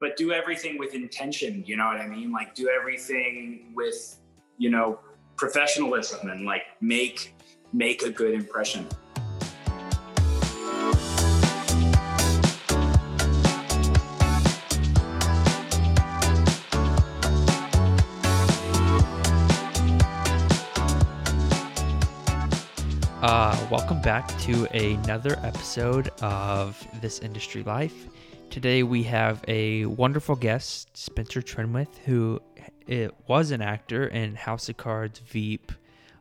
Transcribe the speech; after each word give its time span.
but 0.00 0.16
do 0.16 0.32
everything 0.32 0.78
with 0.78 0.94
intention. 0.94 1.64
You 1.66 1.76
know 1.76 1.86
what 1.86 2.00
I 2.00 2.06
mean? 2.06 2.30
Like 2.30 2.54
do 2.54 2.68
everything 2.68 3.72
with, 3.74 4.20
you 4.56 4.70
know, 4.70 5.00
professionalism 5.36 6.28
and 6.28 6.44
like 6.44 6.62
make 6.80 7.34
make 7.72 8.02
a 8.02 8.10
good 8.10 8.34
impression. 8.34 8.86
Uh, 23.20 23.66
welcome 23.68 24.00
back 24.00 24.28
to 24.38 24.64
another 24.66 25.40
episode 25.42 26.08
of 26.22 26.86
This 27.00 27.18
Industry 27.18 27.64
Life. 27.64 28.06
Today 28.50 28.82
we 28.82 29.02
have 29.04 29.44
a 29.46 29.84
wonderful 29.84 30.34
guest, 30.34 30.96
Spencer 30.96 31.42
Trenwith, 31.42 31.98
who 32.06 32.40
it 32.86 33.14
was 33.26 33.50
an 33.50 33.60
actor 33.60 34.06
in 34.06 34.34
House 34.34 34.68
of 34.68 34.76
Cards, 34.78 35.18
Veep. 35.20 35.70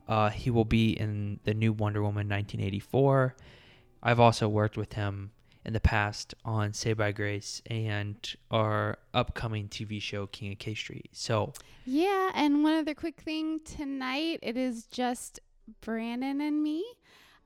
Uh, 0.07 0.29
he 0.29 0.49
will 0.49 0.65
be 0.65 0.91
in 0.91 1.39
the 1.45 1.53
new 1.53 1.71
Wonder 1.71 2.01
Woman 2.01 2.27
1984. 2.27 3.35
I've 4.03 4.19
also 4.19 4.47
worked 4.47 4.77
with 4.77 4.93
him 4.93 5.31
in 5.65 5.73
the 5.73 5.79
past 5.79 6.35
on 6.45 6.73
Saved 6.73 6.97
by 6.97 7.11
Grace 7.11 7.61
and 7.67 8.17
our 8.51 8.97
upcoming 9.13 9.67
TV 9.67 10.01
show 10.01 10.27
King 10.27 10.51
of 10.51 10.59
K 10.59 10.73
Street. 10.75 11.09
So 11.13 11.53
Yeah, 11.85 12.31
and 12.35 12.63
one 12.63 12.75
other 12.75 12.93
quick 12.93 13.21
thing 13.21 13.61
tonight, 13.63 14.39
it 14.41 14.57
is 14.57 14.85
just 14.85 15.39
Brandon 15.81 16.41
and 16.41 16.61
me. 16.61 16.85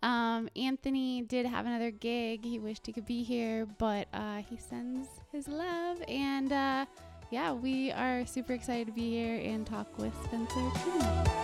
Um, 0.03 0.49
Anthony 0.55 1.21
did 1.21 1.45
have 1.45 1.65
another 1.65 1.91
gig. 1.91 2.43
He 2.43 2.57
wished 2.57 2.87
he 2.87 2.93
could 2.93 3.05
be 3.05 3.23
here, 3.23 3.67
but 3.77 4.07
uh, 4.13 4.41
he 4.49 4.57
sends 4.57 5.07
his 5.31 5.47
love. 5.47 6.01
And 6.07 6.51
uh, 6.51 6.85
yeah, 7.29 7.53
we 7.53 7.91
are 7.91 8.25
super 8.25 8.53
excited 8.53 8.87
to 8.87 8.93
be 8.93 9.09
here 9.09 9.39
and 9.39 9.65
talk 9.65 9.87
with 9.97 10.13
Spencer 10.23 10.71
too. 10.83 11.41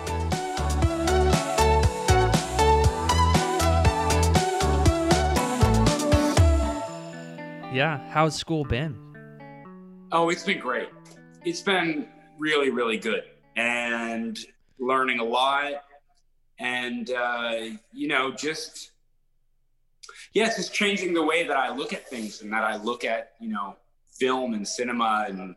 yeah, 7.78 8.00
how's 8.10 8.36
school 8.36 8.64
been? 8.64 8.98
Oh, 10.12 10.30
it's 10.30 10.44
been 10.44 10.60
great. 10.60 10.90
It's 11.46 11.62
been 11.62 12.08
really, 12.40 12.72
really 12.72 12.98
good 12.98 13.24
and 13.56 14.38
learning 14.80 15.20
a 15.20 15.24
lot. 15.24 15.84
And, 16.60 17.12
uh, 17.12 17.54
you 17.94 18.08
know, 18.08 18.32
just, 18.32 18.92
yeah, 20.34 20.48
it's 20.48 20.56
just 20.56 20.74
changing 20.74 21.14
the 21.14 21.24
way 21.24 21.46
that 21.48 21.58
I 21.58 21.76
look 21.76 21.94
at 21.94 22.08
things 22.08 22.42
and 22.42 22.52
that 22.52 22.64
I 22.64 22.78
look 22.78 23.04
at, 23.04 23.34
you 23.40 23.50
know, 23.50 23.76
film 24.20 24.54
and 24.54 24.68
cinema. 24.68 25.26
And 25.28 25.56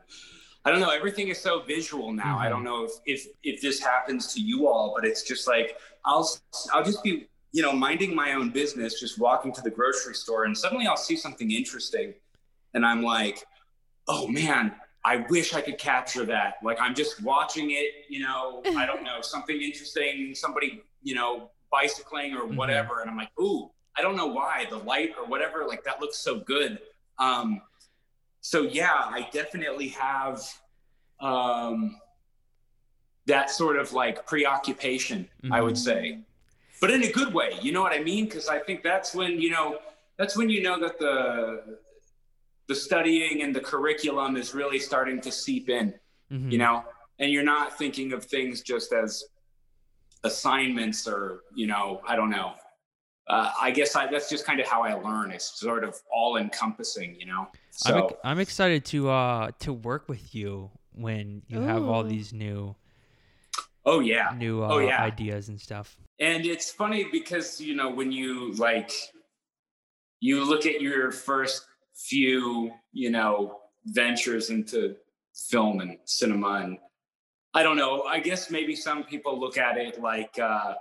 I 0.65 0.71
don't 0.71 0.81
know, 0.81 0.91
everything 0.91 1.29
is 1.29 1.41
so 1.41 1.63
visual 1.63 2.13
now. 2.13 2.39
I 2.39 2.49
don't 2.49 2.65
know 2.65 2.85
if, 2.85 2.93
if, 3.07 3.27
if 3.43 3.63
this 3.63 3.81
happens 3.81 4.35
to 4.35 4.41
you 4.41 4.69
all, 4.69 4.93
but 4.95 5.07
it's 5.07 5.23
just 5.23 5.49
like, 5.49 5.77
I'll, 6.05 6.29
I'll 6.75 6.85
just 6.85 7.03
be, 7.03 7.29
you 7.53 7.63
know, 7.63 7.73
minding 7.73 8.15
my 8.15 8.35
own 8.35 8.51
business, 8.51 9.01
just 9.01 9.19
walking 9.19 9.53
to 9.55 9.63
the 9.63 9.71
grocery 9.71 10.15
store 10.15 10.45
and 10.45 10.57
suddenly 10.57 10.87
I'll 10.87 10.97
see 10.97 11.17
something 11.17 11.51
interesting. 11.51 12.15
And 12.75 12.85
I'm 12.85 13.03
like, 13.03 13.45
oh 14.07 14.29
man, 14.29 14.75
I 15.05 15.25
wish 15.29 15.55
I 15.55 15.61
could 15.61 15.79
capture 15.79 16.25
that. 16.27 16.55
Like 16.63 16.81
I'm 16.81 16.95
just 16.95 17.23
watching 17.23 17.71
it, 17.71 17.93
you 18.09 18.21
know, 18.21 18.63
I 18.77 18.87
don't 18.87 19.03
know, 19.05 19.21
something 19.23 19.61
interesting, 19.61 20.35
somebody, 20.35 20.83
you 21.03 21.15
know, 21.15 21.51
bicycling 21.71 22.35
or 22.35 22.47
whatever. 22.47 23.01
And 23.01 23.11
I'm 23.11 23.17
like, 23.17 23.31
ooh, 23.41 23.71
I 23.97 24.03
don't 24.03 24.17
know 24.17 24.27
why, 24.27 24.67
the 24.71 24.79
light 24.79 25.13
or 25.19 25.27
whatever, 25.27 25.67
like 25.67 25.85
that 25.85 26.01
looks 26.01 26.19
so 26.19 26.41
good. 26.41 26.79
Um, 27.19 27.63
so 28.41 28.63
yeah, 28.63 28.95
I 28.95 29.29
definitely 29.33 29.89
have 29.89 30.43
um, 31.21 31.97
that 33.27 33.51
sort 33.51 33.77
of 33.77 33.93
like 33.93 34.27
preoccupation, 34.27 35.29
I 35.51 35.61
would 35.61 35.77
say, 35.77 36.21
but 36.81 36.91
in 36.91 37.03
a 37.05 37.13
good 37.13 37.35
way. 37.35 37.53
You 37.61 37.73
know 37.73 37.83
what 37.83 37.93
I 37.93 38.03
mean? 38.03 38.25
Because 38.25 38.49
I 38.49 38.59
think 38.59 38.83
that's 38.83 39.15
when 39.15 39.41
you 39.41 39.51
know 39.51 39.79
that's 40.17 40.37
when 40.37 40.49
you 40.49 40.63
know 40.63 40.81
that 40.81 40.99
the 40.99 41.79
the 42.69 42.75
studying 42.75 43.43
and 43.43 43.55
the 43.55 43.61
curriculum 43.61 44.37
is 44.37 44.55
really 44.55 44.79
starting 44.79 45.21
to 45.21 45.31
seep 45.31 45.69
in. 45.69 45.93
Mhm. 46.33 46.51
You 46.51 46.59
know, 46.59 46.85
and 47.19 47.31
you're 47.31 47.43
not 47.43 47.77
thinking 47.77 48.13
of 48.13 48.25
things 48.25 48.63
just 48.63 48.93
as 48.93 49.25
assignments 50.25 51.07
or 51.09 51.41
you 51.55 51.67
know, 51.67 52.01
I 52.07 52.17
don't 52.17 52.31
know. 52.31 52.53
Uh, 53.29 53.53
I 53.61 53.71
guess 53.71 53.95
I, 53.95 54.11
that's 54.11 54.29
just 54.29 54.45
kind 54.45 54.59
of 54.59 54.67
how 54.67 54.83
I 54.83 54.95
learn. 54.95 55.31
It's 55.31 55.61
sort 55.61 55.85
of 55.85 55.95
all 56.13 56.37
encompassing, 56.37 57.15
you 57.19 57.27
know. 57.27 57.47
So 57.71 58.19
I'm, 58.25 58.33
I'm 58.33 58.39
excited 58.41 58.85
to 58.87 59.09
uh 59.09 59.51
to 59.61 59.73
work 59.73 60.09
with 60.09 60.35
you 60.35 60.71
when 60.93 61.43
you 61.47 61.61
have 61.61 61.85
all 61.85 62.03
these 62.03 62.33
new 62.33 62.75
oh 63.87 64.01
yeah, 64.01 64.35
new 64.37 64.65
uh, 64.65 64.69
Oh, 64.69 64.79
yeah. 64.79 65.03
ideas 65.03 65.49
and 65.49 65.61
stuff. 65.61 65.97
And 66.19 66.45
it's 66.45 66.71
funny 66.71 67.07
because, 67.11 67.61
you 67.61 67.75
know, 67.75 67.89
when 67.89 68.13
you 68.13 68.53
like, 68.55 68.93
you 70.21 70.45
look 70.45 70.67
at 70.67 70.81
your 70.83 71.11
first 71.11 71.65
few, 71.95 72.73
you 72.93 73.11
know, 73.11 73.61
ventures 73.87 74.51
into 74.51 74.97
film 75.49 75.81
and 75.81 75.97
cinema, 76.05 76.61
and 76.65 76.79
I 77.55 77.63
don't 77.63 77.77
know, 77.77 78.03
I 78.05 78.21
guess 78.21 78.51
maybe 78.51 78.77
some 78.77 79.03
people 79.05 79.39
look 79.39 79.59
at 79.59 79.77
it 79.77 80.01
like, 80.01 80.39
uh, 80.39 80.75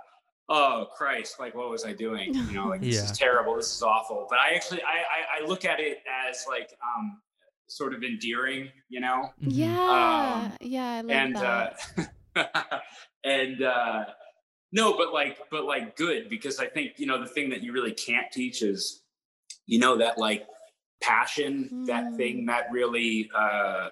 oh 0.48 0.86
Christ, 0.96 1.40
like 1.40 1.54
what 1.54 1.68
was 1.70 1.84
I 1.84 1.92
doing? 1.92 2.32
You 2.48 2.54
know, 2.54 2.68
like 2.68 2.80
this 2.80 3.02
is 3.02 3.12
terrible, 3.18 3.56
this 3.56 3.74
is 3.74 3.82
awful. 3.82 4.26
But 4.30 4.38
I 4.38 4.54
actually, 4.54 4.82
I, 4.82 5.38
I, 5.40 5.42
I 5.44 5.46
look 5.46 5.64
at 5.64 5.80
it 5.80 5.98
as 6.28 6.44
like, 6.48 6.70
um, 6.82 7.20
sort 7.68 7.94
of 7.94 8.02
endearing, 8.02 8.68
you 8.88 9.00
know? 9.00 9.30
Mhm. 9.42 9.52
Yeah, 9.52 10.46
Um, 10.50 10.56
yeah, 10.60 10.90
I 10.92 11.00
love 11.02 11.10
and 11.10 11.34
that. 11.36 11.80
uh 12.36 12.80
and 13.24 13.62
uh 13.62 14.04
no 14.72 14.96
but 14.96 15.12
like 15.12 15.38
but 15.50 15.64
like 15.64 15.96
good 15.96 16.28
because 16.28 16.60
i 16.60 16.66
think 16.66 16.92
you 16.96 17.06
know 17.06 17.20
the 17.20 17.26
thing 17.26 17.50
that 17.50 17.60
you 17.62 17.72
really 17.72 17.92
can't 17.92 18.30
teach 18.32 18.62
is 18.62 19.02
you 19.66 19.78
know 19.80 19.96
that 19.98 20.16
like 20.16 20.46
passion 21.02 21.84
that 21.86 22.04
Mm. 22.12 22.16
thing 22.16 22.46
that 22.46 22.70
really 22.70 23.28
uh 23.36 23.88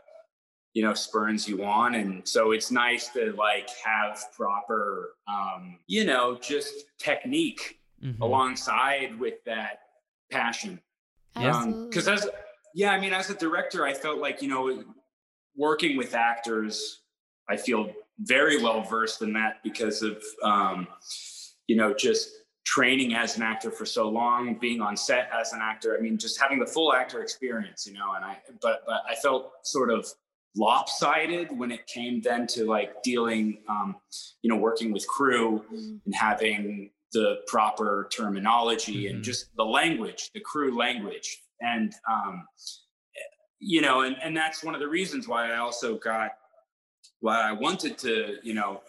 you 0.74 0.82
know 0.82 0.94
spurns 0.94 1.48
you 1.48 1.64
on 1.64 1.94
and 1.94 2.26
so 2.28 2.52
it's 2.52 2.70
nice 2.70 3.08
to 3.08 3.32
like 3.32 3.68
have 3.84 4.20
proper 4.36 5.14
um 5.26 5.78
you 5.86 6.04
know 6.04 6.36
just 6.40 6.84
technique 6.98 7.74
Mhm. 8.04 8.20
alongside 8.20 9.18
with 9.18 9.42
that 9.44 9.80
passion 10.30 10.80
Yeah. 11.36 11.48
Absolutely. 11.48 11.88
because 11.88 12.06
as 12.08 12.28
yeah 12.74 12.90
i 12.92 13.00
mean 13.00 13.12
as 13.12 13.28
a 13.30 13.34
director 13.34 13.84
i 13.84 13.92
felt 13.92 14.18
like 14.20 14.40
you 14.40 14.48
know 14.48 14.84
working 15.56 15.96
with 15.96 16.14
actors 16.14 17.00
i 17.48 17.56
feel 17.56 17.90
very 18.20 18.62
well 18.62 18.82
versed 18.82 19.22
in 19.22 19.32
that 19.32 19.62
because 19.64 20.02
of 20.02 20.22
um, 20.44 20.86
you 21.66 21.74
know 21.76 21.92
just 21.92 22.30
training 22.64 23.14
as 23.14 23.36
an 23.36 23.42
actor 23.42 23.70
for 23.70 23.86
so 23.86 24.08
long 24.08 24.54
being 24.60 24.80
on 24.80 24.96
set 24.96 25.28
as 25.32 25.52
an 25.52 25.60
actor 25.62 25.96
i 25.98 26.00
mean 26.00 26.18
just 26.18 26.40
having 26.40 26.58
the 26.60 26.66
full 26.66 26.92
actor 26.92 27.20
experience 27.22 27.84
you 27.86 27.94
know 27.94 28.12
and 28.14 28.24
i 28.24 28.36
but 28.60 28.82
but 28.86 29.02
i 29.10 29.14
felt 29.16 29.52
sort 29.64 29.90
of 29.90 30.06
lopsided 30.56 31.56
when 31.56 31.70
it 31.70 31.86
came 31.86 32.20
then 32.20 32.46
to 32.48 32.64
like 32.64 33.02
dealing 33.02 33.62
um, 33.68 33.96
you 34.42 34.50
know 34.50 34.56
working 34.56 34.92
with 34.92 35.06
crew 35.06 35.64
Mm. 35.72 36.00
and 36.04 36.14
having 36.14 36.90
the 37.12 37.36
proper 37.46 38.08
terminology 38.12 39.04
Mhm. 39.04 39.10
and 39.10 39.24
just 39.24 39.54
the 39.56 39.64
language, 39.64 40.30
the 40.34 40.40
crew 40.40 40.76
language. 40.76 41.42
And, 41.60 41.92
um, 42.08 42.46
you 43.60 43.80
know, 43.80 44.02
and, 44.02 44.14
and 44.22 44.36
that's 44.36 44.62
one 44.62 44.74
of 44.74 44.80
the 44.80 44.88
reasons 44.88 45.26
why 45.26 45.50
I 45.50 45.56
also 45.56 45.96
got, 45.96 46.32
why 47.20 47.40
I 47.40 47.52
wanted 47.52 47.96
to, 47.98 48.36
you 48.42 48.52
know, 48.52 48.82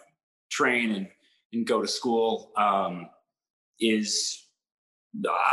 train 0.50 0.92
and, 0.92 1.08
and 1.54 1.66
go 1.66 1.80
to 1.80 1.88
school 1.88 2.52
um, 2.56 3.08
is, 3.80 4.46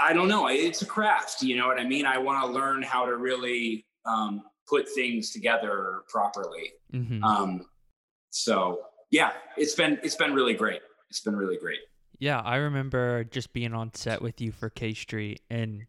I 0.05 0.11
don't 0.13 0.27
know, 0.27 0.47
it's 0.47 0.81
a 0.81 0.85
craft, 0.85 1.41
you 1.41 1.55
know 1.55 1.67
what 1.67 1.79
I 1.79 1.85
mean? 1.85 2.05
I 2.05 2.17
want 2.17 2.45
to 2.45 2.51
learn 2.51 2.83
how 2.83 3.05
to 3.05 3.15
really 3.15 3.85
um, 4.05 4.43
put 4.67 4.87
things 4.89 5.31
together 5.31 6.01
properly. 6.09 6.73
Mhm. 6.93 7.23
Um, 7.23 7.65
so 8.29 8.81
yeah, 9.11 9.33
it's 9.55 9.75
been, 9.75 9.99
it's 10.03 10.15
been 10.15 10.33
really 10.33 10.53
great. 10.53 10.81
It's 11.09 11.21
been 11.21 11.35
really 11.35 11.57
great. 11.57 11.79
Yeah, 12.19 12.39
I 12.39 12.57
remember 12.57 13.23
just 13.25 13.53
being 13.53 13.73
on 13.73 13.93
set 13.93 14.21
with 14.21 14.41
you 14.41 14.51
for 14.51 14.69
K 14.69 14.93
Street 14.93 15.41
and 15.49 15.85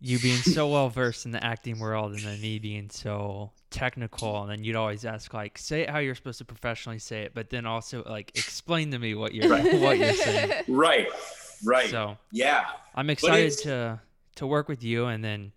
you 0.00 0.18
being 0.18 0.38
so 0.38 0.68
well 0.68 0.88
versed 0.88 1.26
in 1.26 1.32
the 1.32 1.44
acting 1.44 1.78
world 1.78 2.12
and 2.12 2.20
then 2.22 2.40
me 2.40 2.58
being 2.58 2.88
so 2.88 3.52
technical 3.70 4.42
and 4.42 4.50
then 4.50 4.64
you'd 4.64 4.74
always 4.74 5.04
ask 5.04 5.34
like 5.34 5.58
say 5.58 5.82
it 5.82 5.90
how 5.90 5.98
you're 5.98 6.14
supposed 6.14 6.38
to 6.38 6.44
professionally 6.44 6.98
say 6.98 7.22
it, 7.22 7.34
but 7.34 7.50
then 7.50 7.66
also 7.66 8.02
like 8.04 8.30
explain 8.36 8.90
to 8.90 8.98
me 8.98 9.14
what 9.14 9.34
you're 9.34 9.48
what 9.48 9.98
you're 9.98 10.14
saying. 10.14 10.64
Right. 10.68 11.08
Right. 11.64 11.90
So 11.90 12.16
yeah. 12.32 12.64
I'm 12.94 13.10
excited 13.10 13.52
to 13.58 14.00
to 14.36 14.46
work 14.46 14.68
with 14.68 14.82
you 14.82 15.06
and 15.06 15.22
then 15.22 15.52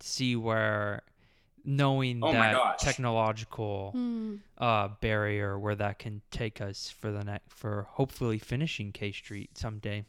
see 0.00 0.34
where 0.34 1.02
knowing 1.64 2.20
Oh 2.22 2.32
that 2.32 2.78
technological 2.78 3.92
Mm. 3.96 4.40
uh 4.58 4.88
barrier 5.00 5.58
where 5.58 5.74
that 5.74 5.98
can 5.98 6.22
take 6.30 6.60
us 6.60 6.90
for 6.90 7.10
the 7.10 7.24
next 7.24 7.52
for 7.52 7.86
hopefully 7.90 8.38
finishing 8.38 8.92
K 8.92 9.12
Street 9.12 9.56
someday. 9.56 10.04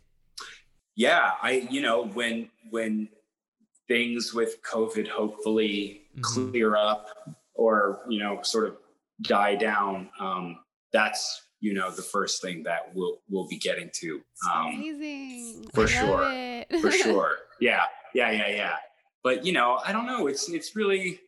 Yeah. 0.95 1.31
I, 1.41 1.67
you 1.69 1.81
know, 1.81 2.05
when, 2.07 2.49
when 2.69 3.09
things 3.87 4.33
with 4.33 4.61
COVID 4.63 5.07
hopefully 5.07 6.03
Mhm. 6.17 6.21
clear 6.21 6.75
up, 6.75 7.07
or 7.53 8.01
you 8.09 8.19
know 8.19 8.41
sort 8.41 8.67
of 8.67 8.77
die 9.21 9.55
down, 9.55 10.09
um, 10.19 10.59
that's 10.91 11.41
you 11.61 11.73
know 11.73 11.89
the 11.91 12.01
first 12.01 12.41
thing 12.41 12.63
that 12.63 12.93
we'll 12.95 13.19
we'll 13.29 13.47
be 13.47 13.57
getting 13.57 13.89
to. 13.95 14.21
Um, 14.51 14.67
Amazing. 14.75 15.67
for 15.73 15.81
I 15.81 15.83
love 15.83 15.89
sure. 15.89 16.31
it. 16.31 16.81
for 16.81 16.91
sure. 17.03 17.37
Yeah, 17.59 17.83
yeah, 18.13 18.31
yeah, 18.31 18.49
yeah. 18.49 18.75
But 19.23 19.45
you 19.45 19.53
know, 19.53 19.79
I 19.85 19.91
don't 19.93 20.05
know. 20.05 20.27
It's 20.27 20.49
it's 20.49 20.75
really 20.75 21.19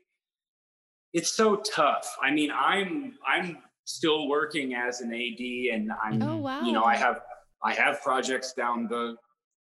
it's 1.17 1.31
so 1.33 1.55
tough. 1.57 2.15
I 2.21 2.29
mean, 2.31 2.51
I'm 2.51 3.15
I'm 3.27 3.57
still 3.85 4.27
working 4.27 4.75
as 4.75 5.01
an 5.01 5.11
AD, 5.13 5.41
and 5.73 5.91
I'm 6.03 6.21
oh 6.21 6.37
wow. 6.37 6.61
you 6.65 6.71
know 6.71 6.83
I 6.83 6.95
have 6.95 7.21
I 7.63 7.73
have 7.73 8.01
projects 8.03 8.53
down 8.53 8.87
the 8.87 9.15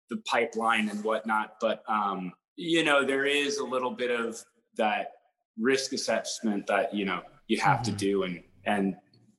the 0.10 0.18
pipeline 0.32 0.90
and 0.90 1.04
whatnot, 1.04 1.56
but 1.62 1.84
um, 1.88 2.34
you 2.56 2.84
know 2.84 3.06
there 3.06 3.26
is 3.26 3.58
a 3.58 3.64
little 3.64 3.92
bit 3.92 4.12
of 4.12 4.44
that 4.76 5.12
risk 5.58 5.94
assessment 5.94 6.68
that 6.68 6.94
you 6.94 7.06
know 7.06 7.22
you 7.48 7.58
have 7.60 7.82
to 7.84 7.92
Mhm. 7.92 7.98
do, 7.98 8.24
and 8.24 8.44
and 8.66 8.96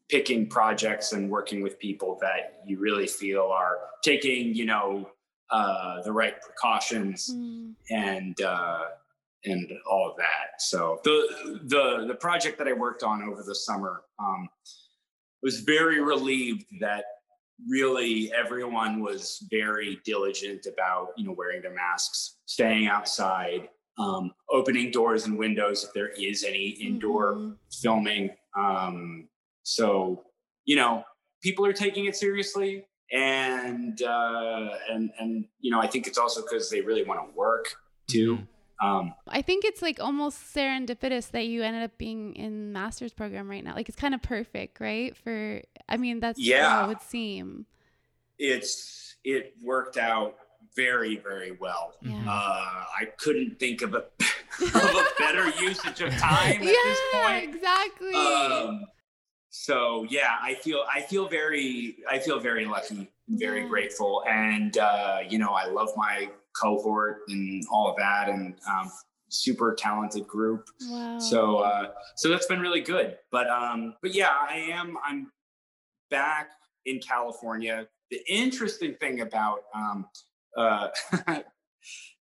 picking 0.08 0.48
projects 0.48 1.12
and 1.12 1.30
working 1.30 1.60
with 1.62 1.78
people 1.78 2.16
that 2.22 2.62
you 2.66 2.78
really 2.78 3.06
feel 3.06 3.46
are 3.62 3.76
taking 4.02 4.54
you 4.54 4.64
know 4.64 5.10
uh, 5.50 6.00
the 6.02 6.12
right 6.12 6.36
precautions 6.40 7.30
Mm. 7.34 7.74
and 7.90 8.40
uh, 8.42 8.84
and 9.44 9.70
all 9.90 10.10
of 10.10 10.16
that. 10.16 10.60
So 10.60 11.00
the 11.04 11.60
the 11.64 12.04
the 12.08 12.14
project 12.14 12.58
that 12.58 12.68
I 12.68 12.72
worked 12.72 13.02
on 13.02 13.22
over 13.22 13.42
the 13.42 13.54
summer 13.54 14.02
um, 14.18 14.48
was 15.42 15.60
very 15.60 16.00
relieved 16.00 16.64
that 16.80 17.04
really 17.68 18.32
everyone 18.32 19.00
was 19.00 19.44
very 19.50 20.00
diligent 20.04 20.66
about 20.66 21.08
you 21.16 21.24
know 21.26 21.32
wearing 21.36 21.62
their 21.62 21.74
masks, 21.74 22.38
staying 22.46 22.86
outside, 22.88 23.68
um, 23.98 24.32
opening 24.50 24.90
doors 24.90 25.26
and 25.26 25.38
windows 25.38 25.84
if 25.84 25.92
there 25.92 26.08
is 26.10 26.44
any 26.44 26.68
indoor 26.68 27.34
Mhm. 27.34 27.56
filming. 27.82 28.30
Um, 28.56 29.28
so 29.62 30.24
you 30.64 30.76
know 30.76 31.04
people 31.42 31.64
are 31.64 31.72
taking 31.72 32.06
it 32.06 32.16
seriously 32.16 32.84
and 33.12 34.02
uh, 34.02 34.70
and 34.90 35.10
and 35.18 35.46
you 35.60 35.70
know 35.70 35.80
I 35.80 35.86
think 35.86 36.06
it's 36.06 36.18
also 36.18 36.42
because 36.42 36.68
they 36.70 36.80
really 36.80 37.04
want 37.04 37.20
to 37.28 37.34
work 37.36 37.74
too. 38.08 38.38
Um, 38.80 39.14
I 39.26 39.42
think 39.42 39.64
it's 39.64 39.82
like 39.82 39.98
almost 40.00 40.54
serendipitous 40.54 41.30
that 41.32 41.46
you 41.46 41.62
ended 41.62 41.82
up 41.82 41.98
being 41.98 42.34
in 42.36 42.72
master's 42.72 43.12
program 43.12 43.48
right 43.50 43.64
now. 43.64 43.74
Like 43.74 43.88
it's 43.88 43.98
kind 43.98 44.14
of 44.14 44.22
perfect, 44.22 44.78
right? 44.80 45.16
For 45.16 45.62
I 45.88 45.96
mean, 45.96 46.20
that's 46.20 46.38
Yeah. 46.38 46.68
how 46.70 46.84
it 46.84 46.88
would 46.88 47.02
seem. 47.02 47.66
it's 48.38 49.16
it 49.24 49.54
worked 49.62 49.96
out 49.96 50.36
very 50.76 51.16
very 51.16 51.52
well. 51.52 51.94
Yeah. 52.02 52.22
Uh, 52.26 52.84
I 53.00 53.06
couldn't 53.16 53.58
think 53.58 53.82
of 53.82 53.94
a 53.94 53.98
of 54.60 54.74
a 54.74 55.04
better 55.18 55.48
usage 55.60 56.00
of 56.00 56.16
time 56.16 56.60
at 56.60 56.64
yeah, 56.64 56.72
this 56.84 57.00
point. 57.12 57.54
exactly. 57.54 58.14
Um, 58.14 58.84
so 59.50 60.06
yeah, 60.08 60.36
I 60.40 60.54
feel 60.54 60.84
I 60.92 61.00
feel 61.02 61.28
very 61.28 61.96
I 62.08 62.18
feel 62.20 62.38
very 62.38 62.64
lucky, 62.66 63.10
and 63.28 63.38
very 63.38 63.62
Yeah. 63.62 63.68
grateful, 63.68 64.22
and 64.28 64.76
uh, 64.78 65.18
you 65.28 65.38
know 65.38 65.52
I 65.52 65.66
love 65.66 65.88
my 65.96 66.28
cohort 66.60 67.20
and 67.28 67.62
all 67.70 67.88
of 67.88 67.96
that, 67.96 68.28
and 68.28 68.54
um, 68.68 68.90
super 69.28 69.74
talented 69.74 70.26
group. 70.26 70.66
wow. 70.88 71.18
So 71.18 71.58
uh, 71.58 71.88
so 72.16 72.28
that's 72.28 72.46
been 72.46 72.60
really 72.60 72.80
good. 72.80 73.16
But 73.30 73.48
um, 73.48 73.94
but 74.02 74.14
yeah, 74.14 74.32
I 74.40 74.56
am 74.72 74.96
I'm 75.06 75.30
back 76.10 76.50
in 76.86 76.98
California. 77.00 77.86
The 78.10 78.20
interesting 78.28 78.94
thing 78.94 79.20
about 79.20 79.60
um, 79.74 80.06
uh, 80.56 80.88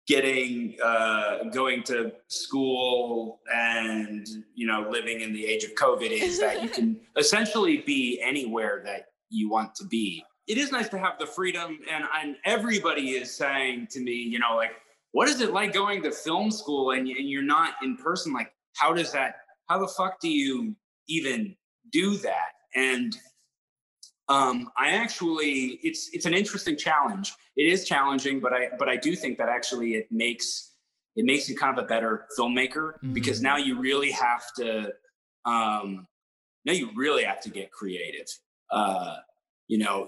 getting 0.07 0.77
uh, 0.85 1.45
going 1.53 1.83
to 1.85 2.13
school 2.29 3.41
and 3.53 4.27
you 4.55 4.67
know 4.67 4.87
living 4.91 5.21
in 5.21 5.33
the 5.33 5.47
age 5.47 5.65
of 5.65 5.75
COVID 5.75 6.11
is 6.11 6.41
that 6.41 6.63
you 6.63 6.69
can 6.69 7.01
essentially 7.17 7.79
be 7.79 8.21
anywhere 8.23 8.83
that 8.85 9.07
you 9.31 9.51
want 9.51 9.75
to 9.77 9.87
be. 9.87 10.25
It 10.49 10.59
is 10.59 10.73
nice 10.73 10.89
to 10.91 10.99
have 10.99 11.19
the 11.19 11.27
freedom, 11.27 11.79
and 11.91 12.05
and 12.21 12.37
everybody 12.45 13.11
is 13.13 13.35
saying 13.35 13.89
to 13.93 14.01
me, 14.01 14.13
you 14.13 14.39
know, 14.39 14.57
like, 14.57 14.73
what 15.13 15.29
is 15.29 15.41
it 15.41 15.53
like 15.53 15.73
going 15.73 16.03
to 16.03 16.11
film 16.11 16.51
school 16.51 16.91
and, 16.93 17.07
and 17.07 17.29
you're 17.31 17.43
not 17.43 17.75
in 17.83 17.97
person? 17.97 18.33
Like, 18.33 18.53
how 18.77 18.93
does 18.93 19.13
that? 19.13 19.37
How 19.69 19.79
the 19.79 19.89
fuck 19.89 20.21
do 20.21 20.29
you 20.29 20.75
even 21.09 21.55
do 21.91 22.17
that? 22.19 22.53
And 22.75 23.17
um, 24.29 24.71
I 24.77 24.91
actually, 24.91 25.79
it's 25.83 26.11
it's 26.13 26.27
an 26.27 26.35
interesting 26.35 26.77
challenge. 26.77 27.33
It 27.57 27.65
is 27.71 27.87
challenging, 27.87 28.41
but 28.41 28.53
I 28.53 28.71
but 28.79 28.89
I 28.89 28.97
do 28.97 29.15
think 29.15 29.39
that 29.39 29.49
actually 29.49 29.95
it 29.95 30.09
makes 30.11 30.73
it 31.17 31.25
makes 31.25 31.49
you 31.49 31.57
kind 31.57 31.77
of 31.79 31.85
a 31.85 31.87
better 31.87 32.27
filmmaker 32.39 32.95
because 33.13 33.41
Mhm. 33.41 33.43
now 33.43 33.57
you 33.59 33.79
really 33.79 34.11
have 34.11 34.43
to 34.57 34.93
um, 35.45 36.07
now 36.65 36.73
you 36.73 36.91
really 36.97 37.25
have 37.25 37.41
to 37.43 37.51
get 37.51 37.71
creative. 37.71 38.27
Uh, 38.71 39.17
you 39.73 39.79
know, 39.79 40.07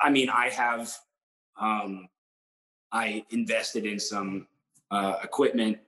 I 0.00 0.10
mean, 0.10 0.28
I 0.28 0.48
have 0.50 0.92
um, 1.60 2.06
I 2.92 3.24
invested 3.30 3.84
in 3.84 3.98
some 3.98 4.46
uh, 4.92 5.16
equipment. 5.24 5.78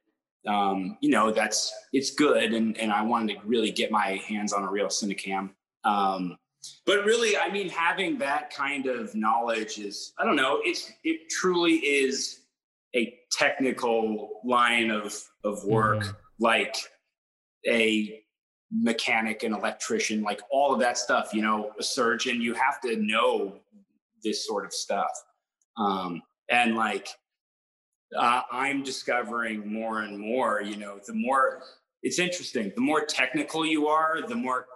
Um, 0.48 0.98
you 1.00 1.10
know, 1.10 1.30
that's 1.30 1.72
it's 1.92 2.10
good, 2.10 2.52
and 2.52 2.76
and 2.76 2.90
I 2.90 3.02
wanted 3.02 3.34
to 3.34 3.46
really 3.46 3.70
get 3.70 3.92
my 3.92 4.20
hands 4.26 4.52
on 4.52 4.64
a 4.64 4.68
real 4.68 4.88
Cinecam. 4.88 5.50
Um, 5.84 6.36
but 6.86 7.04
really, 7.04 7.36
I 7.36 7.52
mean, 7.52 7.68
having 7.68 8.18
that 8.18 8.52
kind 8.52 8.86
of 8.86 9.14
knowledge 9.14 9.78
is 9.78 10.12
I 10.18 10.24
don't 10.24 10.34
know. 10.34 10.60
It's 10.64 10.90
it 11.04 11.30
truly 11.30 11.74
is 11.74 12.40
a 12.96 13.16
technical 13.30 14.40
line 14.44 14.90
of 14.90 15.14
of 15.44 15.62
work, 15.64 16.00
Mhm. 16.00 16.16
like 16.40 16.76
a 17.64 18.24
mechanic, 18.70 19.42
an 19.42 19.54
electrician, 19.54 20.22
like 20.22 20.40
all 20.50 20.72
of 20.74 20.80
that 20.80 20.98
stuff. 20.98 21.32
You 21.32 21.42
know, 21.42 21.72
a 21.78 21.82
surgeon. 21.82 22.40
You 22.40 22.54
have 22.54 22.80
to 22.82 22.96
know 22.96 23.60
this 24.24 24.46
sort 24.46 24.64
of 24.64 24.72
stuff. 24.72 25.10
Um, 25.76 26.22
and 26.48 26.74
like 26.76 27.08
uh, 28.16 28.42
I'm 28.50 28.82
discovering 28.82 29.70
more 29.72 30.02
and 30.02 30.18
more, 30.18 30.62
you 30.62 30.76
know, 30.76 30.98
the 31.06 31.12
more 31.12 31.62
it's 32.02 32.18
interesting, 32.18 32.72
the 32.74 32.80
more 32.80 33.04
technical 33.04 33.66
you 33.66 33.88
are, 33.88 34.26
the 34.26 34.34
more 34.34 34.66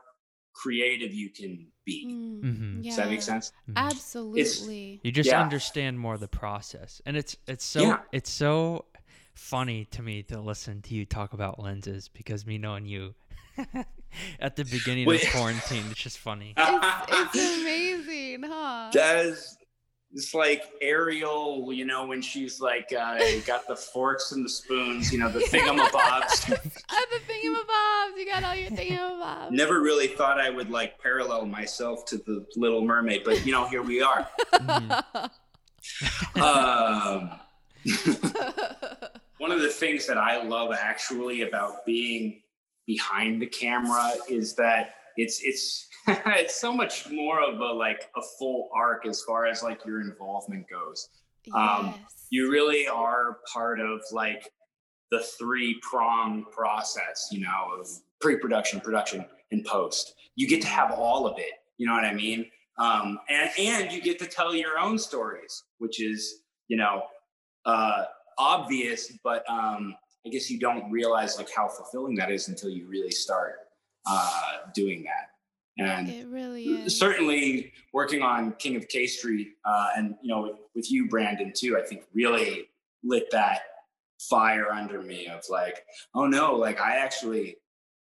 creative 0.53 1.15
you 1.15 1.31
can 1.31 1.67
be. 1.87 2.07
Mm, 2.07 2.41
Mhm. 2.43 2.83
Does 2.85 2.97
that 2.97 3.09
make 3.09 3.23
sense? 3.23 3.53
Mhm. 3.69 3.77
Absolutely. 3.77 5.01
You 5.05 5.13
just 5.13 5.29
Yeah. 5.29 5.41
understand 5.41 5.99
more 5.99 6.19
the 6.19 6.29
process, 6.29 7.01
and 7.07 7.17
it's 7.17 7.37
it's 7.47 7.65
so 7.65 7.83
Yeah. 7.83 8.01
it's 8.13 8.31
so 8.31 8.87
funny 9.35 9.85
to 9.87 10.03
me 10.03 10.23
to 10.25 10.41
listen 10.41 10.83
to 10.83 10.95
you 10.95 11.07
talk 11.07 11.33
about 11.33 11.59
lenses 11.61 12.09
because 12.09 12.45
me 12.47 12.59
knowing 12.59 12.85
you 12.85 13.15
at 14.41 14.57
the 14.57 14.65
beginning 14.65 15.07
Wait. 15.07 15.25
of 15.25 15.31
quarantine, 15.31 15.85
it's 15.91 16.01
just 16.01 16.19
funny. 16.19 16.55
It's, 17.13 17.35
it's 17.35 17.61
amazing, 17.61 18.43
huh? 18.45 18.91
Does 18.93 19.57
it's 20.13 20.35
like 20.35 20.65
Ariel, 20.81 21.73
you 21.73 21.85
know, 21.85 22.07
when 22.07 22.21
she's 22.21 22.61
like 22.61 22.93
uh, 22.93 23.19
got 23.47 23.69
the 23.69 23.77
forks 23.77 24.33
and 24.33 24.45
the 24.45 24.49
spoons, 24.49 25.13
you 25.13 25.19
know, 25.19 25.29
the 25.29 25.39
thingamabobs. 25.53 26.53
Oh, 26.91 27.07
the 27.13 27.33
thingamabobs. 27.33 28.19
You 28.19 28.27
got 28.27 28.43
all 28.43 28.57
your 28.57 28.71
thingamabobs. 28.71 29.53
Never 29.53 29.81
really 29.81 30.09
thought 30.09 30.41
I 30.41 30.51
would 30.51 30.71
like 30.71 31.01
parallel 31.01 31.47
myself 31.47 32.05
to 32.07 32.19
the 32.19 32.45
Little 32.57 32.83
Mermaid, 32.85 33.23
but 33.25 33.47
you 33.47 33.53
know, 33.53 33.69
here 33.69 33.83
we 33.83 34.03
are. 34.03 34.27
Mhm. 34.55 35.31
Um, 36.41 37.31
one 39.39 39.53
of 39.53 39.61
the 39.61 39.69
things 39.69 40.07
that 40.07 40.19
I 40.19 40.43
love 40.43 40.73
actually 40.73 41.43
about 41.43 41.87
being 41.87 42.43
behind 42.87 43.41
the 43.41 43.47
camera 43.47 44.13
is 44.29 44.55
that 44.57 44.95
it's 45.17 45.41
it's 45.43 45.89
it's 46.09 46.61
so 46.61 46.73
much 46.73 47.11
more 47.11 47.43
of 47.43 47.61
a 47.61 47.65
like 47.65 48.11
a 48.17 48.23
full 48.39 48.69
arc 48.75 49.07
as 49.07 49.23
far 49.23 49.47
as 49.47 49.63
like 49.63 49.85
your 49.85 50.01
involvement 50.01 50.67
goes. 50.69 51.09
Um, 51.55 51.95
yes. 51.97 52.27
You 52.31 52.51
really 52.51 52.87
are 52.87 53.39
part 53.53 53.81
of 53.81 54.01
like 54.13 54.51
the 55.11 55.21
three 55.21 55.81
prong 55.83 56.45
process, 56.53 57.29
you 57.33 57.41
know, 57.41 57.79
of 57.79 57.89
pre-production, 58.21 58.81
production, 58.81 59.25
and 59.51 59.65
post. 59.65 60.15
You 60.37 60.47
get 60.47 60.63
to 60.63 60.69
have 60.69 60.93
all 60.93 61.27
of 61.27 61.39
it. 61.39 61.53
You 61.79 61.87
know 61.87 61.95
what 61.95 62.05
I 62.05 62.15
mean? 62.15 62.47
Um, 62.79 63.19
and 63.29 63.51
and 63.59 63.93
you 63.93 64.01
get 64.01 64.19
to 64.21 64.27
tell 64.27 64.55
your 64.55 64.79
own 64.79 64.99
stories, 64.99 65.65
which 65.79 66.01
is 66.01 66.43
you 66.69 66.77
know 66.77 67.03
uh, 67.67 68.05
obvious, 68.39 69.13
but 69.23 69.45
um, 69.51 69.95
I 70.27 70.29
guess 70.29 70.51
you 70.51 70.59
don't 70.59 70.91
realize 70.91 71.39
like 71.39 71.49
how 71.55 71.69
fulfilling 71.69 72.15
that 72.17 72.31
is 72.31 72.49
until 72.49 72.71
you 72.71 72.87
really 72.87 73.11
start 73.11 73.55
uh, 74.07 74.59
doing 74.75 75.05
that. 75.05 75.31
And 75.79 76.09
it 76.09 76.27
really 76.27 76.65
is. 76.65 76.99
certainly 76.99 77.73
working 77.95 78.21
on 78.21 78.53
King 78.53 78.77
of 78.77 78.87
K 78.89 79.07
Street, 79.07 79.55
uh, 79.65 79.89
and 79.97 80.15
you 80.21 80.29
know, 80.29 80.43
with, 80.43 80.57
with 80.75 80.93
you, 80.93 81.09
Brandon, 81.09 81.53
too. 81.55 81.79
I 81.79 81.87
think 81.87 82.03
really 82.13 82.69
lit 83.03 83.31
that 83.31 83.61
fire 84.19 84.71
under 84.71 85.01
me 85.01 85.27
of 85.29 85.43
like, 85.49 85.85
oh 86.15 86.27
no, 86.27 86.55
like 86.55 86.81
I 86.81 86.97
actually, 86.97 87.57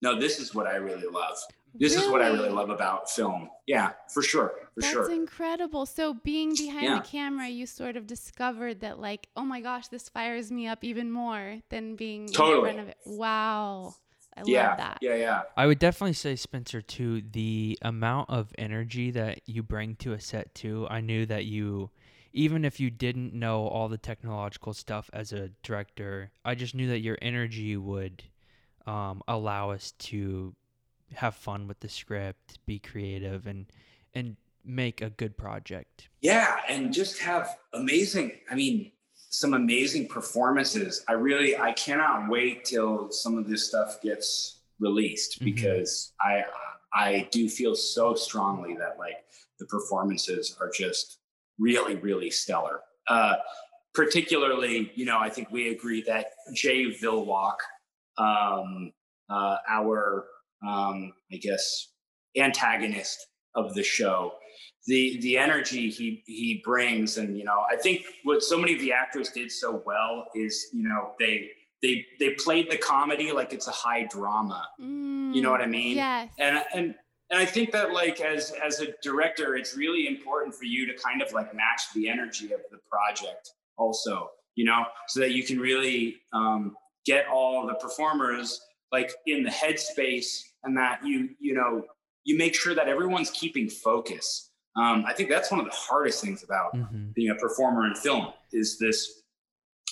no, 0.01 0.19
this 0.19 0.39
is 0.39 0.55
what 0.55 0.65
I 0.65 0.77
really 0.77 1.07
love. 1.07 1.37
This 1.75 1.95
is 1.95 2.09
what 2.09 2.21
I 2.21 2.27
really 2.27 2.49
love 2.49 2.69
about 2.69 3.09
film. 3.09 3.49
Yeah, 3.67 3.91
for 4.11 4.21
sure, 4.21 4.53
for 4.73 4.81
That's 4.81 4.93
sure. 4.93 5.11
incredible. 5.11 5.85
So 5.85 6.13
being 6.13 6.55
behind 6.55 6.83
Yeah. 6.85 6.95
the 6.95 7.07
camera, 7.07 7.47
you 7.47 7.65
sort 7.65 7.95
of 7.95 8.07
discovered 8.07 8.79
that 8.81 8.99
like, 8.99 9.27
oh 9.35 9.43
my 9.43 9.61
gosh, 9.61 9.87
this 9.87 10.09
fires 10.09 10.51
me 10.51 10.67
up 10.67 10.83
even 10.83 11.11
more 11.11 11.59
than 11.69 11.95
being 11.95 12.27
Totally. 12.27 12.69
in 12.69 12.75
front 12.75 12.79
of 12.79 12.87
it. 12.89 12.97
Wow. 13.05 13.95
I 14.37 14.43
yeah, 14.45 14.69
love 14.69 14.77
that. 14.77 14.97
yeah, 15.01 15.15
yeah. 15.15 15.41
I 15.57 15.65
would 15.67 15.79
definitely 15.79 16.13
say 16.13 16.35
Spencer 16.35 16.81
too. 16.81 17.21
The 17.21 17.77
amount 17.81 18.29
of 18.29 18.53
energy 18.57 19.11
that 19.11 19.41
you 19.45 19.63
bring 19.63 19.95
to 19.97 20.13
a 20.13 20.19
set 20.19 20.55
too. 20.55 20.87
I 20.89 21.01
knew 21.01 21.25
that 21.25 21.45
you, 21.45 21.89
even 22.31 22.63
if 22.63 22.79
you 22.79 22.89
didn't 22.89 23.33
know 23.33 23.67
all 23.67 23.89
the 23.89 23.97
technological 23.97 24.73
stuff 24.73 25.09
as 25.11 25.33
a 25.33 25.49
director, 25.61 26.31
I 26.45 26.55
just 26.55 26.73
knew 26.73 26.87
that 26.87 26.99
your 26.99 27.17
energy 27.21 27.75
would 27.75 28.23
um, 28.87 29.21
allow 29.27 29.71
us 29.71 29.91
to 29.99 30.55
have 31.15 31.35
fun 31.35 31.67
with 31.67 31.79
the 31.79 31.89
script, 31.89 32.59
be 32.65 32.79
creative, 32.79 33.47
and 33.47 33.65
and 34.13 34.37
make 34.65 35.01
a 35.01 35.09
good 35.09 35.37
project. 35.37 36.09
Yeah, 36.21 36.57
and 36.67 36.91
just 36.93 37.19
have 37.19 37.57
amazing. 37.73 38.39
I 38.51 38.55
mean, 38.55 38.91
some 39.13 39.53
amazing 39.53 40.07
performances. 40.07 41.03
I 41.07 41.13
really, 41.13 41.57
I 41.57 41.71
cannot 41.73 42.29
wait 42.29 42.65
till 42.65 43.11
some 43.11 43.37
of 43.37 43.47
this 43.47 43.67
stuff 43.67 44.01
gets 44.01 44.61
released 44.79 45.39
Mhm. 45.39 45.45
because 45.45 46.13
I, 46.19 46.43
I 46.93 47.27
do 47.31 47.47
feel 47.47 47.75
so 47.75 48.15
strongly 48.15 48.75
that 48.77 48.97
like 48.97 49.17
the 49.59 49.65
performances 49.67 50.57
are 50.59 50.69
just 50.71 51.19
really, 51.59 51.95
really 51.95 52.31
stellar. 52.31 52.81
Uh, 53.07 53.35
particularly, 53.93 54.91
you 54.95 55.05
know, 55.05 55.19
I 55.19 55.29
think 55.29 55.51
we 55.51 55.69
agree 55.69 56.01
that 56.03 56.27
Jay 56.53 56.85
Vilwalk, 56.85 57.57
um, 58.17 58.91
uh, 59.29 59.57
our, 59.67 60.25
um, 60.67 61.13
I 61.31 61.37
guess, 61.37 61.89
antagonist 62.37 63.17
of 63.55 63.73
the 63.73 63.83
show, 63.83 64.33
the 64.87 65.19
the 65.21 65.37
energy 65.37 65.89
he 65.89 66.23
he 66.25 66.61
brings, 66.63 67.17
and 67.17 67.37
you 67.37 67.43
know, 67.43 67.63
I 67.71 67.75
think 67.75 68.05
what 68.23 68.43
so 68.43 68.57
many 68.57 68.73
of 68.73 68.79
the 68.79 68.93
actors 68.93 69.29
did 69.29 69.51
so 69.51 69.81
well 69.85 70.25
is, 70.35 70.67
you 70.73 70.87
know, 70.87 71.11
they 71.19 71.49
they 71.81 72.05
they 72.19 72.31
played 72.31 72.69
the 72.71 72.77
comedy 72.77 73.31
like 73.31 73.53
it's 73.53 73.67
a 73.67 73.71
high 73.71 74.03
drama. 74.05 74.67
You 74.79 75.41
know 75.41 75.51
what 75.51 75.61
I 75.61 75.65
mean? 75.67 75.93
Mm, 75.93 75.97
Yes. 75.97 76.29
and 76.39 76.63
and 76.73 76.95
and 77.31 77.39
I 77.39 77.45
think 77.45 77.71
that 77.71 77.93
like 77.93 78.21
as 78.21 78.51
as 78.65 78.79
a 78.81 78.87
director, 79.03 79.55
it's 79.55 79.75
really 79.77 80.07
important 80.07 80.55
for 80.55 80.65
you 80.65 80.85
to 80.87 80.93
kind 81.01 81.21
of 81.21 81.31
like 81.33 81.53
match 81.53 81.81
the 81.93 82.09
energy 82.09 82.51
of 82.53 82.61
the 82.71 82.79
project, 82.91 83.51
also, 83.77 84.29
you 84.55 84.65
know, 84.65 84.85
so 85.07 85.19
that 85.19 85.31
you 85.31 85.43
can 85.43 85.59
really 85.59 86.15
um, 86.33 86.75
get 87.05 87.27
all 87.27 87.65
the 87.67 87.75
performers 87.75 88.59
like 88.91 89.11
in 89.25 89.43
the 89.43 89.49
headspace, 89.49 90.41
and 90.63 90.77
that 90.77 90.99
you 91.05 91.29
you 91.39 91.53
know 91.53 91.83
you 92.23 92.37
make 92.37 92.55
sure 92.55 92.75
that 92.75 92.87
everyone's 92.87 93.31
keeping 93.31 93.69
focus. 93.69 94.51
Um, 94.75 95.03
I 95.07 95.13
think 95.13 95.29
that's 95.29 95.51
one 95.51 95.59
of 95.59 95.65
the 95.65 95.75
hardest 95.75 96.23
things 96.23 96.43
about 96.43 96.75
hmm 96.75 97.11
being 97.13 97.31
a 97.31 97.35
performer 97.35 97.87
in 97.87 97.95
film 97.95 98.27
is 98.53 98.77
this 98.77 99.23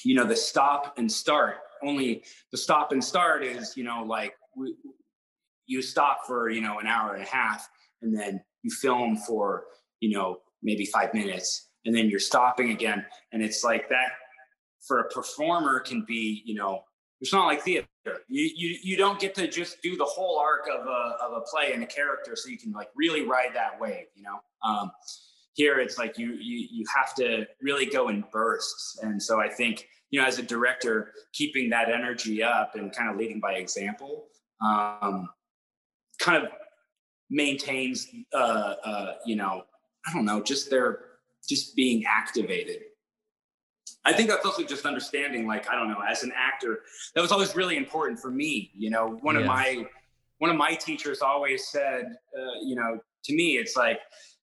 you 0.06 0.16
know 0.16 0.26
the 0.26 0.36
stop 0.36 0.98
and 0.98 1.12
start. 1.12 1.58
Only 1.84 2.24
the 2.52 2.58
stop 2.58 2.92
and 2.92 3.04
start 3.04 3.44
is 3.44 3.76
you 3.76 3.84
know 3.84 4.04
like 4.04 4.34
we, 4.56 4.76
you 5.66 5.82
stop 5.82 6.26
for 6.26 6.50
you 6.50 6.62
know 6.62 6.80
an 6.80 6.88
hour 6.88 7.14
and 7.14 7.24
a 7.24 7.28
half 7.28 7.70
and 8.02 8.18
then 8.18 8.42
you 8.64 8.72
film 8.72 9.18
for 9.18 9.66
you 10.00 10.12
know 10.12 10.40
maybe 10.64 10.86
five 10.86 11.14
minutes 11.14 11.68
and 11.86 11.96
then 11.96 12.10
you're 12.10 12.20
stopping 12.20 12.72
again. 12.72 13.06
And 13.32 13.42
it's 13.42 13.64
like 13.64 13.90
that 13.90 14.10
for 14.88 15.00
a 15.00 15.10
performer 15.10 15.80
can 15.80 16.06
be 16.08 16.44
you 16.46 16.56
know 16.56 16.84
it's 17.22 17.34
not 17.34 17.46
like 17.46 17.62
theater 17.62 17.88
you 18.28 18.50
you, 18.56 18.78
you 18.84 18.98
don't 18.98 19.20
get 19.20 19.36
to 19.36 19.48
just 19.48 19.82
do 19.82 19.96
the 19.98 20.06
whole 20.06 20.40
arc 20.40 20.68
of 20.68 20.86
a, 20.86 21.16
of 21.22 21.34
a 21.34 21.42
play 21.42 21.74
and 21.74 21.84
a 21.84 21.88
character 21.88 22.36
so 22.36 22.50
you 22.50 22.58
can 22.58 22.72
like 22.72 22.90
really 22.96 23.26
ride 23.26 23.50
that 23.54 23.80
wave 23.80 24.06
you 24.16 24.24
know? 24.24 24.40
Um, 24.64 24.92
here 25.54 25.80
it's 25.80 25.98
like 25.98 26.18
you, 26.18 26.34
you 26.34 26.68
you 26.72 26.86
have 26.96 27.16
to 27.16 27.48
really 27.62 27.86
go 27.86 28.10
in 28.10 28.24
bursts. 28.32 29.00
And 29.02 29.22
so 29.22 29.40
i 29.40 29.50
think 29.50 29.88
you 30.10 30.20
know 30.20 30.28
as 30.28 30.40
a 30.40 30.44
director 30.44 31.12
keeping 31.34 31.70
that 31.70 31.90
energy 31.90 32.42
up 32.42 32.76
and 32.76 32.94
kind 32.94 33.10
of 33.10 33.18
leading 33.18 33.40
by 33.40 33.54
example 33.54 34.28
um, 34.62 35.30
kind 36.20 36.44
of 36.44 36.52
maintains 37.30 38.08
uh, 38.34 38.76
uh, 38.84 39.14
you 39.26 39.36
know 39.36 39.64
i 40.06 40.14
don't 40.14 40.26
know 40.26 40.42
just 40.42 40.70
their 40.70 41.00
just 41.48 41.76
being 41.76 42.04
activated 42.06 42.82
i 44.08 44.14
think 44.14 44.30
that's 44.30 44.46
also 44.46 44.64
just 44.64 44.86
understanding 44.86 45.48
like 45.48 45.70
i 45.70 45.76
don't 45.76 45.90
know 45.90 46.02
as 46.10 46.24
an 46.24 46.32
actor 46.36 46.80
that 47.14 47.22
was 47.22 47.32
always 47.32 47.56
really 47.56 47.78
important 47.78 48.20
for 48.20 48.32
me 48.32 48.72
you 48.76 48.90
know? 48.90 49.18
One 49.22 49.36
of 49.36 49.46
my 49.46 49.86
one 50.40 50.52
of 50.52 50.58
my 50.58 50.74
teachers 50.76 51.22
always 51.22 51.68
said 51.68 52.16
uh, 52.38 52.60
you 52.64 52.76
know 52.76 53.00
to 53.24 53.36
me 53.36 53.58
it's 53.58 53.76
like 53.76 54.00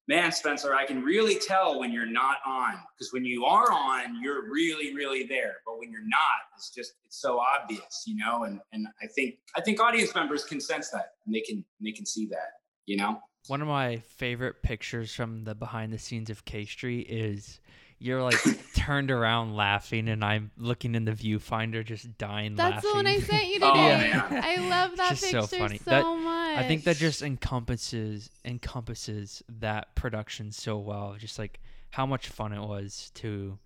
man 0.07 0.31
spencer 0.31 0.75
i 0.75 0.85
can 0.85 1.01
really 1.01 1.35
tell 1.39 1.79
when 1.79 1.91
you're 1.91 2.05
not 2.05 2.37
on 2.45 2.75
because 2.93 3.11
when 3.11 3.25
you 3.25 3.45
are 3.45 3.71
on 3.71 4.21
you're 4.21 4.49
really 4.51 4.93
really 4.93 5.25
there 5.25 5.55
but 5.65 5.79
when 5.79 5.91
you're 5.91 6.07
not 6.07 6.39
it's 6.55 6.69
just 6.69 6.93
it's 7.05 7.19
so 7.21 7.39
obvious 7.39 8.03
you 8.05 8.15
know? 8.15 8.43
And 8.43 8.59
and 8.73 8.87
i 9.01 9.07
think 9.07 9.35
i 9.55 9.61
think 9.61 9.79
audience 9.79 10.13
members 10.13 10.43
can 10.43 10.59
sense 10.59 10.89
that 10.89 11.13
and 11.25 11.33
they 11.33 11.41
can 11.41 11.65
they 11.81 11.91
can 11.91 12.05
see 12.05 12.27
that 12.27 12.59
you 12.85 12.97
know? 12.97 13.21
One 13.47 13.61
of 13.61 13.67
my 13.67 13.97
favorite 13.97 14.63
pictures 14.63 15.13
from 15.13 15.43
the 15.43 15.53
behind 15.53 15.93
the 15.93 15.99
scenes 15.99 16.29
of 16.29 16.45
K 16.45 16.65
Street 16.65 17.07
is 17.09 17.59
you're 17.99 18.21
like 18.21 18.35
turned 18.75 19.09
around 19.11 19.55
laughing, 19.55 20.09
and 20.09 20.23
I'm 20.23 20.51
looking 20.57 20.95
in 20.95 21.05
the 21.05 21.11
viewfinder 21.13 21.83
just 21.83 22.17
dying 22.17 22.55
That's 22.55 22.83
laughing. 22.83 22.89
the 22.89 22.95
one 22.95 23.07
I 23.07 23.19
sent 23.19 23.47
you 23.47 23.53
today. 23.59 24.11
Oh, 24.13 24.29
man. 24.29 24.43
I 24.43 24.57
love 24.69 24.97
that 24.97 25.09
just 25.11 25.23
picture 25.23 25.41
so 25.41 25.47
so, 25.47 25.57
funny. 25.57 25.79
That- 25.85 26.03
much. 26.03 26.57
I 26.57 26.63
think 26.67 26.83
that 26.85 26.97
just 26.97 27.21
encompasses 27.21 28.29
encompasses 28.45 29.43
that 29.59 29.93
production 29.95 30.51
so 30.51 30.77
well. 30.77 31.15
Just 31.19 31.37
like 31.39 31.59
how 31.91 32.05
much 32.05 32.27
fun 32.27 32.51
it 32.53 32.61
was 32.61 33.11
to 33.15 33.57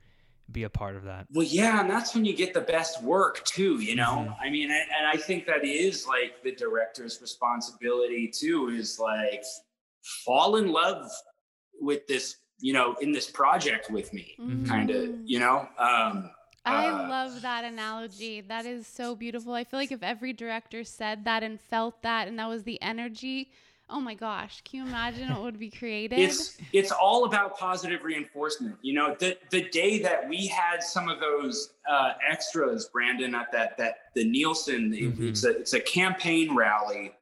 be 0.52 0.64
a 0.64 0.70
part 0.70 0.96
of 0.96 1.04
that. 1.04 1.28
Well, 1.32 1.46
yeah, 1.46 1.82
and 1.82 1.90
that's 1.90 2.16
when 2.16 2.26
you 2.26 2.36
get 2.36 2.54
the 2.56 2.62
best 2.62 3.04
work 3.04 3.44
too. 3.46 3.80
You 3.82 3.96
know, 3.96 4.28
Mhm. 4.30 4.36
I 4.42 4.50
mean, 4.50 4.72
and, 4.72 4.90
and 4.98 5.08
I 5.08 5.18
think 5.18 5.46
that 5.46 5.64
is 5.64 6.08
like 6.08 6.42
the 6.44 6.54
director's 6.56 7.20
responsibility 7.22 8.28
too. 8.28 8.70
Is 8.70 8.98
like 9.00 9.44
fall 10.26 10.56
in 10.56 10.72
love 10.72 11.10
with 11.82 12.08
this, 12.08 12.38
you 12.62 12.74
know, 12.74 12.96
in 13.02 13.12
this 13.12 13.30
project 13.30 13.90
with 13.90 14.14
me, 14.14 14.36
kind 14.68 14.90
of. 14.90 15.10
You 15.26 15.40
know, 15.40 15.68
um, 15.78 16.30
I 16.66 16.88
uh, 16.88 17.08
love 17.10 17.42
that 17.42 17.64
analogy. 17.64 18.42
That 18.42 18.66
is 18.66 18.86
so 18.86 19.16
beautiful. 19.16 19.54
I 19.54 19.64
feel 19.64 19.80
like 19.80 19.92
if 19.92 20.04
every 20.04 20.34
director 20.34 20.84
said 20.84 21.26
that 21.26 21.44
and 21.44 21.60
felt 21.60 22.02
that 22.04 22.28
and 22.28 22.38
that 22.40 22.48
was 22.50 22.64
the 22.64 22.82
energy, 22.82 23.52
oh 23.90 24.00
my 24.00 24.14
gosh, 24.14 24.62
can 24.64 24.82
you 24.82 24.86
imagine 24.86 25.30
what 25.32 25.42
would 25.42 25.60
be 25.60 25.72
created? 25.72 26.20
it's 26.20 26.58
it's 26.74 26.92
all 26.92 27.26
about 27.26 27.58
positive 27.58 28.04
reinforcement. 28.04 28.76
You 28.82 28.94
know, 28.94 29.16
the 29.20 29.38
the 29.52 29.70
day 29.70 30.00
that 30.00 30.28
we 30.28 30.46
had 30.48 30.84
some 30.84 31.10
of 31.10 31.20
those 31.20 31.74
uh, 31.90 32.12
extras, 32.30 32.90
Brandon, 32.92 33.34
at 33.34 33.52
that 33.52 33.78
that 33.78 33.96
the 34.16 34.26
Nielsen, 34.30 34.94
it- 34.94 35.18
Mhm. 35.18 35.30
it's 35.30 35.44
a 35.46 35.50
it's 35.52 35.74
a 35.74 35.80
campaign 35.82 36.54
rally, 36.56 37.14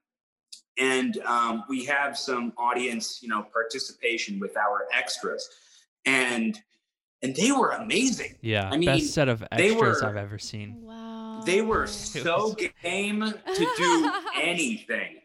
and 0.79 1.17
um, 1.25 1.63
we 1.69 1.85
have 1.85 2.17
some 2.17 2.53
audience, 2.57 3.19
you 3.21 3.29
know, 3.29 3.43
participation 3.53 4.39
with 4.39 4.55
our 4.57 4.85
extras, 4.93 5.49
and 6.05 6.59
and 7.23 7.35
they 7.35 7.51
were 7.51 7.71
amazing. 7.71 8.35
Yeah, 8.41 8.69
I 8.69 8.77
mean, 8.77 8.85
best 8.87 9.13
set 9.13 9.27
of 9.27 9.39
they 9.55 9.71
extras 9.71 10.01
were- 10.01 10.07
I've 10.09 10.17
ever 10.17 10.37
seen. 10.37 10.81
wow. 10.83 11.41
They 11.45 11.61
were 11.61 11.87
so 11.87 12.49
was- 12.49 12.55
game 12.83 13.21
to 13.21 13.73
do 13.77 14.11
anything, 14.41 15.21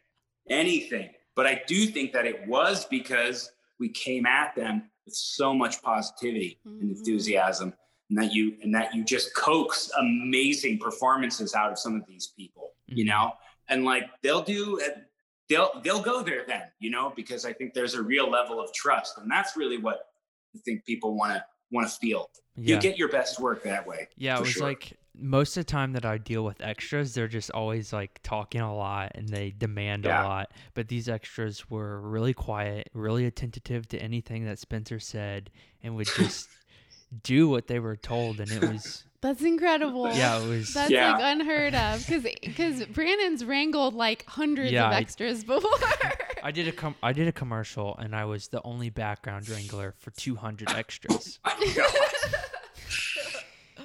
anything. 0.49 1.11
But 1.35 1.47
I 1.47 1.62
do 1.66 1.87
think 1.87 2.12
that 2.12 2.26
it 2.26 2.47
was 2.47 2.85
because 2.87 3.50
we 3.80 3.88
came 3.88 4.26
at 4.26 4.54
them 4.54 4.90
with 5.06 5.14
so 5.14 5.54
much 5.54 5.82
positivity 5.82 6.59
and 6.64 6.82
Mhm. 6.82 6.97
enthusiasm, 6.99 7.73
and 8.11 8.18
that 8.18 8.32
you 8.32 8.56
and 8.62 8.75
that 8.75 8.94
you 8.94 9.02
just 9.04 9.35
coax 9.35 9.90
amazing 9.99 10.78
performances 10.78 11.54
out 11.54 11.71
of 11.73 11.78
some 11.78 11.94
of 11.97 12.06
these 12.06 12.28
people, 12.37 12.73
you 12.87 13.04
Mhm. 13.04 13.09
know. 13.09 13.32
And 13.68 13.85
like 13.85 14.04
they'll 14.23 14.42
do, 14.42 14.78
they'll 15.52 15.80
they'll 15.82 16.02
go 16.02 16.23
there 16.23 16.44
then, 16.47 16.62
you 16.80 16.90
know, 16.90 17.12
because 17.14 17.44
I 17.44 17.52
think 17.52 17.75
there's 17.75 17.94
a 17.94 18.02
real 18.02 18.30
level 18.30 18.61
of 18.61 18.73
trust, 18.73 19.18
and 19.18 19.30
that's 19.30 19.56
really 19.56 19.78
what 19.78 20.06
I 20.54 20.59
think 20.64 20.85
people 20.85 21.14
want 21.16 21.35
to 21.35 21.44
want 21.71 21.88
to 21.88 21.94
feel. 21.94 22.28
Yeah, 22.56 22.75
You 22.76 22.80
get 22.82 22.99
your 22.99 23.09
best 23.09 23.40
work 23.40 23.62
that 23.64 23.87
way. 23.87 24.09
yeah. 24.16 24.37
It 24.37 24.40
was 24.40 24.50
sure. 24.50 24.68
like 24.68 24.92
most 25.14 25.56
of 25.56 25.64
the 25.64 25.71
time 25.71 25.92
that 25.92 26.04
I 26.04 26.18
deal 26.18 26.44
with 26.44 26.61
extras, 26.61 27.14
they're 27.14 27.28
just 27.28 27.50
always 27.50 27.92
like 27.94 28.21
talking 28.23 28.61
a 28.61 28.75
lot 28.75 29.12
and 29.14 29.26
they 29.28 29.50
demand 29.50 30.04
Yeah. 30.04 30.23
a 30.23 30.26
lot. 30.26 30.52
But 30.75 30.88
these 30.88 31.09
extras 31.09 31.71
were 31.71 32.00
really 32.00 32.35
quiet, 32.35 32.90
really 32.92 33.25
attentive 33.25 33.88
to 33.88 33.99
anything 33.99 34.44
that 34.47 34.59
Spencer 34.59 34.99
said, 35.00 35.50
and 35.82 35.97
would 35.97 36.06
just 36.16 36.49
do 37.23 37.49
what 37.49 37.66
they 37.66 37.78
were 37.78 37.97
told. 37.97 38.40
And 38.40 38.50
it 38.50 38.62
was, 38.62 39.04
That's 39.21 39.42
incredible. 39.42 40.09
yeah, 40.12 40.40
it 40.42 40.49
was. 40.49 40.75
That's 40.75 40.90
Yeah. 40.90 41.12
like 41.12 41.23
unheard 41.23 41.75
of 41.75 42.04
because 42.07 42.23
because 42.42 42.85
Brandon's 42.87 43.45
wrangled 43.45 43.95
like 43.95 44.25
hundreds 44.26 44.73
Yeah, 44.73 44.87
of 44.88 44.92
I- 44.95 44.99
extras 44.99 45.45
before. 45.45 45.71
I 46.42 46.50
did 46.50 46.66
a 46.66 46.73
com- 46.73 46.97
I 47.02 47.12
did 47.12 47.28
a 47.28 47.33
commercial 47.33 47.97
and 47.99 48.16
I 48.16 48.25
was 48.25 48.49
the 48.49 48.61
only 48.64 48.90
background 48.90 49.49
wrangler 49.49 49.95
for 49.99 50.11
200 50.11 50.71
extras. 50.73 51.38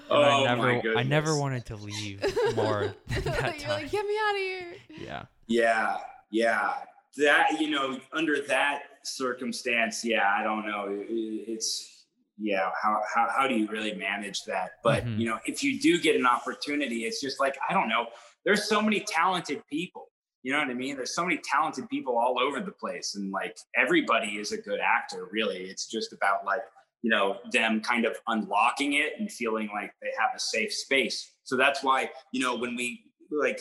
Oh 0.10 0.22
my 0.22 0.28
God. 0.30 0.40
Oh 0.40 0.46
I 0.46 0.56
my 0.56 0.76
never 0.76 0.98
I 0.98 1.04
never 1.04 1.38
wanted 1.38 1.66
to 1.66 1.76
leave 1.76 2.22
more 2.56 2.94
than 3.10 3.24
that 3.26 3.60
You're 3.60 3.68
time. 3.68 3.82
like, 3.82 3.92
get 3.92 4.06
me 4.06 4.16
out 4.28 4.32
of 4.36 4.38
here. 4.38 4.74
yeah. 5.02 5.24
Yeah, 5.48 5.98
yeah. 6.32 6.74
That 7.18 7.60
you 7.60 7.70
know, 7.70 8.00
under 8.14 8.42
that 8.48 8.84
circumstance, 9.04 10.04
yeah, 10.06 10.34
I 10.38 10.44
don't 10.44 10.66
know. 10.66 10.86
It- 10.90 11.08
It's 11.50 11.97
yeah. 12.38 12.70
How 12.82 13.02
how 13.14 13.28
how 13.36 13.48
do 13.48 13.56
you 13.56 13.68
really 13.68 13.94
manage 13.96 14.44
that? 14.46 14.74
But 14.84 15.06
Mhm. 15.06 15.20
you 15.20 15.26
know, 15.28 15.40
if 15.46 15.64
you 15.64 15.80
do 15.80 16.00
get 16.00 16.16
an 16.16 16.26
opportunity, 16.26 17.06
it's 17.06 17.20
just 17.22 17.40
like 17.40 17.58
I 17.70 17.74
don't 17.74 17.90
know. 17.90 18.08
there's 18.46 18.64
so 18.70 18.82
many 18.82 19.02
talented 19.02 19.62
people. 19.68 20.10
You 20.44 20.54
know 20.54 20.60
what 20.60 20.70
I 20.70 20.74
mean? 20.74 20.96
There's 20.96 21.14
so 21.14 21.26
many 21.26 21.38
talented 21.44 21.90
people 21.90 22.18
all 22.18 22.40
over 22.40 22.62
the 22.62 22.72
place, 22.72 23.16
and 23.16 23.30
like 23.32 23.58
everybody 23.76 24.38
is 24.38 24.54
a 24.54 24.58
good 24.58 24.80
actor. 24.80 25.28
Really, 25.32 25.66
it's 25.66 25.88
just 25.88 26.14
about 26.14 26.46
like 26.46 26.62
you 27.02 27.10
know 27.10 27.40
them 27.52 27.82
kind 27.82 28.06
of 28.06 28.16
unlocking 28.28 28.94
it 28.94 29.14
and 29.20 29.30
feeling 29.32 29.68
like 29.74 29.92
they 30.02 30.12
have 30.18 30.30
a 30.36 30.40
safe 30.40 30.74
space. 30.74 31.34
So 31.44 31.58
that's 31.58 31.84
why 31.84 32.12
you 32.32 32.42
know 32.42 32.56
when 32.56 32.76
we 32.76 33.04
like, 33.32 33.60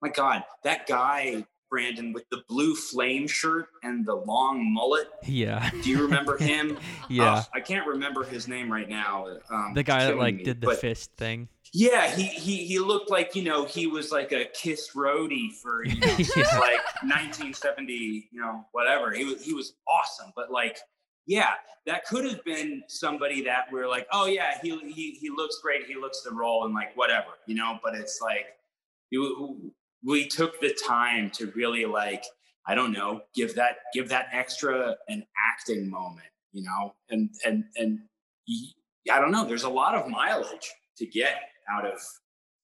my 0.00 0.08
God, 0.08 0.44
that 0.64 0.86
guy 0.86 1.44
Brandon 1.70 2.12
with 2.12 2.24
the 2.30 2.42
blue 2.48 2.74
flame 2.74 3.26
shirt 3.26 3.66
and 3.82 4.06
the 4.06 4.14
long 4.14 4.72
mullet. 4.72 5.08
Yeah. 5.24 5.70
Do 5.82 5.90
you 5.90 6.02
remember 6.02 6.36
him? 6.40 6.78
yeah. 7.08 7.34
Uh, 7.34 7.42
I 7.54 7.60
can't 7.60 7.86
remember 7.86 8.24
his 8.24 8.48
name 8.48 8.70
right 8.72 8.88
now. 8.88 9.26
Um, 9.50 9.72
the 9.74 9.82
guy 9.82 10.04
that 10.06 10.16
like 10.16 10.36
me, 10.36 10.44
did 10.44 10.60
the 10.60 10.74
fist 10.74 11.10
thing. 11.16 11.48
Yeah, 11.72 12.08
he, 12.14 12.24
he 12.24 12.64
he 12.64 12.78
looked 12.78 13.10
like 13.10 13.34
you 13.34 13.42
know 13.42 13.64
he 13.64 13.86
was 13.86 14.12
like 14.12 14.32
a 14.32 14.44
Kiss 14.46 14.90
roadie 14.94 15.52
for 15.52 15.84
you 15.84 15.98
know 16.00 16.16
Yeah. 16.36 16.58
like 16.58 16.80
1970 17.02 18.28
you 18.30 18.40
know 18.40 18.64
whatever 18.72 19.10
he 19.12 19.24
was 19.24 19.44
he 19.44 19.52
was 19.52 19.74
awesome 19.88 20.32
but 20.36 20.50
like 20.50 20.78
yeah 21.26 21.50
that 21.86 22.04
could 22.06 22.24
have 22.24 22.42
been 22.44 22.82
somebody 22.88 23.42
that 23.42 23.66
we're 23.72 23.88
like 23.88 24.06
oh 24.12 24.26
yeah 24.26 24.58
he 24.62 24.78
he 24.92 25.10
he 25.20 25.28
looks 25.28 25.58
great 25.60 25.86
he 25.86 25.96
looks 25.96 26.22
the 26.22 26.30
role 26.32 26.64
and 26.64 26.72
like 26.74 26.96
whatever 26.96 27.30
you 27.46 27.54
know 27.56 27.78
but 27.82 27.94
it's 27.94 28.20
like 28.22 28.46
you 29.10 29.72
we 30.06 30.26
took 30.26 30.60
the 30.60 30.74
time 30.86 31.30
to 31.30 31.52
really 31.56 31.84
like 31.84 32.24
I 32.66 32.74
don't 32.74 32.92
know 32.92 33.22
give 33.34 33.54
that 33.56 33.76
give 33.92 34.08
that 34.08 34.28
extra 34.32 34.96
an 35.08 35.26
acting 35.52 35.90
moment 35.90 36.28
you 36.56 36.62
know? 36.62 36.94
And 37.10 37.30
and 37.44 37.64
and 37.76 38.00
I 39.12 39.20
don't 39.20 39.30
know 39.30 39.44
there's 39.44 39.64
a 39.64 39.68
lot 39.68 39.94
of 39.94 40.08
mileage 40.08 40.72
to 40.96 41.06
get 41.06 41.36
out 41.70 41.86
of 41.86 42.00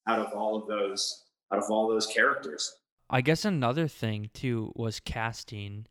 out 0.09 0.19
of 0.19 0.33
all 0.33 0.57
of 0.57 0.67
those 0.67 1.25
out 1.53 1.59
of 1.59 1.71
all 1.71 1.89
those 1.89 2.07
characters. 2.07 2.75
I 3.11 3.21
guess 3.21 3.45
another 3.45 3.87
thing 3.87 4.31
too 4.33 4.73
was 4.75 4.99
casting 4.99 5.87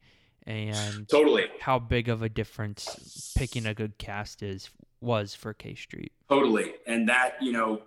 and 0.47 1.07
totally. 1.07 1.45
how 1.59 1.77
big 1.77 2.09
of 2.09 2.23
a 2.23 2.29
difference 2.29 3.31
picking 3.37 3.67
a 3.67 3.75
good 3.75 3.99
cast 3.99 4.41
is 4.41 4.71
was 4.99 5.35
for 5.35 5.53
K 5.53 5.75
Street. 5.75 6.11
totally. 6.27 6.73
And 6.87 7.07
that 7.07 7.35
you 7.39 7.51
know 7.51 7.83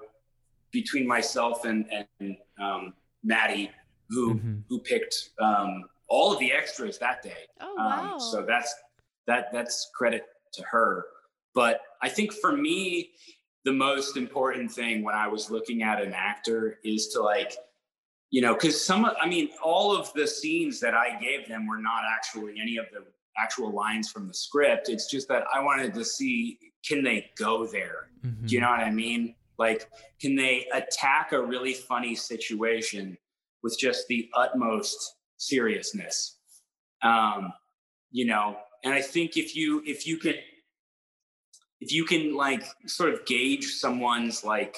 between 0.71 1.07
myself 1.07 1.65
and 1.65 1.87
and 2.21 2.37
um, 2.63 2.95
Maddie 3.25 3.71
who 4.11 4.35
Mhm. 4.35 4.65
who 4.69 4.81
picked 4.81 5.31
um, 5.41 5.85
all 6.09 6.33
of 6.33 6.39
the 6.39 6.53
extras 6.53 6.99
that 6.99 7.23
day 7.23 7.47
Oh 7.61 7.75
wow. 7.77 8.13
Um, 8.15 8.21
so 8.21 8.45
that's 8.47 8.73
that 9.27 9.51
that's 9.53 9.91
credit 9.95 10.27
to 10.53 10.63
her. 10.65 11.07
But 11.55 11.81
I 12.03 12.09
think 12.09 12.33
for 12.33 12.53
me, 12.57 13.13
the 13.65 13.73
most 13.73 14.17
important 14.17 14.71
thing 14.71 15.03
when 15.03 15.15
I 15.15 15.27
was 15.29 15.51
looking 15.51 15.83
at 15.83 16.03
an 16.03 16.13
actor 16.13 16.79
is 16.85 17.09
to 17.15 17.23
like, 17.23 17.55
you 18.31 18.43
know, 18.43 18.53
because 18.55 18.85
some 18.85 19.05
I 19.21 19.27
mean, 19.27 19.49
all 19.63 19.97
of 19.97 20.13
the 20.13 20.27
scenes 20.27 20.79
that 20.81 20.95
I 20.95 21.19
gave 21.19 21.49
them 21.49 21.67
were 21.67 21.79
not 21.79 22.03
actually 22.15 22.61
any 22.61 22.77
of 22.77 22.87
the 22.93 23.05
actual 23.39 23.71
lines 23.73 24.11
from 24.11 24.29
the 24.29 24.35
script. 24.35 24.89
It's 24.91 25.11
just 25.11 25.27
that 25.29 25.45
I 25.53 25.61
wanted 25.61 25.95
to 25.95 26.05
see 26.05 26.59
can 26.87 27.03
they 27.03 27.31
go 27.39 27.67
there? 27.67 28.11
Mhm. 28.25 28.47
Do 28.47 28.55
you 28.55 28.61
know 28.61 28.69
what 28.71 28.81
I 28.81 28.91
mean? 28.91 29.35
Like, 29.59 29.89
can 30.21 30.35
they 30.37 30.67
attack 30.73 31.33
a 31.33 31.41
really 31.41 31.75
funny 31.75 32.15
situation 32.15 33.17
with 33.63 33.79
just 33.79 34.07
the 34.09 34.29
utmost 34.35 35.17
seriousness? 35.37 36.39
Um, 37.03 37.53
you 38.11 38.27
know, 38.27 38.57
and 38.85 38.93
I 38.95 39.03
think 39.03 39.37
if 39.37 39.55
you 39.57 39.83
if 39.87 40.07
you 40.07 40.19
can 40.19 40.35
if 41.81 41.93
you 41.93 42.05
can 42.05 42.35
like 42.35 42.65
sort 42.87 43.13
of 43.13 43.25
gauge 43.27 43.65
someone's 43.67 44.45
like 44.45 44.77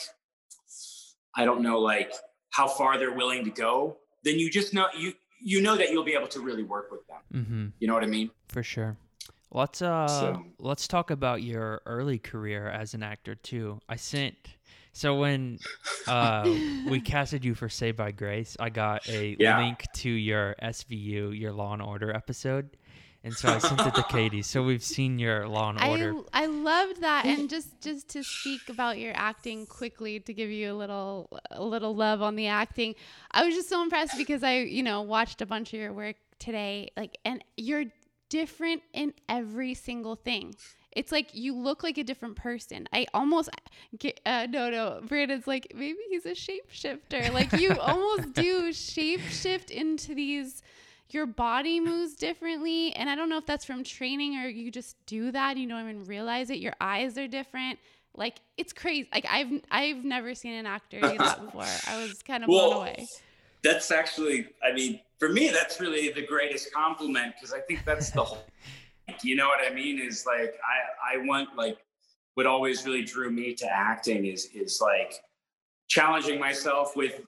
I 1.36 1.44
don't 1.44 1.62
know 1.62 1.78
like 1.78 2.12
how 2.50 2.66
far 2.68 2.98
they're 2.98 3.14
willing 3.14 3.44
to 3.44 3.50
go, 3.50 3.98
then 4.24 4.38
you 4.38 4.50
just 4.50 4.72
know 4.74 4.86
you 4.96 5.12
you 5.42 5.60
know 5.60 5.76
that 5.76 5.90
you'll 5.90 6.04
be 6.04 6.14
able 6.14 6.28
to 6.28 6.40
really 6.40 6.62
work 6.62 6.90
with 6.90 7.06
them. 7.06 7.42
Mm-hmm. 7.42 7.66
You 7.78 7.88
know 7.88 7.94
what 7.94 8.02
I 8.02 8.06
mean? 8.06 8.30
For 8.48 8.62
sure. 8.62 8.96
Let's 9.52 9.82
uh 9.82 10.08
So- 10.08 10.44
let's 10.58 10.88
talk 10.88 11.10
about 11.10 11.42
your 11.42 11.82
early 11.86 12.18
career 12.18 12.68
as 12.68 12.94
an 12.94 13.02
actor 13.02 13.34
too. 13.34 13.80
I 13.88 13.96
sent 13.96 14.34
so 14.96 15.16
when 15.16 15.58
uh 16.08 16.50
we 16.88 17.00
casted 17.00 17.44
you 17.44 17.54
for 17.54 17.68
Saved 17.68 17.98
by 17.98 18.12
Grace, 18.12 18.56
I 18.58 18.70
got 18.70 19.06
a 19.08 19.36
Yeah. 19.38 19.58
link 19.58 19.84
to 19.96 20.08
your 20.10 20.54
SVU, 20.62 21.38
your 21.38 21.52
Law 21.52 21.74
and 21.74 21.82
Order 21.82 22.10
episode. 22.14 22.76
And 23.22 23.36
so 23.36 23.48
I 23.52 23.58
sent 23.58 23.80
it 23.80 23.94
to 23.96 24.04
Katie. 24.04 24.42
So 24.42 24.62
we've 24.62 24.84
seen 24.84 25.18
your 25.18 25.48
Law 25.48 25.70
and 25.70 25.80
Order. 25.82 26.14
I 26.32 26.44
I 26.44 26.46
loved 26.46 27.00
that, 27.02 27.26
and 27.26 27.50
just 27.50 27.80
just 27.82 28.08
to 28.10 28.22
speak 28.22 28.68
about 28.68 28.98
your 28.98 29.12
acting 29.16 29.66
quickly 29.66 30.20
to 30.20 30.32
give 30.32 30.48
you 30.50 30.72
a 30.72 30.76
little 30.76 31.28
a 31.50 31.62
little 31.64 31.94
love 31.94 32.22
on 32.22 32.36
the 32.36 32.46
acting. 32.46 32.94
I 33.32 33.44
was 33.44 33.54
just 33.54 33.68
so 33.68 33.82
impressed 33.82 34.16
because 34.16 34.42
I 34.44 34.58
you 34.60 34.82
know 34.82 35.02
watched 35.02 35.42
a 35.42 35.46
bunch 35.46 35.74
of 35.74 35.80
your 35.80 35.92
work 35.92 36.16
today, 36.38 36.90
like, 36.96 37.18
and 37.24 37.42
you're 37.56 37.86
different 38.28 38.82
in 38.92 39.12
every 39.28 39.74
single 39.74 40.14
thing. 40.16 40.54
It's 40.96 41.12
like 41.12 41.34
you 41.34 41.54
look 41.54 41.82
like 41.82 41.98
a 41.98 42.04
different 42.04 42.36
person. 42.36 42.88
I 42.92 43.06
almost 43.14 43.50
get 43.98 44.20
uh, 44.26 44.46
no 44.50 44.70
no. 44.70 45.00
Brandon's 45.06 45.46
like 45.46 45.72
maybe 45.74 45.98
he's 46.08 46.26
a 46.26 46.30
shapeshifter. 46.30 47.32
Like 47.32 47.52
you 47.52 47.72
almost 47.80 48.32
do 48.32 48.70
shapeshift 48.70 49.70
into 49.70 50.14
these 50.14 50.62
your 51.10 51.26
body 51.26 51.78
moves 51.78 52.16
differently 52.16 52.92
and 52.96 53.08
i 53.08 53.14
don't 53.14 53.28
know 53.28 53.38
if 53.38 53.46
that's 53.46 53.64
from 53.64 53.84
training 53.84 54.36
or 54.38 54.48
you 54.48 54.72
just 54.72 54.96
do 55.06 55.30
that 55.30 55.52
and 55.52 55.60
you 55.60 55.68
don't 55.68 55.80
even 55.80 56.04
realize 56.04 56.50
it 56.50 56.58
your 56.58 56.74
eyes 56.80 57.16
are 57.16 57.28
different 57.28 57.78
like 58.16 58.38
it's 58.56 58.72
crazy 58.72 59.08
like 59.14 59.24
i've 59.30 59.46
i've 59.70 60.04
never 60.04 60.34
seen 60.34 60.54
an 60.54 60.66
actor 60.66 61.00
do 61.00 61.16
that 61.16 61.40
before 61.44 61.64
i 61.86 62.02
was 62.02 62.24
kind 62.24 62.42
of 62.42 62.48
blown 62.48 62.78
away 62.78 63.06
That's 63.62 63.90
actually, 63.90 64.48
I 64.62 64.72
mean, 64.72 65.00
for 65.18 65.28
me, 65.28 65.48
that's 65.48 65.80
really 65.80 66.10
the 66.12 66.24
greatest 66.24 66.72
compliment 66.72 67.34
because 67.34 67.52
I 67.52 67.60
think 67.60 67.84
that's 67.84 68.10
the 68.10 68.22
whole. 68.22 68.44
You 69.22 69.36
know 69.36 69.46
what 69.46 69.60
I 69.64 69.74
mean? 69.74 69.98
Is 69.98 70.26
like 70.26 70.54
I 70.64 71.16
I 71.16 71.24
want 71.24 71.56
like 71.56 71.78
what 72.34 72.46
always 72.46 72.84
really 72.84 73.02
drew 73.02 73.30
me 73.30 73.54
to 73.54 73.66
acting 73.66 74.26
is 74.26 74.46
is 74.54 74.80
like 74.80 75.14
challenging 75.88 76.38
myself 76.38 76.96
with 76.96 77.20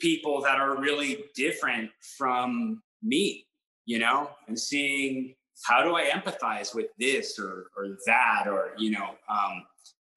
people 0.00 0.42
that 0.42 0.58
are 0.58 0.80
really 0.80 1.24
different 1.34 1.90
from 2.18 2.82
me, 3.02 3.46
you 3.86 3.98
know, 3.98 4.30
and 4.48 4.58
seeing 4.58 5.34
how 5.64 5.82
do 5.84 5.94
I 5.94 6.04
empathize 6.06 6.74
with 6.74 6.86
this 6.98 7.38
or 7.38 7.66
or 7.76 7.96
that 8.06 8.48
or 8.48 8.72
you 8.76 8.90
know, 8.90 9.14
um, 9.28 9.64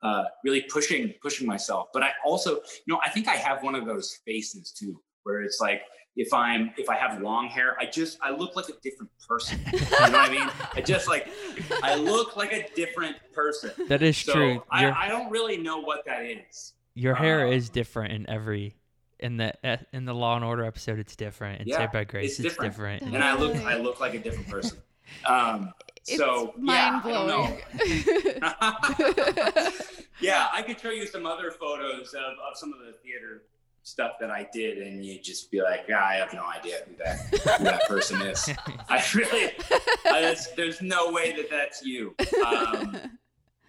uh, 0.02 0.24
really 0.44 0.62
pushing 0.62 1.14
pushing 1.22 1.48
myself. 1.48 1.88
But 1.94 2.04
I 2.04 2.12
also, 2.26 2.56
you 2.56 2.94
know, 2.94 3.00
I 3.06 3.10
think 3.10 3.28
I 3.28 3.36
have 3.36 3.64
one 3.64 3.76
of 3.76 3.86
those 3.86 4.20
faces 4.26 4.72
too, 4.72 5.00
where 5.24 5.42
it's 5.42 5.60
like 5.62 5.84
if 6.16 6.34
I'm 6.34 6.72
if 6.78 6.90
I 6.90 6.96
have 6.96 7.22
long 7.22 7.48
hair, 7.48 7.76
I 7.80 7.86
just 7.86 8.18
I 8.22 8.32
look 8.32 8.56
like 8.56 8.70
a 8.70 8.74
different 8.84 9.12
person. 9.28 9.60
You 9.74 9.80
know 9.80 9.88
what 9.90 10.16
I 10.16 10.30
mean? 10.30 10.50
I 10.76 10.82
just 10.82 11.08
like 11.08 11.28
I 11.84 11.96
look 11.96 12.36
like 12.38 12.54
a 12.54 12.68
different 12.76 13.18
person. 13.34 13.72
that 13.90 14.02
is 14.02 14.18
So 14.18 14.34
true. 14.34 14.64
I, 14.72 14.90
I 14.92 15.08
don't 15.10 15.30
really 15.32 15.58
know 15.58 15.80
what 15.80 16.06
that 16.06 16.24
is. 16.26 16.74
your 16.94 17.16
hair 17.16 17.48
uh, 17.48 17.52
is 17.52 17.70
different 17.70 18.14
in 18.14 18.30
every 18.30 18.76
in 19.20 19.38
the 19.38 19.54
eh, 19.66 19.78
in 19.94 20.06
the 20.06 20.14
Law 20.14 20.36
and 20.36 20.44
Order 20.46 20.64
episode 20.66 21.00
it's 21.00 21.16
different. 21.16 21.62
In 21.62 21.68
Yeah, 21.68 21.78
Saved 21.78 21.92
by 21.94 22.04
Grace 22.04 22.32
it's 22.32 22.40
it's, 22.40 22.54
different. 22.56 22.72
different. 22.74 23.04
And 23.16 23.24
I 23.24 23.36
look 23.36 23.56
I 23.58 23.78
look 23.78 24.00
like 24.00 24.14
a 24.14 24.20
different 24.20 24.48
person. 24.50 24.78
Um, 25.26 25.74
it's 26.08 26.18
so 26.18 26.54
mind 26.58 26.68
yeah, 26.78 27.02
I 27.04 27.12
don't 27.14 27.28
know. 27.28 27.58
blowing 27.78 28.42
yeah, 30.22 30.48
I 30.52 30.62
could 30.62 30.80
show 30.80 30.90
you 30.92 31.06
some 31.08 31.26
other 31.26 31.52
photos 31.52 32.14
of, 32.14 32.34
of 32.50 32.56
some 32.58 32.74
of 32.74 32.80
the 32.80 32.94
theater 33.04 33.44
stuff 33.86 34.14
that 34.20 34.32
I 34.32 34.50
did, 34.52 34.80
and 34.80 35.06
you'd 35.06 35.24
just 35.24 35.52
be 35.52 35.62
like, 35.62 35.86
yeah, 35.88 36.04
I 36.04 36.16
have 36.16 36.34
no 36.34 36.44
idea 36.44 36.80
who 36.88 36.96
that 36.98 37.20
who 37.58 37.64
that 37.64 37.88
person 37.88 38.22
is. 38.22 38.50
I 38.90 39.04
really, 39.14 39.52
I, 40.06 40.36
there's 40.58 40.82
no 40.82 41.12
way 41.12 41.34
that 41.34 41.50
that's 41.50 41.86
you. 41.86 42.16
Um, 42.46 42.98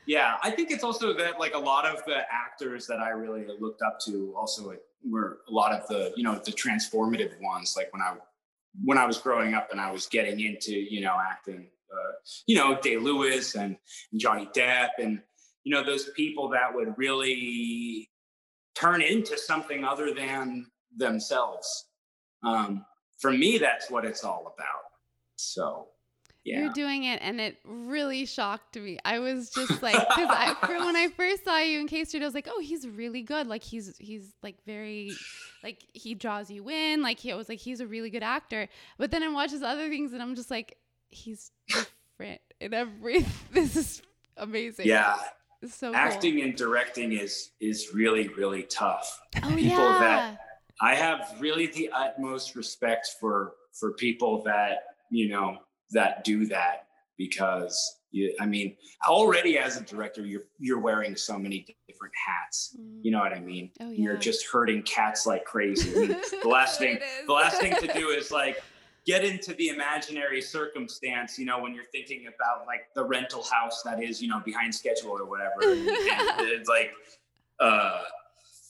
yeah, 0.06 0.38
I 0.42 0.50
think 0.50 0.70
it's 0.70 0.82
also 0.82 1.12
that 1.12 1.38
like 1.38 1.54
a 1.54 1.58
lot 1.58 1.84
of 1.84 2.02
the 2.06 2.22
actors 2.32 2.86
that 2.86 2.98
I 2.98 3.10
really 3.10 3.46
looked 3.60 3.82
up 3.82 4.00
to 4.06 4.34
also 4.36 4.74
were 5.08 5.38
a 5.48 5.52
lot 5.52 5.72
of 5.72 5.86
the 5.88 6.12
you 6.16 6.24
know 6.24 6.40
the 6.44 6.52
transformative 6.52 7.40
ones. 7.40 7.74
Like 7.76 7.92
when 7.92 8.02
I 8.02 8.14
when 8.84 8.98
I 8.98 9.06
was 9.06 9.18
growing 9.18 9.54
up 9.54 9.68
and 9.70 9.80
I 9.80 9.90
was 9.90 10.06
getting 10.06 10.40
into 10.40 10.72
you 10.72 11.02
know 11.02 11.16
acting, 11.20 11.66
uh, 11.92 12.12
you 12.46 12.56
know 12.56 12.80
Day 12.80 12.96
Lewis 12.96 13.54
and, 13.54 13.76
and 14.12 14.20
Johnny 14.20 14.48
Depp 14.56 14.90
and 14.98 15.20
you 15.64 15.74
know 15.74 15.84
those 15.84 16.08
people 16.10 16.48
that 16.50 16.74
would 16.74 16.96
really 16.96 18.08
turn 18.78 19.02
into 19.02 19.38
something 19.38 19.84
other 19.84 20.12
than 20.12 20.66
themselves. 20.96 21.86
Um, 22.42 22.84
for 23.18 23.32
me, 23.32 23.58
that's 23.58 23.90
what 23.90 24.04
it's 24.04 24.24
all 24.24 24.54
about. 24.54 24.82
So, 25.36 25.88
yeah. 26.46 26.60
You're 26.60 26.72
doing 26.74 27.04
it, 27.04 27.18
and 27.22 27.40
it 27.40 27.56
really 27.64 28.24
shocked 28.24 28.76
me. 28.76 29.00
I 29.04 29.18
was 29.18 29.50
just 29.50 29.82
like, 29.82 29.94
because 29.94 30.28
I, 30.30 30.54
for 30.64 30.78
when 30.78 30.94
I 30.94 31.08
first 31.08 31.44
saw 31.44 31.58
you 31.58 31.80
in 31.80 31.88
K 31.88 32.04
Street, 32.04 32.22
I 32.22 32.24
was 32.24 32.34
like, 32.34 32.46
oh, 32.48 32.60
he's 32.60 32.86
really 32.86 33.22
good. 33.22 33.48
Like 33.48 33.64
he's 33.64 33.96
he's 33.98 34.32
like 34.44 34.54
very, 34.64 35.10
like 35.64 35.82
he 35.92 36.14
draws 36.14 36.48
you 36.48 36.70
in. 36.70 37.02
Like 37.02 37.18
he 37.18 37.32
I 37.32 37.34
was 37.34 37.48
like, 37.48 37.58
he's 37.58 37.80
a 37.80 37.86
really 37.86 38.10
good 38.10 38.22
actor. 38.22 38.68
But 38.96 39.10
then 39.10 39.24
I 39.24 39.28
watch 39.28 39.50
his 39.50 39.64
other 39.64 39.88
things, 39.88 40.12
and 40.12 40.22
I'm 40.22 40.36
just 40.36 40.48
like, 40.48 40.76
he's 41.08 41.50
different 41.66 42.40
in 42.60 42.72
every. 42.72 43.26
This 43.52 43.74
is 43.74 44.02
amazing. 44.36 44.86
yeah, 44.86 45.16
so 45.68 45.94
acting 45.94 46.42
and 46.42 46.56
directing 46.56 47.12
is 47.12 47.50
is 47.60 47.90
really 47.94 48.28
really 48.28 48.64
tough. 48.64 49.20
Oh 49.42 49.48
people 49.48 49.78
yeah. 49.78 49.98
that- 49.98 50.38
I 50.80 50.94
have 50.94 51.34
really 51.40 51.68
the 51.68 51.90
utmost 51.94 52.54
respect 52.54 53.16
for 53.18 53.54
for 53.72 53.92
people 53.92 54.42
that 54.44 54.84
you 55.10 55.28
know 55.28 55.58
that 55.92 56.24
do 56.24 56.46
that 56.46 56.86
because 57.16 57.98
you, 58.10 58.34
I 58.40 58.46
mean, 58.46 58.76
already 59.06 59.58
as 59.58 59.76
a 59.76 59.84
director, 59.84 60.24
you're 60.24 60.44
you're 60.58 60.80
wearing 60.80 61.16
so 61.16 61.38
many 61.38 61.66
different 61.88 62.14
hats. 62.26 62.76
Mm. 62.78 63.00
You 63.02 63.10
know 63.10 63.20
what 63.20 63.32
I 63.32 63.40
mean? 63.40 63.70
Oh, 63.80 63.90
You're 63.90 64.16
just 64.16 64.46
hurting 64.46 64.82
cats 64.82 65.26
like 65.26 65.44
crazy. 65.44 65.94
I 65.94 66.06
mean, 66.06 66.16
the 66.42 66.48
last 66.48 66.78
thing 66.78 66.98
the 67.26 67.32
last 67.32 67.60
thing 67.60 67.74
to 67.76 67.92
do 67.92 68.08
is 68.08 68.30
like 68.30 68.62
get 69.06 69.24
into 69.24 69.54
the 69.54 69.68
imaginary 69.68 70.42
circumstance. 70.42 71.38
You 71.38 71.46
know, 71.46 71.60
when 71.60 71.74
you're 71.74 71.84
thinking 71.92 72.26
about 72.26 72.66
like 72.66 72.92
the 72.94 73.04
rental 73.04 73.44
house 73.44 73.82
that 73.84 74.02
is 74.02 74.20
you 74.20 74.28
know 74.28 74.40
behind 74.44 74.74
schedule 74.74 75.12
or 75.12 75.24
whatever. 75.26 75.60
And, 75.62 75.88
and 75.88 75.88
it's 76.40 76.68
like, 76.68 76.90
uh, 77.60 78.02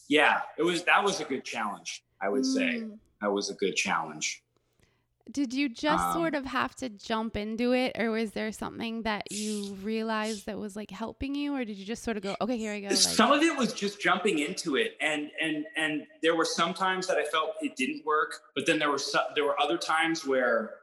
yeah, 0.08 0.40
it 0.58 0.62
was 0.62 0.84
that 0.84 1.02
was 1.02 1.20
a 1.20 1.24
good 1.24 1.44
challenge. 1.44 2.04
I 2.20 2.28
would 2.28 2.46
say 2.46 2.80
Mm. 2.82 2.98
that 3.20 3.30
was 3.32 3.50
a 3.50 3.54
good 3.54 3.76
challenge. 3.76 4.42
Did 5.30 5.52
you 5.52 5.68
just 5.68 6.04
Um, 6.04 6.12
sort 6.12 6.34
of 6.34 6.44
have 6.44 6.74
to 6.76 6.88
jump 6.88 7.36
into 7.36 7.72
it, 7.72 7.92
or 7.98 8.10
was 8.12 8.30
there 8.30 8.52
something 8.52 9.02
that 9.02 9.32
you 9.32 9.74
realized 9.82 10.46
that 10.46 10.56
was 10.58 10.76
like 10.76 10.90
helping 10.90 11.34
you, 11.34 11.54
or 11.54 11.64
did 11.64 11.76
you 11.76 11.84
just 11.84 12.04
sort 12.04 12.16
of 12.16 12.22
go, 12.22 12.36
okay, 12.40 12.56
here 12.56 12.72
I 12.72 12.80
go? 12.80 12.88
Like, 12.88 12.96
some 12.96 13.32
of 13.32 13.42
it 13.42 13.56
was 13.56 13.72
just 13.72 14.00
jumping 14.00 14.38
into 14.38 14.76
it 14.76 14.96
and 15.00 15.30
and 15.40 15.66
and 15.76 16.06
there 16.22 16.36
were 16.36 16.44
some 16.44 16.72
times 16.74 17.06
that 17.08 17.16
i 17.18 17.24
felt 17.24 17.54
it 17.60 17.74
didn't 17.76 18.04
work 18.04 18.40
but 18.54 18.66
then 18.66 18.78
there 18.78 18.90
were 18.90 18.98
some, 18.98 19.22
there 19.34 19.44
were 19.44 19.60
other 19.60 19.76
times 19.78 20.24
where 20.26 20.74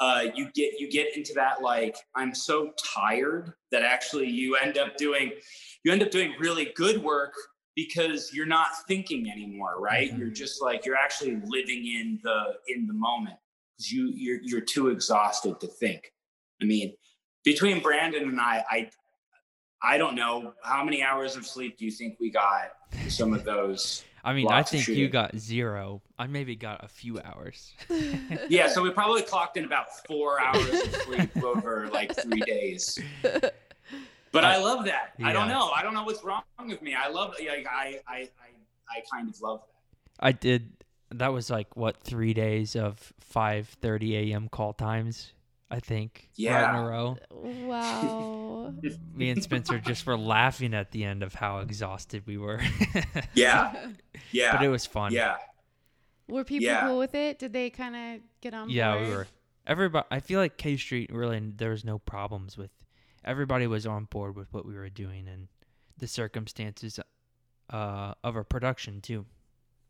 uh, 0.00 0.24
you 0.34 0.48
get 0.54 0.80
you 0.80 0.90
get 0.90 1.16
into 1.16 1.32
that 1.34 1.60
like 1.62 1.96
i'm 2.14 2.34
so 2.34 2.72
tired 2.82 3.52
that 3.70 3.82
actually 3.82 4.28
you 4.28 4.56
end 4.56 4.78
up 4.78 4.96
doing 4.96 5.32
you 5.84 5.92
end 5.92 6.02
up 6.02 6.10
doing 6.10 6.34
really 6.40 6.72
good 6.74 7.02
work 7.02 7.34
because 7.76 8.32
you're 8.34 8.46
not 8.46 8.68
thinking 8.88 9.30
anymore 9.30 9.80
right 9.80 10.12
Mhm. 10.12 10.18
you're 10.18 10.30
just 10.30 10.60
like 10.62 10.84
you're 10.86 10.96
actually 10.96 11.40
living 11.46 11.86
in 11.86 12.18
the 12.22 12.54
in 12.68 12.86
the 12.86 12.94
moment 12.94 13.36
because 13.36 13.41
you 13.90 14.12
you're, 14.14 14.40
you're 14.42 14.60
too 14.60 14.88
exhausted 14.88 15.58
to 15.60 15.66
think 15.66 16.12
i 16.60 16.64
mean 16.64 16.94
between 17.44 17.80
brandon 17.80 18.24
and 18.28 18.40
i 18.40 18.64
i 18.70 18.90
I 19.82 19.98
don't 19.98 20.14
know 20.14 20.54
how 20.62 20.84
many 20.84 21.02
hours 21.02 21.34
of 21.34 21.44
sleep 21.44 21.76
do 21.76 21.84
you 21.84 21.90
think 21.90 22.18
we 22.20 22.30
got 22.30 22.72
some 23.08 23.34
of 23.34 23.42
those? 23.42 24.04
I 24.24 24.32
mean, 24.32 24.46
I 24.48 24.62
think 24.62 24.86
you 24.86 25.08
got 25.08 25.36
zero. 25.36 26.02
I 26.18 26.28
maybe 26.28 26.54
got 26.54 26.84
a 26.84 26.88
few 26.88 27.20
hours. 27.20 27.74
Yeah, 28.48 28.68
so 28.68 28.82
we 28.82 28.90
probably 28.90 29.22
clocked 29.22 29.56
in 29.56 29.64
about 29.64 29.86
four 30.06 30.40
hours 30.40 30.68
of 30.68 30.94
sleep 31.02 31.36
over 31.44 31.88
like 31.92 32.14
three 32.16 32.40
days. 32.40 32.98
But 34.30 34.44
I 34.44 34.56
love 34.56 34.86
that. 34.86 35.12
I 35.22 35.34
don't 35.34 35.48
know. 35.48 35.68
I 35.72 35.82
don't 35.82 35.92
know 35.92 36.04
what's 36.04 36.24
wrong 36.24 36.42
with 36.66 36.80
me. 36.80 36.94
I 36.94 37.10
love. 37.10 37.34
Like, 37.38 37.66
I, 37.70 38.00
I, 38.08 38.16
I, 38.16 38.28
I 38.88 39.02
kind 39.12 39.28
of 39.28 39.38
love 39.42 39.60
that. 39.60 40.24
I 40.24 40.32
did. 40.32 40.72
That 41.14 41.32
was 41.32 41.50
like 41.50 41.76
what 41.76 41.98
three 42.02 42.34
days 42.34 42.76
of 42.76 43.12
5:30 43.34 44.30
a.m. 44.32 44.48
call 44.48 44.72
times. 44.72 45.32
I 45.70 45.80
think. 45.80 46.28
Right 46.38 46.68
in 46.68 46.74
a 46.76 46.86
row. 46.86 47.16
wow. 47.32 48.74
Me 49.14 49.30
and 49.30 49.42
Spencer 49.42 49.78
just 49.78 50.04
were 50.06 50.18
laughing 50.18 50.74
at 50.74 50.90
the 50.90 51.02
end 51.04 51.22
of 51.22 51.34
how 51.34 51.58
exhausted 51.60 52.24
we 52.26 52.36
were. 52.36 52.60
Yeah, 53.34 53.86
yeah, 54.32 54.52
but 54.52 54.62
it 54.62 54.68
was 54.68 54.84
fun. 54.84 55.12
yeah. 55.12 55.36
Were 56.28 56.44
people 56.44 56.66
Yeah. 56.66 56.86
cool 56.86 56.98
with 56.98 57.14
it? 57.14 57.38
Did 57.38 57.52
they 57.54 57.70
kind 57.70 57.96
of 57.96 58.20
get 58.42 58.52
on 58.54 58.68
Yeah, 58.68 58.92
board? 58.94 59.06
we 59.08 59.14
were. 59.14 59.26
Everybody. 59.66 60.06
I 60.10 60.20
feel 60.20 60.40
like 60.40 60.56
K 60.58 60.76
Street 60.76 61.10
really. 61.12 61.40
There 61.40 61.70
was 61.70 61.84
no 61.84 61.98
problems 61.98 62.58
with. 62.58 62.70
Everybody 63.24 63.66
was 63.66 63.86
on 63.86 64.04
board 64.04 64.36
with 64.36 64.52
what 64.52 64.66
we 64.66 64.74
were 64.74 64.88
doing 64.90 65.26
and 65.28 65.48
the 65.96 66.06
circumstances 66.08 66.98
uh, 67.70 68.14
of 68.22 68.36
our 68.36 68.44
production 68.44 69.00
too. 69.00 69.24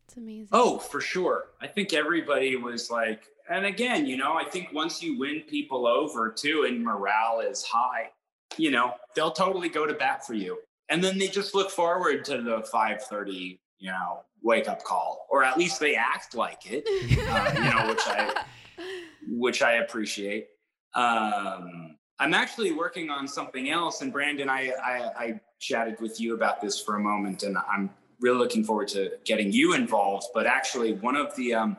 It's 0.05 0.17
amazing. 0.17 0.49
Oh, 0.51 0.77
for 0.77 1.01
sure. 1.01 1.45
I 1.61 1.67
think 1.67 1.93
everybody 1.93 2.55
was 2.55 2.91
like, 2.91 3.23
and 3.49 3.65
again, 3.65 4.05
you 4.05 4.17
know, 4.17 4.33
I 4.33 4.43
think 4.43 4.71
once 4.73 5.01
you 5.01 5.17
win 5.17 5.41
people 5.41 5.87
over 5.87 6.31
too, 6.31 6.65
and 6.67 6.83
morale 6.83 7.39
is 7.39 7.63
high, 7.63 8.09
you 8.57 8.71
know, 8.71 8.93
they'll 9.15 9.31
totally 9.31 9.69
go 9.69 9.85
to 9.85 9.93
bat 9.93 10.25
for 10.25 10.33
you, 10.33 10.59
and 10.89 11.03
then 11.03 11.17
they 11.17 11.27
just 11.27 11.55
look 11.55 11.69
forward 11.69 12.23
to 12.25 12.41
the 12.41 12.61
five 12.71 13.03
thirty, 13.03 13.59
you 13.79 13.91
know, 13.91 14.23
wake 14.41 14.67
up 14.69 14.83
call, 14.83 15.27
or 15.29 15.43
at 15.43 15.57
least 15.57 15.79
they 15.79 15.95
act 15.95 16.35
like 16.35 16.61
it, 16.65 16.83
uh, 17.29 17.51
you 17.55 17.63
know, 17.63 17.89
which 17.89 18.07
I 18.07 18.43
which 19.27 19.61
I 19.61 19.73
appreciate. 19.73 20.47
Um, 20.95 21.97
I'm 22.19 22.33
actually 22.33 22.71
working 22.71 23.09
on 23.09 23.27
something 23.27 23.69
else, 23.71 24.01
and 24.01 24.13
Brandon, 24.13 24.49
I, 24.49 24.71
I 24.81 25.11
I 25.17 25.41
chatted 25.59 25.99
with 25.99 26.21
you 26.21 26.35
about 26.35 26.61
this 26.61 26.79
for 26.79 26.95
a 26.95 26.99
moment, 26.99 27.43
and 27.43 27.57
I'm 27.57 27.89
really 28.19 28.37
looking 28.37 28.63
forward 28.63 28.87
to 28.89 29.11
getting 29.25 29.51
you 29.51 29.73
involved. 29.73 30.27
But 30.33 30.47
actually, 30.47 30.93
one 30.93 31.15
of 31.15 31.35
the 31.35 31.53
um, 31.53 31.77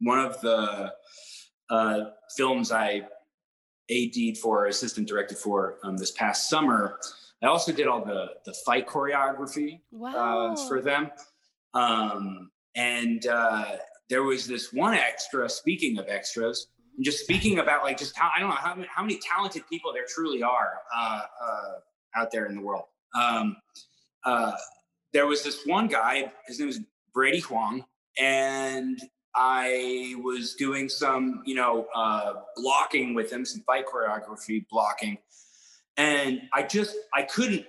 one 0.00 0.18
of 0.18 0.40
the 0.40 0.92
uh, 1.68 2.00
films 2.36 2.72
I 2.72 3.02
AD'd 3.90 4.38
for, 4.38 4.66
assistant 4.66 5.08
directed 5.08 5.38
for 5.38 5.78
um, 5.82 5.96
this 5.96 6.12
past 6.12 6.48
summer, 6.48 6.98
I 7.42 7.46
also 7.46 7.72
did 7.72 7.86
all 7.86 8.04
the 8.04 8.30
the 8.44 8.54
fight 8.64 8.86
choreography 8.86 9.80
wow. 9.90 10.52
uh, 10.52 10.68
for 10.68 10.80
them. 10.80 11.10
Um, 11.74 12.50
and 12.76 13.26
uh, 13.26 13.76
there 14.08 14.22
was 14.22 14.46
this 14.46 14.72
one 14.72 14.94
extra. 14.94 15.48
Speaking 15.48 15.98
of 15.98 16.06
extras, 16.08 16.68
and 16.96 17.04
just 17.04 17.20
speaking 17.20 17.60
about 17.60 17.82
like 17.82 17.98
just 17.98 18.16
how 18.16 18.30
I 18.36 18.40
don't 18.40 18.50
know 18.50 18.56
how, 18.56 18.74
many- 18.74 18.88
how 18.94 19.02
many 19.02 19.18
talented 19.18 19.62
people 19.68 19.92
there 19.92 20.04
truly 20.06 20.42
are 20.42 20.80
uh, 20.94 21.22
uh, 21.42 21.72
out 22.16 22.30
there 22.30 22.46
in 22.46 22.54
the 22.54 22.60
world. 22.60 22.84
Um, 23.18 23.56
uh, 24.24 24.52
there 25.12 25.26
was 25.26 25.42
this 25.42 25.64
one 25.66 25.88
guy. 25.88 26.32
His 26.46 26.58
name 26.58 26.68
was 26.68 26.80
Brady 27.12 27.40
Huang, 27.40 27.84
and 28.18 28.98
I 29.34 30.14
was 30.22 30.54
doing 30.54 30.88
some, 30.88 31.42
you 31.44 31.54
know, 31.54 31.86
uh, 31.94 32.34
blocking 32.56 33.14
with 33.14 33.32
him, 33.32 33.44
some 33.44 33.62
fight 33.62 33.84
choreography 33.86 34.66
blocking, 34.70 35.18
and 35.96 36.42
I 36.52 36.62
just 36.62 36.96
I 37.14 37.22
couldn't 37.22 37.66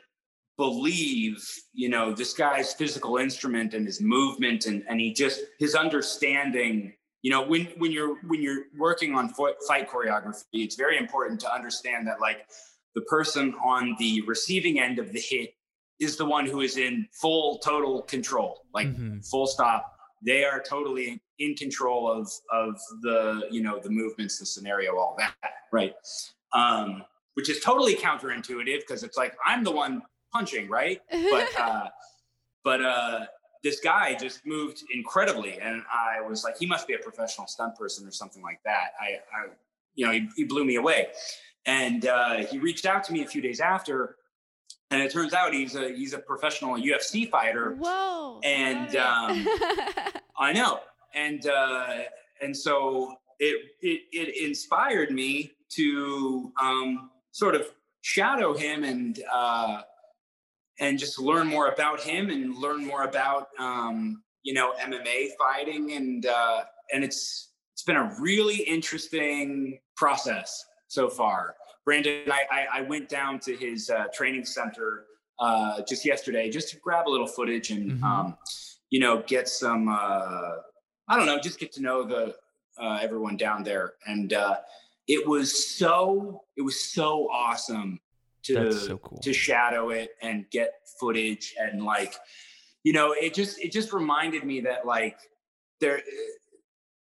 believe, 0.58 1.44
you 1.74 1.90
know, 1.90 2.14
this 2.14 2.34
guy's 2.34 2.74
physical 2.74 3.18
instrument 3.18 3.74
and 3.74 3.86
his 3.86 4.02
movement 4.02 4.66
and 4.66 4.84
and 4.88 5.00
he 5.00 5.14
just 5.14 5.42
his 5.60 5.76
understanding. 5.76 6.94
You 7.24 7.32
know, 7.32 7.44
when 7.44 7.66
when 7.78 7.92
you're 7.92 8.18
when 8.28 8.42
you're 8.42 8.64
working 8.78 9.14
on 9.16 9.30
fight 9.30 9.90
choreography, 9.90 10.44
it's 10.54 10.76
very 10.76 10.98
important 10.98 11.40
to 11.42 11.54
understand 11.54 12.08
that 12.08 12.20
like 12.20 12.48
the 12.96 13.02
person 13.02 13.54
on 13.64 13.96
the 14.00 14.22
receiving 14.28 14.80
end 14.80 15.00
of 15.00 15.12
the 15.14 15.20
hit 15.20 15.54
is 16.02 16.18
the 16.18 16.26
one 16.26 16.46
who 16.48 16.62
is 16.62 16.78
in 16.78 17.08
full 17.14 17.60
total 17.60 18.02
control, 18.02 18.66
like 18.74 18.88
Mhm. 18.88 19.26
full 19.30 19.46
stop. 19.48 19.96
They 20.24 20.44
are 20.44 20.60
totally 20.62 21.22
in 21.40 21.56
control 21.56 22.12
of 22.12 22.30
of 22.52 22.80
the 23.02 23.48
you 23.52 23.62
know 23.62 23.80
the 23.80 23.90
movements, 23.90 24.40
the 24.40 24.46
scenario, 24.46 24.98
all 24.98 25.16
that, 25.20 25.36
right? 25.72 25.96
Um, 26.54 27.06
which 27.36 27.50
is 27.50 27.62
totally 27.62 27.96
counterintuitive 27.96 28.82
because 28.82 29.04
it's 29.04 29.16
like 29.16 29.38
I'm 29.46 29.64
the 29.64 29.72
one 29.72 30.02
punching, 30.34 30.68
right? 30.70 31.02
But 31.30 31.48
uh, 31.60 31.90
but 32.64 32.82
uh, 32.84 33.26
this 33.64 33.80
guy 33.80 34.16
just 34.16 34.46
moved 34.46 34.84
incredibly, 34.94 35.60
and 35.60 35.84
I 35.92 36.20
was 36.22 36.44
like, 36.44 36.58
he 36.58 36.66
must 36.66 36.88
be 36.88 36.96
a 36.96 37.00
professional 37.00 37.46
stunt 37.48 37.76
person 37.76 38.08
or 38.08 38.12
something 38.12 38.42
like 38.42 38.60
that. 38.66 38.94
I, 39.00 39.20
I 39.36 39.50
you 39.94 40.06
know, 40.06 40.12
he, 40.14 40.30
he 40.36 40.44
blew 40.46 40.66
me 40.66 40.76
away, 40.78 41.10
and 41.66 42.06
uh, 42.08 42.38
he 42.38 42.58
reached 42.58 42.86
out 42.88 43.04
to 43.06 43.14
me 43.14 43.24
a 43.24 43.28
few 43.28 43.42
days 43.42 43.60
after, 43.60 44.18
and 44.92 45.02
it 45.02 45.12
turns 45.12 45.34
out 45.34 45.54
he's 45.54 45.76
a 45.76 45.90
he's 45.90 46.14
a 46.14 46.20
professional 46.20 46.76
UFC 46.76 47.30
fighter. 47.30 47.76
Whoa. 47.80 48.40
And, 48.44 48.90
it. 48.94 50.22
I 50.38 50.54
know, 50.54 50.82
and 51.16 51.48
uh, 51.48 52.00
and 52.42 52.56
so 52.56 53.16
it, 53.40 53.72
it 53.82 54.02
it 54.12 54.46
inspired 54.46 55.12
me 55.12 55.54
to 55.70 56.52
um, 56.62 57.10
sort 57.32 57.56
of 57.56 57.68
shadow 58.02 58.54
him 58.54 58.84
and 58.84 59.20
uh, 59.32 59.82
and 60.80 61.00
just 61.00 61.20
learn 61.20 61.48
more 61.48 61.68
about 61.68 62.02
him 62.02 62.30
and 62.30 62.56
learn 62.58 62.86
more 62.86 63.04
about 63.04 63.48
um, 63.60 64.22
you 64.44 64.54
know 64.54 64.74
MMA 64.80 65.30
fighting 65.40 65.94
and 65.94 66.26
uh, 66.26 66.64
and 66.94 67.04
it's 67.04 67.50
it's 67.74 67.84
been 67.84 67.96
a 67.96 68.16
really 68.20 68.58
interesting 68.58 69.80
process 69.96 70.66
so 70.88 71.08
far. 71.08 71.56
Brandon, 71.86 72.32
I, 72.32 72.42
I, 72.52 72.80
I 72.80 72.82
went 72.82 73.10
down 73.10 73.40
to 73.42 73.56
his 73.56 73.90
uh, 73.90 74.06
training 74.14 74.46
center 74.46 75.06
uh, 75.40 75.82
just 75.88 76.06
yesterday 76.06 76.50
just 76.50 76.70
to 76.70 76.78
grab 76.78 77.08
a 77.08 77.10
little 77.10 77.28
footage 77.28 77.72
and 77.72 77.94
Mhm. 77.94 78.04
um, 78.04 78.38
you 78.92 79.00
know 79.00 79.24
get 79.26 79.48
some 79.50 79.88
uh, 79.90 80.58
I 81.08 81.18
don't 81.18 81.26
know 81.26 81.40
just 81.40 81.60
get 81.60 81.72
to 81.74 81.82
know 81.82 82.04
the 82.04 82.36
uh, 82.80 83.00
everyone 83.02 83.38
down 83.38 83.64
there 83.64 83.94
and 84.06 84.34
uh, 84.34 84.58
it 85.08 85.28
was 85.28 85.76
so 85.78 86.44
it 86.58 86.62
was 86.62 86.80
so 86.80 87.28
awesome 87.32 88.00
to 88.44 88.72
so 88.72 88.98
cool. 89.00 89.18
to 89.20 89.34
shadow 89.34 89.90
it 89.90 90.12
and 90.22 90.46
get 90.52 90.74
footage 91.00 91.56
and 91.60 91.84
like 91.84 92.14
you 92.84 92.94
know 92.94 93.14
it 93.14 93.34
just 93.34 93.60
it 93.60 93.72
just 93.72 93.94
reminded 93.94 94.44
me 94.44 94.62
that 94.62 94.86
like 94.86 95.18
there 95.80 96.02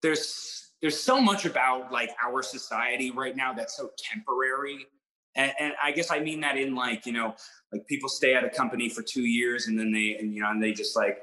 there's 0.03 0.65
there's 0.83 1.01
so 1.01 1.21
much 1.21 1.47
about 1.47 1.91
like 1.91 2.11
our 2.25 2.43
society 2.43 3.11
right 3.11 3.37
now 3.37 3.53
that's 3.53 3.77
so 3.77 3.91
temporary 3.99 4.87
and, 5.35 5.53
and 5.59 5.73
i 5.83 5.91
guess 5.91 6.11
i 6.11 6.21
mean 6.21 6.41
that 6.41 6.57
in 6.57 6.75
like 6.75 7.07
you 7.07 7.12
know 7.12 7.35
like 7.73 7.87
people 7.87 8.09
stay 8.09 8.35
at 8.35 8.45
a 8.45 8.51
company 8.51 8.89
for 8.89 9.03
two 9.03 9.25
years 9.25 9.67
and 9.67 9.79
then 9.79 9.93
they 9.93 10.17
and 10.19 10.35
you 10.35 10.41
know 10.41 10.51
and 10.51 10.62
they 10.62 10.73
just 10.73 10.97
like 10.97 11.19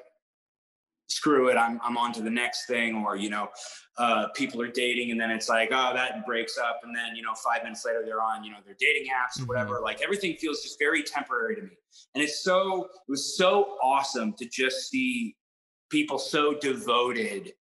screw 1.08 1.50
it, 1.50 1.56
I'm 1.56 1.80
I'm 1.84 1.98
on 1.98 2.12
to 2.14 2.22
the 2.22 2.30
next 2.30 2.66
thing, 2.66 2.96
or 2.96 3.16
you 3.16 3.30
know, 3.30 3.50
uh, 3.98 4.28
people 4.30 4.62
are 4.62 4.68
dating 4.68 5.12
and 5.12 5.20
then 5.20 5.32
it's 5.32 5.50
like, 5.50 5.70
oh, 5.72 5.92
that 5.94 6.26
breaks 6.26 6.58
up, 6.58 6.82
and 6.84 6.96
then 6.96 7.16
you 7.16 7.22
know, 7.22 7.34
five 7.36 7.64
minutes 7.64 7.86
later 7.86 8.02
they're 8.06 8.22
on, 8.22 8.44
you 8.44 8.52
know, 8.52 8.58
their 8.66 8.76
dating 8.80 9.12
apps 9.12 9.40
or 9.40 9.44
Mhm. 9.44 9.48
whatever. 9.50 9.80
Like 9.82 10.02
everything 10.02 10.36
feels 10.38 10.64
just 10.64 10.80
very 10.80 11.04
temporary 11.04 11.56
to 11.56 11.62
me, 11.62 11.78
and 12.16 12.24
it's 12.24 12.44
so 12.44 12.86
it 12.86 12.92
was 13.08 13.38
so 13.38 13.78
awesome 13.82 14.34
to 14.34 14.46
just 14.46 14.90
see 14.90 15.36
people 15.90 16.18
so 16.18 16.54
devoted, 16.56 17.54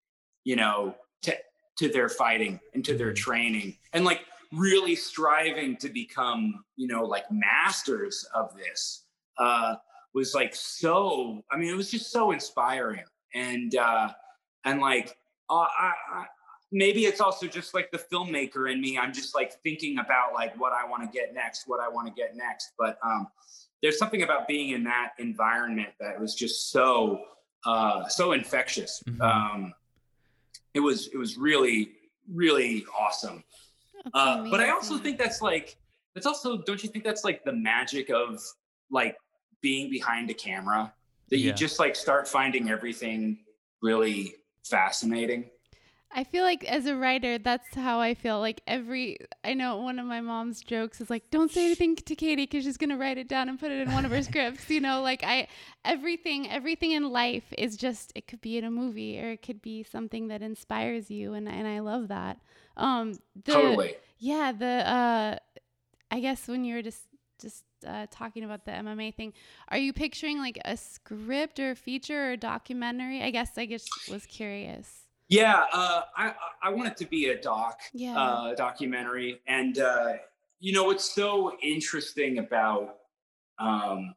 you 0.44 0.56
know, 0.56 0.94
to 1.22 1.36
to 1.78 1.88
their 1.88 2.08
fighting 2.08 2.60
and 2.74 2.84
to 2.84 2.96
their 2.96 3.12
Mhm. 3.12 3.16
training, 3.16 3.78
and 3.92 4.04
like 4.04 4.22
really 4.52 4.94
striving 4.94 5.76
to 5.78 5.88
become, 5.88 6.64
you 6.76 6.86
know, 6.86 7.04
like 7.04 7.30
masters 7.30 8.24
of 8.34 8.54
this. 8.56 9.04
Uh, 9.38 9.76
was 10.14 10.34
like 10.34 10.54
so 10.54 11.42
i 11.50 11.56
mean 11.56 11.70
it 11.70 11.76
was 11.76 11.90
just 11.90 12.10
so 12.10 12.32
inspiring 12.32 13.02
and 13.34 13.76
uh 13.76 14.12
and 14.64 14.80
like 14.80 15.16
uh, 15.48 15.54
I, 15.54 15.92
I 16.12 16.26
maybe 16.70 17.06
it's 17.06 17.20
also 17.20 17.46
just 17.46 17.72
like 17.72 17.90
the 17.90 17.98
filmmaker 17.98 18.70
in 18.70 18.80
me 18.80 18.98
i'm 18.98 19.12
just 19.12 19.34
like 19.34 19.54
thinking 19.62 19.98
about 19.98 20.34
like 20.34 20.58
what 20.60 20.72
i 20.72 20.86
want 20.86 21.02
to 21.02 21.18
get 21.18 21.32
next 21.32 21.64
what 21.66 21.80
i 21.80 21.88
want 21.88 22.06
to 22.08 22.12
get 22.12 22.36
next 22.36 22.72
but 22.78 22.98
um 23.02 23.26
there's 23.82 23.98
something 23.98 24.22
about 24.22 24.46
being 24.46 24.70
in 24.70 24.84
that 24.84 25.12
environment 25.18 25.88
that 25.98 26.20
was 26.20 26.34
just 26.34 26.70
so 26.70 27.24
uh 27.64 28.06
so 28.08 28.32
infectious 28.32 29.02
Mhm. 29.08 29.20
um 29.22 29.74
it 30.74 30.80
was 30.80 31.08
it 31.08 31.16
was 31.16 31.36
really 31.36 31.92
really 32.28 32.84
awesome 32.98 33.42
uh, 34.14 34.48
but 34.50 34.60
I 34.60 34.70
also 34.70 34.98
think 34.98 35.16
that's 35.18 35.40
like 35.40 35.76
that's 36.14 36.26
also 36.26 36.58
don't 36.62 36.82
you 36.82 36.88
think 36.88 37.04
that's 37.04 37.24
like 37.24 37.44
the 37.44 37.52
magic 37.52 38.10
of 38.10 38.40
like 38.90 39.16
being 39.60 39.90
behind 39.90 40.28
a 40.30 40.34
camera 40.34 40.92
that 41.30 41.38
Yeah. 41.38 41.46
you 41.46 41.52
just 41.52 41.78
like 41.78 41.94
start 41.96 42.26
finding 42.28 42.68
everything 42.68 43.38
really 43.80 44.34
fascinating. 44.64 45.50
I 46.14 46.24
feel 46.24 46.44
like 46.44 46.64
as 46.64 46.86
a 46.86 46.94
writer, 46.94 47.38
that's 47.38 47.74
how 47.74 48.00
I 48.00 48.14
feel. 48.14 48.38
Like 48.38 48.60
every, 48.66 49.18
I 49.44 49.54
know 49.54 49.78
one 49.78 49.98
of 49.98 50.06
my 50.06 50.20
mom's 50.20 50.60
jokes 50.60 51.00
is 51.00 51.08
like, 51.08 51.30
"Don't 51.30 51.50
say 51.50 51.64
anything 51.64 51.96
to 51.96 52.14
Katie 52.14 52.44
because 52.44 52.64
she's 52.64 52.76
gonna 52.76 52.98
write 52.98 53.18
it 53.18 53.28
down 53.28 53.48
and 53.48 53.58
put 53.58 53.70
it 53.70 53.80
in 53.80 53.92
one 53.92 54.04
of 54.04 54.10
her 54.10 54.22
scripts." 54.30 54.68
You 54.68 54.80
know, 54.80 55.00
like 55.00 55.24
I, 55.24 55.48
everything, 55.84 56.50
everything 56.50 56.92
in 56.92 57.10
life 57.10 57.52
is 57.56 57.76
just. 57.76 58.12
It 58.14 58.26
could 58.26 58.40
be 58.40 58.58
in 58.58 58.64
a 58.64 58.70
movie 58.70 59.18
or 59.20 59.30
it 59.30 59.42
could 59.42 59.62
be 59.62 59.82
something 59.82 60.28
that 60.28 60.42
inspires 60.42 61.10
you, 61.10 61.34
and 61.34 61.48
and 61.48 61.66
I 61.66 61.80
love 61.80 62.08
that. 62.08 62.38
Um, 62.76 63.14
the, 63.44 63.52
totally. 63.52 63.96
Yeah, 64.18 64.52
the 64.52 64.66
uh, 64.66 65.38
I 66.10 66.20
guess 66.20 66.46
when 66.46 66.64
you 66.64 66.74
were 66.74 66.82
just 66.82 67.02
just 67.40 67.64
uh, 67.86 68.06
talking 68.10 68.44
about 68.44 68.64
the 68.64 68.72
MMA 68.72 69.14
thing, 69.14 69.32
are 69.68 69.78
you 69.78 69.92
picturing 69.92 70.38
like 70.38 70.58
a 70.64 70.76
script 70.76 71.58
or 71.58 71.70
a 71.70 71.76
feature 71.76 72.28
or 72.28 72.32
a 72.32 72.36
documentary? 72.36 73.22
I 73.22 73.30
guess 73.30 73.56
I 73.56 73.66
just 73.66 73.88
was 74.10 74.26
curious. 74.26 75.01
Yeah, 75.32 75.64
uh, 75.72 76.02
I 76.16 76.28
I- 76.28 76.34
I 76.64 76.68
want 76.70 76.88
it 76.88 76.96
to 76.98 77.06
be 77.06 77.30
a 77.30 77.40
doc, 77.40 77.80
Yeah. 77.92 78.16
uh, 78.20 78.54
documentary, 78.54 79.40
and 79.46 79.78
uh, 79.78 80.14
you 80.60 80.72
know 80.72 80.84
what's 80.84 81.10
so 81.12 81.56
interesting 81.62 82.38
about 82.38 82.98
um, 83.58 84.14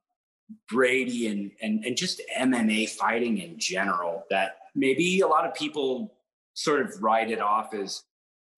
Brady 0.70 1.28
and, 1.28 1.52
and 1.62 1.86
and 1.86 1.96
just 1.98 2.22
MMA 2.38 2.90
fighting 2.90 3.38
in 3.40 3.58
general 3.58 4.24
that 4.30 4.58
maybe 4.76 5.22
a 5.22 5.28
lot 5.28 5.46
of 5.48 5.54
people 5.56 6.14
sort 6.54 6.82
of 6.82 7.02
write 7.02 7.32
it 7.32 7.40
off 7.42 7.74
as 7.74 8.04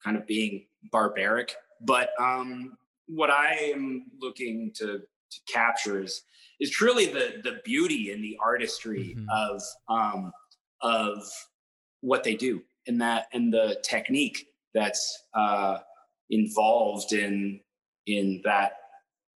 kind 0.04 0.17
of 0.17 0.26
being 0.28 0.65
barbaric, 0.91 1.56
but 1.82 2.10
um, 2.20 2.78
what 3.08 3.30
I 3.30 3.54
am 3.74 4.06
looking 4.20 4.72
to 4.76 4.88
to 5.34 5.39
capture 5.48 6.02
is 6.02 6.24
is 6.60 6.72
truly 6.72 7.06
the 7.06 7.39
the 7.43 7.62
beauty 7.63 8.12
and 8.12 8.24
the 8.24 8.38
artistry 8.41 9.15
Mhm. 9.15 9.28
of 9.32 9.62
um, 9.89 10.32
of 10.82 11.24
what 12.02 12.24
they 12.24 12.36
do 12.36 12.62
and 12.88 13.02
that 13.02 13.28
and 13.34 13.54
the 13.54 13.78
technique 13.84 14.46
that's 14.74 15.24
uh, 15.34 15.78
involved 16.30 17.14
in 17.14 17.60
in 18.06 18.42
that 18.46 18.74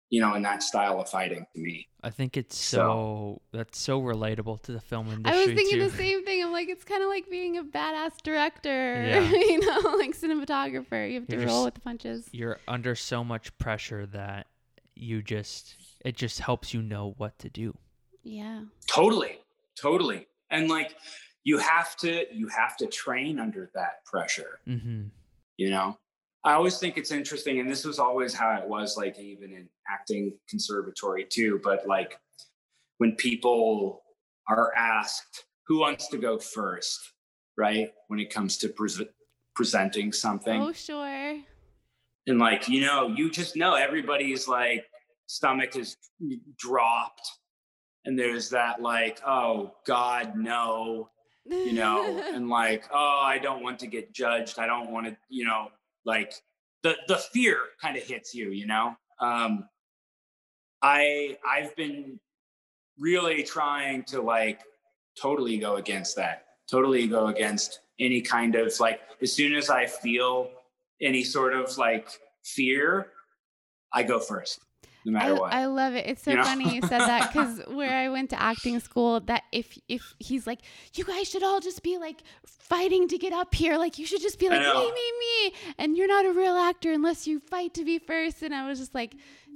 you 0.10 0.22
know 0.22 0.36
in 0.36 0.42
that 0.44 0.62
style 0.64 1.00
of 1.02 1.10
fighting 1.10 1.46
to 1.56 1.62
me. 1.62 1.88
I 2.04 2.10
think 2.10 2.36
it's 2.36 2.58
So- 2.58 2.78
so 2.78 3.42
that's 3.58 3.80
so 3.80 4.02
relatable 4.02 4.62
to 4.64 4.72
the 4.72 4.82
film 4.82 5.08
industry 5.10 5.32
I 5.34 5.46
was 5.46 5.56
thinking 5.56 5.78
too. 5.80 5.90
the 5.90 5.96
same 5.96 6.26
thing. 6.26 6.44
I'm 6.44 6.52
like, 6.52 6.68
it's 6.68 6.84
kind 6.84 7.04
of 7.04 7.10
like 7.10 7.30
being 7.30 7.58
a 7.60 7.64
badass 7.64 8.14
director, 8.24 8.70
Yeah. 9.04 9.30
you 9.32 9.60
know, 9.60 9.92
like 9.98 10.18
cinematographer. 10.18 11.08
You 11.08 11.20
have 11.20 11.28
to 11.28 11.36
You're 11.38 11.46
roll 11.46 11.58
just- 11.58 11.66
with 11.66 11.74
the 11.76 11.82
punches. 11.82 12.30
You're 12.32 12.58
under 12.68 12.96
so 12.96 13.24
much 13.24 13.56
pressure 13.60 14.06
that 14.08 14.48
you 14.96 15.22
just 15.22 15.76
it 16.04 16.16
just 16.18 16.40
helps 16.40 16.74
you 16.74 16.82
know 16.82 17.14
what 17.18 17.38
to 17.40 17.50
do. 17.50 17.78
Yeah. 18.24 18.62
Totally, 18.88 19.40
totally, 19.80 20.28
and 20.50 20.68
like 20.70 20.96
you 21.44 21.58
have 21.58 21.96
to 21.98 22.26
you 22.34 22.48
have 22.48 22.78
to 22.78 22.86
train 22.88 23.40
under 23.40 23.70
that 23.74 24.04
pressure. 24.06 24.60
Mm-hmm. 24.68 25.04
you 25.58 25.70
know 25.70 25.98
i 26.44 26.54
always 26.54 26.78
think 26.80 26.98
it's 26.98 27.12
interesting 27.12 27.60
and 27.60 27.70
this 27.70 27.84
was 27.86 28.00
always 28.00 28.34
how 28.34 28.56
it 28.56 28.68
was 28.68 28.98
like 28.98 29.18
even 29.20 29.52
in 29.52 29.68
acting 29.92 30.34
conservatory 30.50 31.26
too 31.26 31.60
but 31.64 31.88
like 31.88 32.20
when 33.00 33.16
people 33.16 34.02
are 34.48 34.72
asked 34.76 35.46
who 35.68 35.80
wants 35.80 36.08
to 36.10 36.18
go 36.18 36.38
first 36.38 37.00
right 37.58 37.92
when 38.08 38.20
it 38.20 38.34
comes 38.34 38.58
to 38.58 38.70
pres 38.70 39.02
presenting 39.56 40.12
something 40.14 40.62
Oh, 40.62 40.72
sure. 40.72 41.38
and 42.28 42.40
like 42.40 42.68
you 42.70 42.82
know 42.82 43.08
you 43.10 43.30
just 43.30 43.56
know 43.56 43.76
everybody's 43.76 44.48
like 44.48 44.86
stomach 45.28 45.76
is 45.76 45.98
dropped 46.58 47.28
and 48.06 48.18
there's 48.18 48.50
that 48.50 48.82
like 48.82 49.20
oh 49.28 49.74
god 49.86 50.36
no 50.36 51.10
you 51.46 51.74
know, 51.74 52.22
and 52.34 52.50
like, 52.50 52.86
oh, 52.94 53.22
I 53.24 53.38
don't 53.38 53.64
want 53.64 53.80
to 53.80 53.88
get 53.88 54.14
judged. 54.14 54.60
I 54.60 54.66
don't 54.66 54.92
want 54.92 55.08
to, 55.08 55.18
you 55.30 55.46
know, 55.46 55.70
like 56.06 56.34
the 56.84 56.96
the 57.08 57.18
fear 57.18 57.58
kind 57.82 57.98
of 57.98 58.04
hits 58.04 58.34
you, 58.34 58.50
you 58.50 58.68
know. 58.68 58.96
Um 59.20 59.68
I 60.82 61.38
I've 61.48 61.76
been 61.76 62.20
really 62.98 63.44
trying 63.44 64.04
to 64.06 64.22
like 64.22 64.62
totally 65.20 65.58
go 65.58 65.76
against 65.78 66.16
that. 66.18 66.46
Totally 66.70 67.08
go 67.08 67.28
against 67.28 67.82
any 68.00 68.22
kind 68.22 68.56
of 68.56 68.74
like 68.80 69.02
as 69.22 69.34
soon 69.34 69.54
as 69.56 69.70
I 69.70 69.86
feel 69.86 70.50
any 71.02 71.24
sort 71.24 71.54
of 71.54 71.78
like 71.78 72.08
fear, 72.44 73.08
I 73.94 74.04
go 74.04 74.20
first, 74.20 74.60
no 75.06 75.12
matter 75.14 75.36
I, 75.36 75.40
what. 75.40 75.54
I 75.54 75.66
love 75.66 75.96
it. 75.96 76.06
It's 76.08 76.24
so 76.24 76.32
You 76.32 76.38
know? 76.38 76.44
funny 76.44 76.76
you 76.76 76.82
said 76.82 77.00
that 77.00 77.28
because 77.34 77.62
where 77.68 77.96
I 77.96 78.10
went 78.10 78.30
to 78.32 78.42
acting 78.42 78.80
school, 78.80 79.20
that 79.22 79.44
if 79.52 79.78
if 79.88 80.14
he's 80.20 80.46
like, 80.46 80.60
you 80.94 81.04
guys 81.04 81.28
should 81.30 81.44
all 81.44 81.60
just 81.60 81.84
be 81.84 81.98
like 81.98 82.22
fighting 82.46 83.08
to 83.10 83.18
get 83.18 83.34
up 83.34 83.54
here, 83.56 83.78
like 83.78 83.98
you 83.98 84.06
should 84.06 84.22
just 84.22 84.40
be 84.40 84.50
like 84.50 84.62
me, 84.62 84.92
me, 84.92 85.12
me, 85.20 85.54
and 85.78 85.98
you're 85.98 86.08
not 86.08 86.26
a 86.26 86.32
real 86.32 86.56
actor 86.56 86.92
unless 86.92 87.28
you 87.28 87.40
fight 87.40 87.74
to 87.76 87.84
be 87.84 88.00
first. 88.00 88.42
And 88.44 88.54
I 88.54 88.68
was 88.68 88.80
just 88.80 88.94
like, 88.94 89.16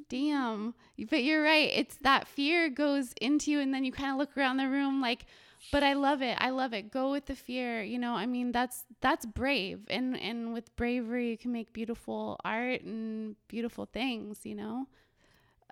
damn. 0.09 0.73
But 1.09 1.23
you're 1.23 1.43
right. 1.43 1.69
It's 1.73 1.97
that 1.97 2.27
fear 2.27 2.69
goes 2.69 3.13
into 3.21 3.51
you, 3.51 3.59
and 3.59 3.73
then 3.73 3.83
you 3.85 3.91
kind 3.91 4.11
of 4.11 4.17
look 4.17 4.35
around 4.37 4.57
the 4.57 4.69
room 4.69 5.01
like. 5.01 5.25
But 5.71 5.81
I 5.83 5.93
love 5.93 6.21
it. 6.21 6.37
I 6.39 6.51
love 6.51 6.73
it. 6.73 6.91
Go 6.91 7.11
with 7.11 7.25
the 7.25 7.35
fear. 7.35 7.81
You 7.81 7.97
know, 7.97 8.13
I 8.13 8.27
mean, 8.27 8.51
that's 8.51 8.83
that's 9.01 9.25
brave, 9.25 9.79
and 9.89 10.15
and 10.19 10.53
with 10.53 10.73
bravery, 10.75 11.31
you 11.31 11.37
can 11.37 11.51
make 11.51 11.73
beautiful 11.73 12.39
art 12.45 12.81
and 12.81 13.35
beautiful 13.47 13.85
things. 13.85 14.41
You 14.43 14.55
know. 14.55 14.87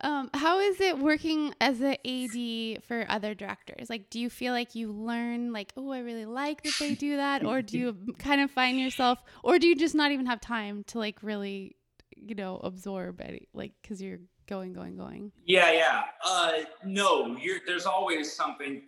Um, 0.01 0.29
how 0.33 0.59
is 0.59 0.81
it 0.81 0.97
working 0.97 1.53
as 1.61 1.81
a 1.81 1.93
AD 2.05 2.83
for 2.83 3.05
other 3.09 3.33
directors? 3.35 3.89
Like, 3.89 4.09
do 4.09 4.19
you 4.19 4.29
feel 4.29 4.51
like 4.53 4.75
you 4.75 4.91
learn, 4.91 5.53
like, 5.53 5.71
oh, 5.77 5.91
I 5.91 5.99
really 5.99 6.25
like 6.25 6.63
that 6.63 6.73
they 6.79 6.95
do 6.95 7.17
that, 7.17 7.45
or 7.45 7.61
do 7.61 7.77
you 7.77 7.97
kind 8.17 8.41
of 8.41 8.51
find 8.51 8.79
yourself, 8.79 9.19
or 9.43 9.59
do 9.59 9.67
you 9.67 9.75
just 9.75 9.95
not 9.95 10.11
even 10.11 10.25
have 10.25 10.41
time 10.41 10.83
to 10.87 10.97
like 10.99 11.21
really, 11.21 11.75
you 12.15 12.35
know, 12.35 12.59
absorb 12.63 13.21
any, 13.21 13.47
like, 13.53 13.73
because 13.81 14.01
you're 14.01 14.19
going, 14.47 14.73
going, 14.73 14.97
going? 14.97 15.31
Yeah, 15.45 15.71
yeah. 15.71 16.01
Uh, 16.25 16.53
no, 16.85 17.37
you're, 17.37 17.59
there's 17.65 17.85
always 17.85 18.33
something, 18.33 18.81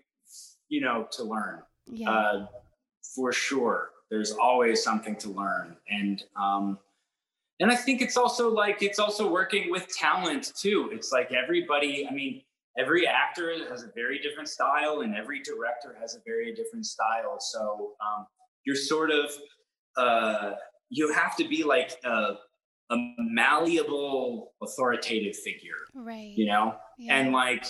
you 0.69 0.81
know, 0.81 1.07
to 1.11 1.23
learn. 1.23 1.61
Yeah, 1.87 2.09
Uh, 2.09 2.47
for 3.15 3.31
sure, 3.31 3.91
there's 4.09 4.31
always 4.31 4.83
something 4.83 5.15
to 5.17 5.29
learn, 5.29 5.77
and 5.87 6.23
um, 6.35 6.79
and 7.59 7.71
I 7.71 7.75
think 7.75 8.01
it's 8.01 8.17
also 8.17 8.49
like 8.49 8.81
it's 8.81 8.99
also 8.99 9.29
working 9.31 9.71
with 9.71 9.87
talent 9.89 10.51
too. 10.55 10.89
It's 10.91 11.11
like 11.11 11.31
everybody. 11.31 12.07
I 12.09 12.13
mean, 12.13 12.41
every 12.77 13.07
actor 13.07 13.53
has 13.69 13.83
a 13.83 13.91
very 13.95 14.19
different 14.19 14.49
style, 14.49 15.01
and 15.01 15.15
every 15.15 15.41
director 15.41 15.95
has 15.99 16.15
a 16.15 16.19
very 16.25 16.53
different 16.53 16.85
style. 16.85 17.37
So 17.39 17.93
um, 18.05 18.25
you're 18.65 18.75
sort 18.75 19.11
of 19.11 19.31
uh, 19.97 20.51
you 20.89 21.11
have 21.13 21.35
to 21.37 21.47
be 21.47 21.63
like 21.63 21.97
a, 22.03 22.33
a 22.89 22.97
malleable, 23.17 24.53
authoritative 24.61 25.35
figure 25.37 25.81
right. 25.93 26.33
you 26.35 26.45
know 26.45 26.75
Yeah. 26.97 27.17
and 27.17 27.31
like 27.31 27.65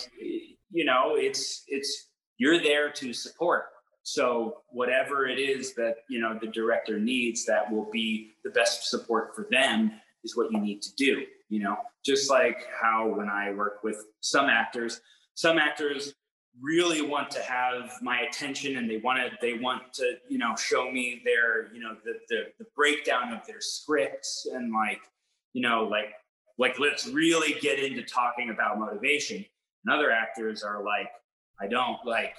you 0.70 0.84
know 0.84 1.14
it's 1.16 1.62
it's 1.68 2.10
you're 2.38 2.60
there 2.60 2.90
to 2.90 3.12
support 3.12 3.66
so 4.06 4.58
whatever 4.68 5.26
it 5.26 5.38
is 5.38 5.74
that 5.74 5.96
you 6.08 6.20
know 6.20 6.38
the 6.40 6.46
director 6.46 6.98
needs 6.98 7.44
that 7.44 7.70
will 7.70 7.90
be 7.90 8.34
the 8.44 8.50
best 8.50 8.88
support 8.88 9.34
for 9.34 9.48
them 9.50 9.90
is 10.22 10.36
what 10.36 10.50
you 10.52 10.60
need 10.60 10.80
to 10.80 10.94
do 10.94 11.24
you 11.48 11.62
know? 11.62 11.76
Just 12.04 12.30
like 12.30 12.66
how 12.80 13.08
when 13.08 13.28
i 13.28 13.52
work 13.52 13.82
with 13.82 14.04
some 14.20 14.46
actors 14.46 15.00
some 15.34 15.58
actors 15.58 16.14
really 16.62 17.02
want 17.02 17.30
to 17.30 17.40
have 17.42 17.90
my 18.00 18.20
attention 18.20 18.76
and 18.78 18.88
they 18.88 18.98
want 18.98 19.18
to 19.18 19.36
they 19.40 19.58
want 19.58 19.92
to 19.92 20.14
you 20.28 20.38
know 20.38 20.54
show 20.54 20.90
me 20.90 21.20
their 21.24 21.72
you 21.74 21.80
know 21.80 21.96
the, 22.04 22.14
the 22.28 22.44
the 22.60 22.64
breakdown 22.76 23.32
of 23.32 23.44
their 23.44 23.60
scripts 23.60 24.46
and 24.52 24.72
like 24.72 25.00
you 25.52 25.60
know 25.60 25.82
like 25.84 26.12
like 26.58 26.78
let's 26.78 27.08
really 27.08 27.58
get 27.60 27.78
into 27.78 28.02
talking 28.02 28.50
about 28.50 28.78
motivation. 28.78 29.44
And 29.84 29.94
other 29.94 30.12
actors 30.12 30.62
are 30.62 30.84
like 30.84 31.10
i 31.60 31.66
don't 31.66 31.98
like 32.06 32.36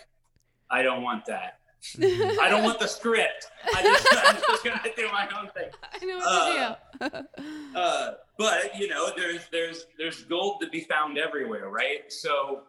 i 0.71 0.82
don't 0.82 1.01
want 1.01 1.25
that 1.25 1.60
i 2.01 2.47
don't 2.49 2.63
want 2.63 2.80
the 2.80 2.88
script 2.88 3.47
i 3.75 3.82
just 3.82 4.08
i'm 4.25 4.36
just 4.36 4.63
gonna 4.63 4.82
do 4.95 5.08
my 5.12 5.27
own 5.39 5.49
thing 5.51 5.69
I 6.01 6.06
know 6.06 6.17
what 6.17 6.80
to 7.01 7.27
do. 7.73 7.77
uh, 7.77 8.12
but 8.38 8.77
you 8.77 8.88
know, 8.88 9.10
there's 9.15 9.47
there's 9.51 9.86
there's 9.97 10.23
gold 10.23 10.62
to 10.62 10.69
be 10.69 10.82
found 10.82 11.17
everywhere, 11.17 11.69
right? 11.69 12.12
So 12.12 12.63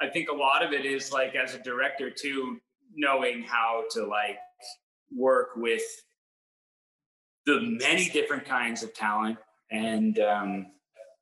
I 0.00 0.08
think 0.08 0.28
a 0.28 0.34
lot 0.34 0.64
of 0.64 0.72
it 0.72 0.84
is 0.84 1.12
like 1.12 1.34
as 1.34 1.54
a 1.54 1.58
director 1.58 2.10
too, 2.10 2.58
knowing 2.94 3.42
how 3.42 3.84
to 3.92 4.06
like 4.06 4.38
work 5.14 5.50
with 5.56 5.82
the 7.46 7.60
many 7.60 8.08
different 8.08 8.44
kinds 8.44 8.82
of 8.82 8.92
talent 8.94 9.38
and 9.70 10.18
um, 10.18 10.66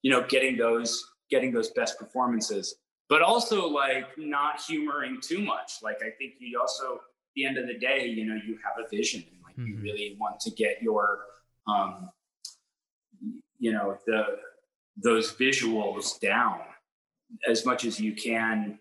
you 0.03 0.11
know 0.11 0.25
getting 0.29 0.57
those 0.57 1.05
getting 1.31 1.53
those 1.53 1.71
best 1.71 1.99
performances 1.99 2.77
but 3.09 3.23
also 3.23 3.69
like 3.69 4.07
not 4.17 4.61
humoring 4.61 5.19
too 5.21 5.41
much 5.41 5.75
like 5.83 5.97
i 6.03 6.11
think 6.19 6.35
you 6.39 6.59
also 6.61 6.95
at 6.95 7.01
the 7.37 7.45
end 7.45 7.59
of 7.59 7.67
the 7.67 7.79
day 7.79 8.07
you 8.07 8.25
know 8.25 8.35
you 8.47 8.59
have 8.65 8.85
a 8.85 8.89
vision 8.89 9.23
and 9.31 9.41
like 9.45 9.57
you 9.59 9.75
Mhm. 9.77 9.83
really 9.83 10.17
want 10.19 10.41
to 10.41 10.51
get 10.51 10.83
your 10.83 11.27
um, 11.67 12.11
you 13.59 13.73
know 13.73 13.99
the 14.07 14.39
those 14.97 15.33
visuals 15.35 16.21
down 16.21 16.61
as 17.49 17.65
much 17.67 17.85
as 17.85 17.99
you 17.99 18.15
can 18.15 18.79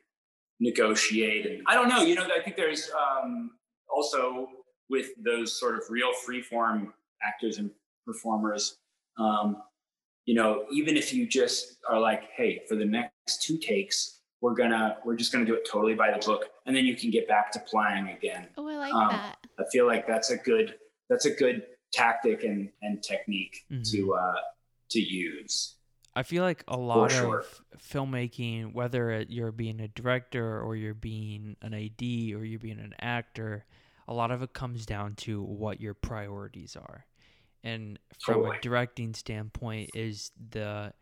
negotiate 0.59 1.45
and 1.45 1.63
i 1.67 1.73
don't 1.73 1.89
know 1.89 2.01
you 2.03 2.15
know 2.15 2.27
i 2.37 2.41
think 2.41 2.55
there's 2.55 2.89
um, 2.91 3.51
also 3.89 4.49
with 4.89 5.07
those 5.17 5.57
sort 5.59 5.75
of 5.75 5.81
real 5.89 6.11
freeform 6.27 6.91
actors 7.23 7.57
and 7.57 7.71
performers 8.05 8.77
um, 9.17 9.61
you 10.25 10.33
know 10.33 10.65
even 10.71 10.95
if 10.97 11.13
you 11.13 11.27
just 11.27 11.77
are 11.89 11.99
like 11.99 12.23
hey 12.35 12.61
for 12.67 12.75
the 12.75 12.85
next 12.85 13.41
two 13.43 13.57
takes 13.57 14.19
we're 14.41 14.53
gonna 14.53 14.97
we're 15.05 15.15
just 15.15 15.31
gonna 15.31 15.45
do 15.45 15.53
it 15.53 15.67
totally 15.69 15.95
by 15.95 16.11
the 16.11 16.25
book 16.25 16.45
and 16.65 16.75
then 16.75 16.85
you 16.85 16.95
can 16.95 17.09
get 17.09 17.27
back 17.27 17.51
to 17.51 17.59
playing 17.59 18.09
again 18.09 18.47
Oh, 18.57 18.67
I 18.67 18.75
like 18.77 18.93
Um, 18.93 19.07
that. 19.09 19.37
i 19.59 19.63
feel 19.71 19.85
like 19.87 20.07
that's 20.07 20.29
a 20.31 20.37
good 20.37 20.75
that's 21.09 21.25
a 21.25 21.31
good 21.31 21.63
tactic 21.91 22.43
and 22.43 22.69
and 22.81 23.01
technique 23.03 23.65
Mhm. 23.71 23.89
to 23.91 24.13
uh 24.13 24.35
to 24.89 24.99
use 24.99 25.75
I 26.15 26.21
feel 26.21 26.43
like 26.43 26.63
a 26.67 26.77
lot 26.77 27.09
sure. 27.09 27.39
of 27.39 27.61
filmmaking, 27.75 28.73
whether 28.75 29.25
you're 29.29 29.51
being 29.51 29.79
a 29.79 29.87
director 29.87 30.61
or 30.61 30.75
you're 30.75 30.93
being 30.93 31.55
an 31.63 31.73
AD 31.73 32.01
or 32.35 32.45
you're 32.45 32.59
being 32.59 32.77
an 32.79 32.93
actor, 32.99 33.65
a 34.07 34.13
lot 34.13 34.29
of 34.29 34.43
it 34.43 34.53
comes 34.53 34.85
down 34.85 35.15
to 35.15 35.41
what 35.41 35.81
your 35.81 35.95
priorities 35.95 36.75
are. 36.75 37.05
And 37.63 37.97
from 38.19 38.35
Totally. 38.35 38.57
a 38.57 38.61
directing 38.61 39.13
standpoint, 39.13 39.91
is 39.93 40.31
the 40.51 40.93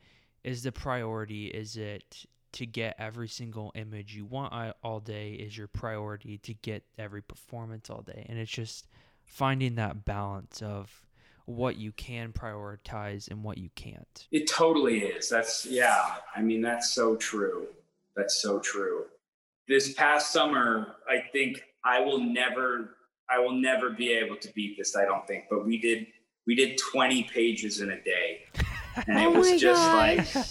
is 0.44 0.64
the 0.64 0.72
priority 0.72 1.48
is 1.48 1.78
it 1.78 2.26
to 2.54 2.66
get 2.66 2.96
every 3.00 3.28
single 3.28 3.72
image 3.76 4.16
you 4.16 4.26
want 4.26 4.74
all 4.84 5.00
day 5.00 5.34
is 5.34 5.58
your 5.58 5.68
priority 5.68 6.38
to 6.40 6.54
get 6.54 6.84
every 6.98 7.22
performance 7.22 7.90
all 7.90 8.02
day 8.02 8.26
and 8.28 8.38
it's 8.40 8.52
just 8.52 8.88
finding 9.24 9.76
that 9.76 10.04
balance 10.04 10.62
of 10.62 11.04
what 11.46 11.78
you 11.78 11.92
can 11.92 12.32
prioritize 12.34 13.30
and 13.30 13.44
what 13.44 13.58
you 13.58 13.70
can't 13.76 14.28
It 14.32 14.48
totally 14.48 15.00
is. 15.00 15.30
That's 15.30 15.66
yeah. 15.66 16.16
I 16.36 16.42
mean, 16.42 16.62
that's 16.62 16.92
so 16.92 17.16
true. 17.16 17.68
That's 18.16 18.42
so 18.42 18.60
true. 18.60 19.06
This 19.68 19.94
past 19.94 20.32
summer, 20.32 20.96
I 21.10 21.24
think 21.32 21.62
I 21.84 22.00
will 22.02 22.20
never, 22.20 22.96
I 23.30 23.40
will 23.40 23.54
never 23.54 23.90
be 23.90 24.12
able 24.12 24.36
to 24.38 24.54
beat 24.54 24.78
this. 24.78 24.96
I 24.96 25.06
don't 25.06 25.26
think. 25.28 25.46
But 25.50 25.66
we 25.66 25.78
did, 25.80 26.08
we 26.48 26.56
did 26.56 26.78
20 26.92 27.24
pages 27.24 27.82
in 27.82 27.92
a 27.92 28.02
day, 28.04 28.42
and 29.08 29.18
it 29.20 29.28
Oh 29.28 29.32
was 29.32 29.60
just 29.62 29.82
gosh. 29.82 30.36
like 30.36 30.46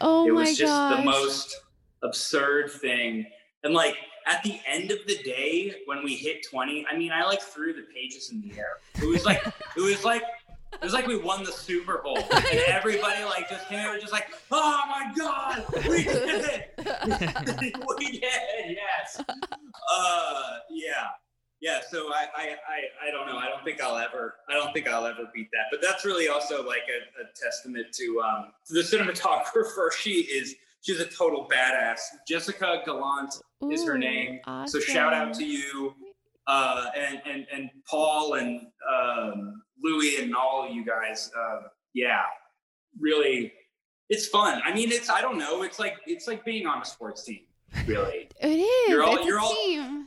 Oh 0.00 0.26
it 0.26 0.30
was 0.32 0.56
just 0.56 0.70
gosh. 0.72 0.98
the 0.98 1.04
most 1.04 1.60
absurd 2.02 2.70
thing. 2.70 3.26
And 3.62 3.74
like 3.74 3.96
at 4.26 4.42
the 4.42 4.58
end 4.66 4.90
of 4.90 4.98
the 5.06 5.16
day, 5.18 5.74
when 5.86 6.02
we 6.04 6.14
hit 6.16 6.46
20, 6.48 6.86
I 6.90 6.96
mean, 6.96 7.12
I 7.12 7.24
like 7.24 7.42
threw 7.42 7.72
the 7.72 7.84
pages 7.94 8.30
in 8.30 8.40
the 8.40 8.56
air. 8.58 8.78
It 9.02 9.06
was 9.06 9.24
like, 9.24 9.44
it 9.76 9.80
was 9.80 10.04
like, 10.04 10.22
it 10.72 10.80
was 10.82 10.92
like 10.92 11.06
we 11.06 11.16
won 11.16 11.44
the 11.44 11.52
Super 11.52 11.98
Bowl, 12.02 12.18
and 12.18 12.60
everybody 12.66 13.22
like 13.24 13.48
just 13.48 13.68
came 13.68 13.86
over, 13.86 13.96
just 13.98 14.12
like, 14.12 14.26
"Oh 14.50 14.82
my 14.88 15.12
God, 15.16 15.64
we 15.88 16.02
did 16.02 16.44
it! 16.46 16.74
we 17.98 18.10
did, 18.10 18.24
it! 18.24 18.76
yes." 18.76 19.22
Uh, 19.94 20.42
yeah, 20.70 21.06
yeah. 21.64 21.78
So 21.90 22.12
I, 22.12 22.26
I, 22.36 22.44
I, 22.68 23.08
I 23.08 23.10
don't 23.10 23.26
know. 23.26 23.38
I 23.38 23.48
don't 23.48 23.64
think 23.64 23.80
I'll 23.80 23.96
ever, 23.96 24.34
I 24.48 24.52
don't 24.52 24.72
think 24.74 24.86
I'll 24.88 25.06
ever 25.06 25.22
beat 25.34 25.48
that. 25.52 25.64
But 25.70 25.80
that's 25.82 26.04
really 26.04 26.28
also 26.28 26.56
like 26.66 26.82
a, 26.96 27.22
a 27.22 27.26
testament 27.34 27.86
to 27.94 28.20
um, 28.20 28.44
to 28.66 28.74
the 28.74 28.80
cinematographer. 28.80 29.90
She 29.98 30.10
is, 30.38 30.54
she's 30.82 31.00
a 31.00 31.06
total 31.06 31.48
badass. 31.50 31.98
Jessica 32.28 32.82
Gallant 32.84 33.34
is 33.72 33.84
her 33.84 33.94
Ooh, 33.94 33.98
name. 33.98 34.40
So 34.66 34.78
shout 34.78 35.12
out 35.14 35.32
to 35.34 35.44
you, 35.44 35.94
uh, 36.46 36.86
and 36.96 37.20
and 37.26 37.46
and 37.52 37.70
Paul 37.90 38.34
and 38.34 38.60
um, 38.94 39.62
Louis 39.82 40.20
and 40.22 40.34
all 40.36 40.66
of 40.68 40.74
you 40.74 40.84
guys. 40.84 41.30
Uh, 41.38 41.60
yeah, 41.94 42.22
really, 43.00 43.52
it's 44.10 44.26
fun. 44.26 44.60
I 44.64 44.74
mean, 44.74 44.92
it's 44.92 45.08
I 45.08 45.20
don't 45.22 45.38
know. 45.38 45.62
It's 45.62 45.78
like 45.78 45.96
it's 46.06 46.26
like 46.28 46.44
being 46.44 46.66
on 46.66 46.82
a 46.82 46.84
sports 46.84 47.24
team. 47.24 47.40
Really, 47.86 48.28
It 48.40 48.48
is. 48.48 48.88
You're 48.90 49.02
all- 49.02 49.16
it's 49.16 49.26
you're 49.26 49.38
a 49.38 49.42
all- 49.42 49.54
team. 49.54 50.03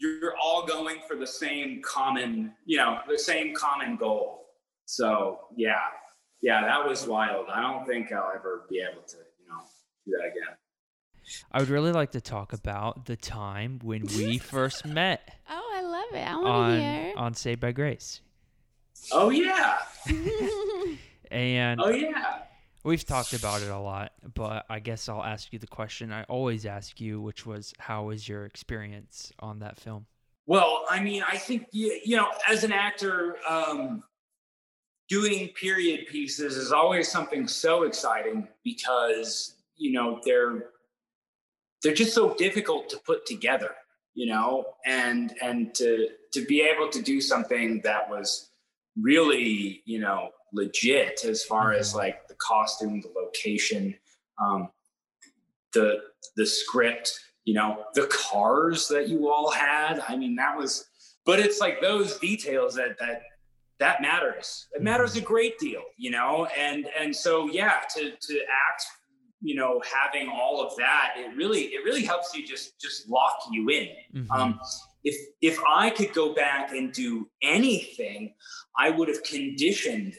You're 0.00 0.34
all 0.42 0.64
going 0.66 0.98
for 1.08 1.16
the 1.16 1.26
same 1.26 1.82
common, 1.82 2.52
you 2.64 2.76
know, 2.76 2.98
the 3.08 3.18
same 3.18 3.54
common 3.54 3.96
goal. 3.96 4.46
So 4.86 5.40
yeah, 5.56 5.80
yeah, 6.40 6.62
that 6.62 6.86
was 6.88 7.06
wild. 7.06 7.46
I 7.52 7.60
don't 7.60 7.86
think 7.86 8.12
I'll 8.12 8.32
ever 8.34 8.64
be 8.70 8.80
able 8.80 9.02
to, 9.02 9.16
you 9.16 9.48
know, 9.48 9.60
do 10.06 10.12
that 10.12 10.26
again. 10.28 10.56
I 11.52 11.60
would 11.60 11.68
really 11.68 11.92
like 11.92 12.12
to 12.12 12.20
talk 12.22 12.52
about 12.54 13.04
the 13.06 13.16
time 13.16 13.80
when 13.82 14.06
we 14.06 14.38
first 14.54 14.86
met 14.86 15.20
Oh, 15.50 15.72
I 15.74 15.82
love 15.82 16.12
it. 16.12 16.26
I 16.26 16.34
want 16.36 16.46
on 16.46 16.70
to 16.70 16.80
hear. 16.80 17.12
on 17.16 17.34
Saved 17.34 17.60
by 17.60 17.72
Grace. 17.72 18.20
Oh 19.12 19.30
yeah, 19.30 19.78
And 21.30 21.80
oh 21.80 21.88
yeah. 21.90 22.40
We've 22.88 23.04
talked 23.04 23.34
about 23.34 23.60
it 23.60 23.68
a 23.68 23.78
lot, 23.78 24.12
but 24.34 24.64
I 24.70 24.80
guess 24.80 25.10
I'll 25.10 25.22
ask 25.22 25.52
you 25.52 25.58
the 25.58 25.66
question 25.66 26.10
I 26.10 26.24
always 26.24 26.64
ask 26.64 26.98
you, 27.00 27.20
which 27.20 27.44
was 27.44 27.74
how 27.78 28.04
was 28.04 28.26
your 28.26 28.46
experience 28.46 29.30
on 29.38 29.58
that 29.58 29.78
film? 29.78 30.06
Well, 30.46 30.86
I 30.88 31.00
mean, 31.00 31.22
I 31.30 31.36
think 31.36 31.66
you, 31.70 32.16
know, 32.16 32.28
as 32.48 32.64
an 32.64 32.72
actor, 32.72 33.36
um, 33.46 34.02
doing 35.10 35.48
period 35.48 36.06
pieces 36.06 36.56
is 36.56 36.72
always 36.72 37.10
something 37.10 37.46
so 37.46 37.82
exciting 37.82 38.48
because 38.64 39.56
you 39.76 39.92
know 39.92 40.20
they're 40.24 40.70
they're 41.82 41.94
just 41.94 42.14
so 42.14 42.34
difficult 42.34 42.88
to 42.88 42.96
put 43.04 43.26
together, 43.26 43.72
you 44.14 44.26
know, 44.32 44.64
and 44.86 45.34
and 45.42 45.74
to 45.74 46.08
to 46.32 46.44
be 46.46 46.62
able 46.62 46.88
to 46.88 47.02
do 47.02 47.20
something 47.20 47.82
that 47.84 48.08
was 48.08 48.50
really 48.98 49.82
you 49.84 50.00
know 50.00 50.30
legit 50.52 51.24
as 51.24 51.44
far 51.44 51.72
as 51.72 51.92
Mhm. 51.92 51.96
like 51.96 52.28
the 52.28 52.34
costume, 52.34 53.00
the 53.00 53.08
location, 53.10 53.98
um, 54.42 54.70
the 55.72 56.00
the 56.36 56.46
script, 56.46 57.18
you 57.44 57.54
know, 57.54 57.84
the 57.94 58.06
cars 58.06 58.88
that 58.88 59.08
you 59.08 59.28
all 59.28 59.50
had. 59.50 60.00
I 60.08 60.16
mean, 60.16 60.36
that 60.36 60.56
was, 60.56 60.88
but 61.24 61.40
it's 61.40 61.60
like 61.60 61.80
those 61.80 62.18
details 62.18 62.74
that 62.76 62.98
that 62.98 63.22
that 63.78 64.00
matters. 64.02 64.66
It 64.72 64.82
matters 64.82 65.16
a 65.16 65.20
great 65.20 65.58
deal, 65.58 65.82
you 65.96 66.10
know, 66.10 66.46
and 66.56 66.86
and 66.98 67.14
so 67.14 67.48
yeah, 67.48 67.82
to 67.94 68.10
to 68.16 68.40
act, 68.70 68.84
you 69.40 69.54
know, 69.54 69.80
having 69.80 70.28
all 70.28 70.60
of 70.60 70.76
that, 70.76 71.14
it 71.16 71.36
really 71.36 71.66
it 71.74 71.84
really 71.84 72.02
helps 72.04 72.34
you 72.34 72.46
just 72.46 72.80
just 72.80 73.08
lock 73.08 73.38
you 73.50 73.68
in. 73.68 73.88
Mhm. 74.14 74.30
Um, 74.30 74.60
if 75.04 75.16
if 75.40 75.58
I 75.68 75.90
could 75.90 76.12
go 76.12 76.34
back 76.34 76.72
and 76.72 76.92
do 76.92 77.30
anything, 77.42 78.34
I 78.76 78.90
would 78.90 79.08
have 79.08 79.22
conditioned 79.22 80.16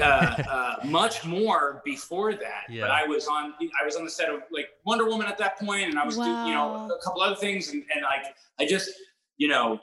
uh, 0.00 0.04
uh, 0.04 0.76
much 0.84 1.24
more 1.24 1.82
before 1.84 2.32
that. 2.34 2.64
Yeah. 2.68 2.82
But 2.82 2.90
I 2.90 3.06
was 3.06 3.26
on 3.28 3.54
I 3.80 3.84
was 3.84 3.96
on 3.96 4.04
the 4.04 4.10
set 4.10 4.28
of 4.30 4.40
like 4.50 4.68
Wonder 4.84 5.06
Woman 5.06 5.26
at 5.26 5.38
that 5.38 5.58
point, 5.58 5.90
and 5.90 5.98
I 5.98 6.04
was 6.04 6.16
doing 6.16 6.46
you 6.46 6.54
know 6.54 6.90
a 6.90 7.04
couple 7.04 7.22
other 7.22 7.36
things, 7.36 7.68
and, 7.68 7.82
and 7.94 8.02
like 8.02 8.34
I 8.58 8.66
just 8.66 8.90
you 9.36 9.48
know 9.48 9.80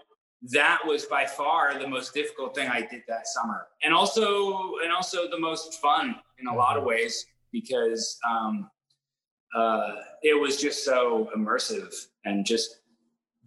that 0.54 0.80
was 0.86 1.06
by 1.06 1.26
far 1.26 1.78
the 1.78 1.88
most 1.88 2.14
difficult 2.14 2.56
thing 2.56 2.68
I 2.68 2.82
did 2.82 3.04
that 3.08 3.28
summer, 3.28 3.68
and 3.84 3.94
also 3.94 4.74
and 4.84 4.92
also 4.92 5.30
the 5.30 5.40
most 5.40 5.80
fun 5.82 6.16
in 6.40 6.48
a 6.48 6.56
lot 6.56 6.78
of 6.78 6.84
Mhm. 6.84 6.88
ways 6.88 7.26
because 7.52 8.18
um, 8.28 8.70
uh, 9.56 9.96
it 10.24 10.40
was 10.40 10.60
just 10.62 10.84
so 10.86 11.30
immersive 11.36 11.94
and 12.26 12.46
just 12.46 12.80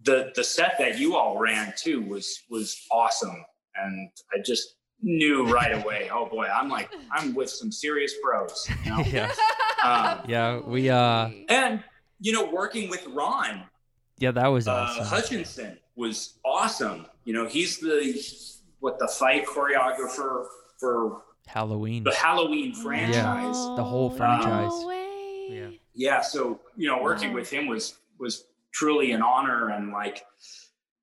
the 0.04 0.30
the 0.36 0.44
set 0.44 0.74
that 0.78 0.98
you 0.98 1.16
all 1.16 1.38
ran 1.38 1.72
too 1.76 2.02
was 2.02 2.42
was 2.50 2.78
awesome 2.92 3.42
and 3.76 4.10
i 4.34 4.38
just 4.44 4.76
knew 5.04 5.46
right 5.52 5.72
away 5.82 6.08
oh 6.12 6.24
boy 6.26 6.46
i'm 6.46 6.68
like 6.68 6.88
i'm 7.12 7.34
with 7.34 7.50
some 7.50 7.70
serious 7.70 8.14
pros 8.22 8.68
you 8.84 8.90
know 8.90 9.00
yeah. 9.06 9.30
Um, 9.84 10.20
Yeah, 10.26 10.60
we, 10.60 10.88
uh, 10.88 11.28
and 11.50 11.84
you 12.20 12.32
know 12.32 12.50
working 12.50 12.88
with 12.88 13.06
ron 13.08 13.64
Yeah, 14.18 14.30
that 14.32 14.46
was 14.48 14.66
Uh, 14.66 14.72
awesome. 14.72 15.04
Hutchinson 15.06 15.78
was 15.96 16.38
awesome. 16.44 17.06
You 17.24 17.34
know, 17.34 17.46
he's 17.46 17.78
the 17.78 17.98
what 18.80 18.98
the 18.98 19.08
fight 19.08 19.44
choreographer 19.46 20.46
for 20.80 21.22
Halloween. 21.46 22.02
the 22.04 22.14
Halloween 22.14 22.74
franchise. 22.74 23.14
Yeah, 23.14 23.74
the 23.76 23.84
whole 23.84 24.10
franchise. 24.10 24.70
No 24.72 24.86
way. 24.86 25.46
Yeah. 25.50 25.70
Yeah, 25.94 26.20
so 26.22 26.60
you 26.76 26.88
know, 26.88 27.02
working 27.02 27.30
Wow. 27.30 27.36
with 27.40 27.50
him 27.50 27.66
was 27.66 27.98
was 28.18 28.44
truly 28.72 29.12
an 29.12 29.22
honor, 29.22 29.68
and 29.70 29.92
like, 29.92 30.24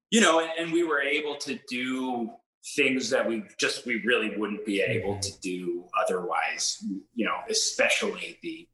you 0.09 0.21
know, 0.21 0.39
and, 0.39 0.49
and 0.59 0.73
we 0.73 0.83
were 0.83 1.01
able 1.01 1.35
to 1.47 1.59
do 1.69 2.31
things 2.63 3.09
that 3.09 3.27
we 3.27 3.43
just 3.57 3.85
we 3.85 4.01
really 4.05 4.35
wouldn't 4.37 4.65
be 4.65 4.81
able 4.81 5.19
to 5.19 5.39
do 5.41 5.85
otherwise. 5.99 6.83
You 7.15 7.25
know, 7.25 7.37
especially 7.49 8.37
the 8.43 8.67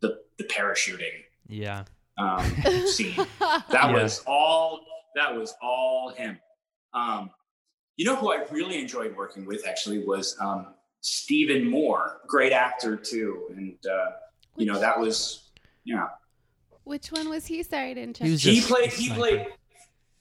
the 0.00 0.20
the 0.38 0.44
parachuting 0.44 1.22
Yeah. 1.48 1.84
um, 2.18 2.44
scene. 2.86 3.14
That 3.40 3.64
Yeah. 3.70 3.92
was 3.92 4.22
all. 4.26 4.84
That 5.16 5.34
was 5.36 5.54
all 5.62 6.10
him. 6.10 6.38
Um, 6.92 7.30
you 7.96 8.04
know 8.04 8.16
who 8.16 8.32
I 8.32 8.44
really 8.50 8.80
enjoyed 8.80 9.16
working 9.16 9.46
with 9.46 9.66
actually 9.66 10.04
was 10.04 10.36
um, 10.40 10.74
Stephen 11.02 11.70
Moore, 11.70 12.20
great 12.26 12.52
actor 12.52 12.96
too, 12.96 13.44
and 13.50 13.76
uh, 13.86 14.10
you 14.56 14.66
know 14.66 14.78
that 14.80 14.98
was 14.98 15.50
yeah. 15.84 16.08
Which 16.84 17.10
one 17.12 17.28
was 17.30 17.46
he? 17.46 17.62
Sorry, 17.62 17.90
I 17.90 17.94
didn't 17.94 18.16
check. 18.16 18.26
He 18.26 18.32
was 18.32 18.42
He 18.42 18.60
played. 18.60 18.90
He 18.92 19.06
sniper. 19.06 19.20
played. 19.20 19.46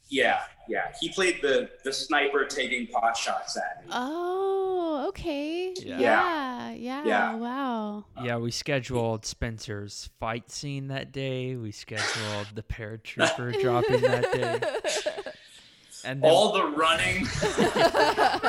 Yeah, 0.10 0.42
yeah. 0.70 0.92
He 1.00 1.10
played 1.10 1.40
the 1.42 1.70
the 1.84 1.92
sniper 1.94 2.46
taking 2.46 2.88
pot 2.88 3.16
shots 3.18 3.58
at 3.58 3.84
me. 3.86 3.92
Oh, 3.94 5.06
okay. 5.10 5.74
Yeah. 5.78 6.00
Yeah. 6.00 6.72
Yeah. 6.72 7.04
Yeah. 7.06 7.36
Wow. 7.36 8.06
Yeah, 8.24 8.38
we 8.38 8.52
scheduled 8.52 9.26
Spencer's 9.26 10.10
fight 10.20 10.50
scene 10.52 10.88
that 10.88 11.12
day. 11.12 11.56
We 11.56 11.72
scheduled 11.72 12.48
the 12.56 12.64
paratrooper 12.64 13.60
dropping 13.62 14.02
that 14.02 14.32
day. 14.32 14.60
And 16.06 16.22
then, 16.22 16.30
All 16.32 16.52
the 16.52 16.66
running. 16.66 17.26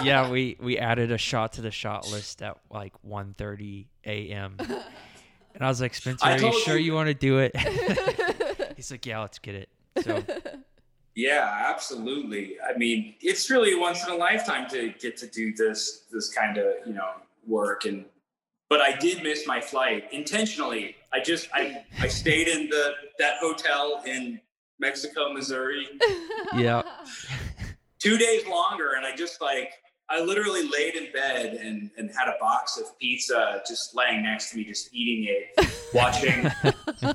yeah, 0.04 0.28
we 0.28 0.56
we 0.60 0.76
added 0.78 1.12
a 1.12 1.18
shot 1.18 1.52
to 1.54 1.62
the 1.62 1.70
shot 1.70 2.10
list 2.10 2.42
at 2.42 2.56
like 2.70 2.94
1:30 3.08 3.86
a.m. 4.04 4.56
And 4.58 5.62
I 5.62 5.68
was 5.68 5.80
like, 5.80 5.94
Spencer, 5.94 6.26
I 6.26 6.34
are 6.34 6.40
you 6.40 6.60
sure 6.60 6.76
you- 6.76 6.86
you 6.86 6.94
want 6.94 7.06
to 7.08 7.14
do 7.14 7.38
it? 7.38 7.56
He's 8.76 8.90
like, 8.90 9.06
Yeah, 9.06 9.20
let's 9.20 9.38
get 9.38 9.54
it. 9.54 9.68
So 10.02 10.20
Yeah, 11.14 11.66
absolutely. 11.68 12.56
I 12.60 12.76
mean, 12.76 13.14
it's 13.20 13.48
really 13.50 13.74
once 13.74 14.04
in 14.04 14.12
a 14.12 14.16
lifetime 14.16 14.68
to 14.70 14.92
get 14.98 15.16
to 15.18 15.28
do 15.28 15.54
this 15.54 16.04
this 16.10 16.32
kind 16.32 16.58
of 16.58 16.74
you 16.86 16.94
know 16.94 17.10
work 17.46 17.84
and. 17.84 18.04
But 18.70 18.80
I 18.80 18.96
did 18.96 19.22
miss 19.22 19.46
my 19.46 19.60
flight 19.60 20.08
intentionally. 20.10 20.96
I 21.12 21.20
just 21.20 21.48
I 21.54 21.84
I 22.00 22.08
stayed 22.08 22.48
in 22.48 22.68
the 22.70 22.94
that 23.18 23.36
hotel 23.38 24.02
in 24.04 24.40
Mexico, 24.80 25.32
Missouri, 25.32 25.86
yeah, 26.56 26.82
two 28.00 28.18
days 28.18 28.46
longer, 28.48 28.94
and 28.96 29.06
I 29.06 29.14
just 29.14 29.40
like 29.40 29.74
I 30.11 30.20
literally 30.20 30.68
laid 30.68 30.96
in 30.96 31.12
bed 31.12 31.55
and 31.55 31.90
and 31.96 32.11
had 32.11 32.28
a 32.28 32.36
box 32.38 32.78
of 32.78 32.98
pizza 32.98 33.62
just 33.66 33.94
laying 33.94 34.22
next 34.22 34.50
to 34.50 34.59
me, 34.59 34.64
just 34.64 34.94
eating 34.94 35.26
it, 35.28 35.72
watching 35.94 36.50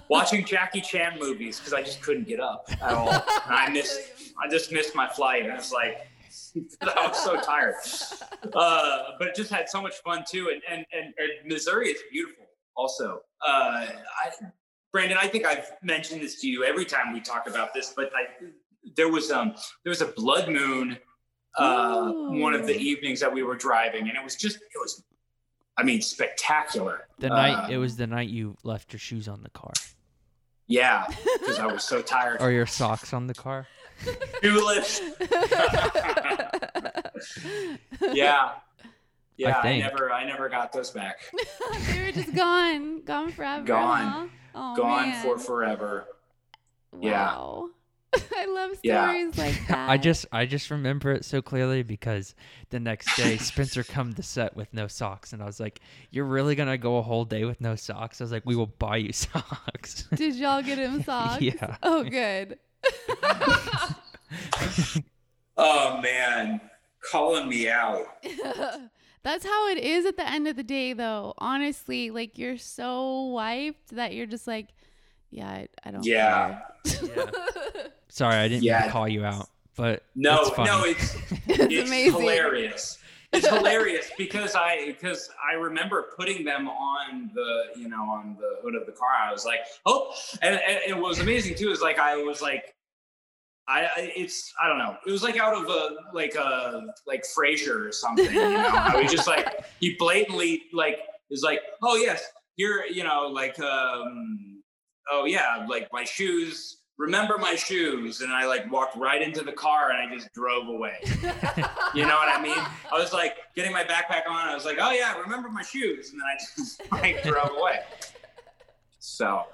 watching 0.07 0.43
Jackie 0.43 0.81
Chan 0.81 1.17
movies 1.19 1.59
because 1.59 1.73
I 1.73 1.83
just 1.83 2.01
couldn't 2.01 2.27
get 2.27 2.39
up 2.39 2.67
at 2.81 2.93
all. 2.93 3.09
And 3.09 3.23
I 3.47 3.69
missed 3.69 4.33
I 4.43 4.49
just 4.49 4.71
missed 4.71 4.95
my 4.95 5.07
flight. 5.07 5.43
and 5.43 5.51
I 5.51 5.55
was 5.55 5.71
like, 5.71 6.07
I 6.81 7.07
was 7.07 7.23
so 7.23 7.39
tired. 7.39 7.75
Uh, 8.53 8.99
but 9.19 9.27
it 9.27 9.35
just 9.35 9.51
had 9.51 9.69
so 9.69 9.81
much 9.81 9.95
fun 10.03 10.23
too. 10.27 10.49
And 10.51 10.61
and 10.69 10.85
and, 10.91 11.13
and 11.17 11.47
Missouri 11.47 11.89
is 11.89 12.01
beautiful. 12.11 12.45
Also, 12.75 13.21
uh, 13.45 13.85
I, 13.85 14.31
Brandon, 14.91 15.17
I 15.21 15.27
think 15.27 15.45
I've 15.45 15.71
mentioned 15.83 16.21
this 16.21 16.41
to 16.41 16.47
you 16.47 16.63
every 16.63 16.85
time 16.85 17.13
we 17.13 17.19
talk 17.19 17.47
about 17.47 17.73
this. 17.73 17.93
But 17.95 18.11
I, 18.15 18.45
there 18.95 19.09
was 19.09 19.29
um 19.29 19.53
there 19.83 19.91
was 19.91 20.01
a 20.01 20.07
blood 20.07 20.49
moon 20.49 20.97
uh, 21.57 22.11
one 22.11 22.53
of 22.53 22.65
the 22.67 22.75
evenings 22.75 23.19
that 23.19 23.33
we 23.33 23.43
were 23.43 23.55
driving, 23.55 24.07
and 24.07 24.17
it 24.17 24.23
was 24.23 24.35
just 24.35 24.57
it 24.57 24.77
was, 24.79 25.03
I 25.77 25.83
mean, 25.83 26.01
spectacular. 26.01 27.07
the 27.19 27.29
night 27.29 27.65
Uh, 27.65 27.71
it 27.71 27.77
was 27.77 27.95
the 27.97 28.07
night 28.07 28.29
you 28.29 28.55
left 28.63 28.93
your 28.93 28.99
shoes 28.99 29.27
on 29.27 29.41
the 29.43 29.49
car 29.49 29.73
yeah, 30.69 31.07
because 31.39 31.57
I 31.59 31.65
was 31.65 31.83
so 31.83 32.01
tired. 32.01 32.37
or 32.41 32.51
your 32.51 32.67
socks 32.67 33.11
on 33.11 33.25
the 33.27 33.33
car. 33.33 33.67
Shoeless. 34.43 35.01
yeah. 38.13 38.51
Yeah, 39.35 39.57
I, 39.57 39.61
think. 39.61 39.83
never 39.83 40.11
I 40.11 40.25
never 40.25 40.47
got 40.49 40.71
those 40.73 40.91
back. 40.91 41.21
they 41.93 42.03
were 42.03 42.11
just 42.11 42.35
gone, 42.35 43.01
gone 43.03 43.31
forever. 43.31 43.63
Gone. 43.65 44.05
huh? 44.05 44.27
Oh, 44.53 44.75
Gone 44.75 45.09
man. 45.09 45.23
for 45.23 45.37
forever. 45.39 46.05
yeah. 46.99 47.33
Wow. 48.13 48.19
I 48.37 48.45
love 48.45 48.71
Yeah. 48.83 49.09
stories 49.11 49.37
like 49.37 49.55
that. 49.67 49.89
I 49.89 49.97
just 49.97 50.25
I 50.31 50.45
just 50.45 50.71
remember 50.71 51.11
it 51.11 51.25
so 51.25 51.41
clearly 51.41 51.83
because 51.83 52.35
the 52.69 52.79
next 52.79 53.15
day 53.17 53.37
Spencer 53.37 53.83
come 53.95 54.13
to 54.13 54.23
set 54.23 54.55
with 54.55 54.73
no 54.73 54.87
socks 54.87 55.33
and 55.33 55.41
I 55.41 55.45
was 55.45 55.59
like, 55.59 55.79
"You're 56.11 56.25
really 56.25 56.55
gonna 56.55 56.77
go 56.77 56.97
a 56.97 57.01
whole 57.01 57.25
day 57.25 57.45
with 57.45 57.61
no 57.61 57.75
socks?" 57.75 58.19
I 58.21 58.23
was 58.23 58.31
like, 58.31 58.45
"We 58.45 58.55
will 58.55 58.67
buy 58.67 58.97
you 58.97 59.13
socks." 59.13 60.03
Did 60.15 60.35
y'all 60.35 60.61
get 60.61 60.77
him 60.77 61.03
socks? 61.03 61.41
Yeah. 61.41 61.75
Oh, 61.83 62.03
good. 62.03 62.57
Oh 65.57 65.99
man, 66.01 66.61
calling 67.11 67.49
me 67.49 67.69
out. 67.69 68.05
That's 69.23 69.45
how 69.45 69.67
it 69.67 69.77
is 69.77 70.05
at 70.05 70.15
the 70.15 70.27
end 70.27 70.47
of 70.47 70.55
the 70.55 70.63
day, 70.63 70.93
though. 70.93 71.33
Honestly, 71.37 72.09
like 72.09 72.37
you're 72.37 72.57
so 72.57 73.23
wiped 73.25 73.89
that 73.95 74.13
you're 74.13 74.25
just 74.25 74.47
like, 74.47 74.69
yeah, 75.29 75.49
I, 75.49 75.67
I 75.83 75.91
don't. 75.91 76.05
Yeah. 76.05 76.61
Care." 78.09 78.15
Sorry, 78.15 78.35
I 78.35 78.47
didn't 78.47 78.61
mean 78.61 78.67
Yeah. 78.69 78.85
to 78.85 78.91
call 78.91 79.07
you 79.07 79.23
out, 79.25 79.49
but 79.75 80.03
No, 80.15 80.41
it's 80.41 80.49
funny. 80.51 80.69
no, 80.69 80.83
it's 80.85 81.15
it's, 81.47 81.91
it's 81.91 82.11
hilarious. 82.17 82.97
It's 83.31 83.47
hilarious 83.57 84.09
because 84.17 84.55
I 84.55 84.87
because 84.87 85.29
I 85.51 85.53
remember 85.55 86.11
putting 86.17 86.43
them 86.43 86.67
on 86.67 87.29
the 87.35 87.65
you 87.79 87.87
know 87.87 88.01
on 88.03 88.35
the 88.39 88.57
hood 88.63 88.75
of 88.75 88.85
the 88.85 88.91
car. 88.91 89.09
I 89.21 89.31
was 89.31 89.45
like, 89.45 89.59
oh, 89.85 90.13
and, 90.41 90.55
and, 90.67 90.79
and 90.87 91.01
what 91.01 91.09
was 91.09 91.19
amazing 91.19 91.55
too 91.55 91.69
is 91.71 91.79
like 91.81 91.99
I 91.99 92.15
was 92.17 92.41
like, 92.41 92.73
I, 93.67 93.81
I 93.85 94.11
it's 94.15 94.51
I 94.59 94.67
don't 94.67 94.79
know. 94.79 94.97
It 95.05 95.11
was 95.11 95.21
like 95.21 95.37
out 95.37 95.53
of 95.53 95.69
a 95.69 95.95
like 96.11 96.33
a 96.33 96.87
like 97.05 97.23
Frasier 97.23 97.87
or 97.87 97.91
something. 97.91 98.25
You 98.25 98.33
know, 98.33 98.71
I 98.73 98.99
was 98.99 99.11
just 99.11 99.27
like 99.27 99.63
he 99.79 99.95
blatantly 99.99 100.63
like 100.73 100.97
is 101.29 101.43
like, 101.43 101.59
oh 101.83 101.95
yes, 101.97 102.23
you're 102.55 102.87
you 102.87 103.03
know 103.03 103.27
like 103.27 103.59
um 103.59 104.63
oh 105.11 105.25
yeah 105.25 105.67
like 105.69 105.87
my 105.93 106.03
shoes. 106.03 106.77
Remember 106.99 107.37
my 107.37 107.55
shoes, 107.55 108.19
and 108.19 108.31
I 108.31 108.45
like 108.45 108.69
walked 108.69 108.97
right 108.97 109.21
into 109.21 109.41
the 109.41 109.53
car 109.53 109.91
and 109.91 110.11
I 110.11 110.13
just 110.13 110.33
drove 110.33 110.67
away. 110.67 110.97
You 111.95 112.03
know 112.03 112.15
what 112.15 112.29
I 112.29 112.39
mean? 112.39 112.55
I 112.55 112.99
was 112.99 113.13
like 113.13 113.37
getting 113.55 113.71
my 113.71 113.83
backpack 113.83 114.29
on. 114.29 114.47
I 114.47 114.53
was 114.53 114.63
like, 114.63 114.77
oh 114.79 114.91
yeah, 114.91 115.19
remember 115.19 115.49
my 115.49 115.63
shoes, 115.63 116.11
and 116.11 116.21
then 116.21 116.27
I 116.27 116.37
just 116.55 116.83
like 116.91 117.23
drove 117.23 117.49
away. 117.57 117.79
So, 118.99 119.45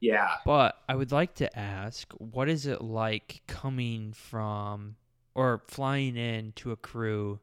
yeah. 0.00 0.28
But 0.44 0.76
I 0.88 0.96
would 0.96 1.12
like 1.12 1.36
to 1.36 1.56
ask, 1.56 2.12
what 2.14 2.48
is 2.48 2.66
it 2.66 2.82
like 2.82 3.42
coming 3.46 4.12
from 4.12 4.96
or 5.36 5.62
flying 5.68 6.16
in 6.16 6.50
to 6.56 6.72
a 6.72 6.76
crew 6.76 7.38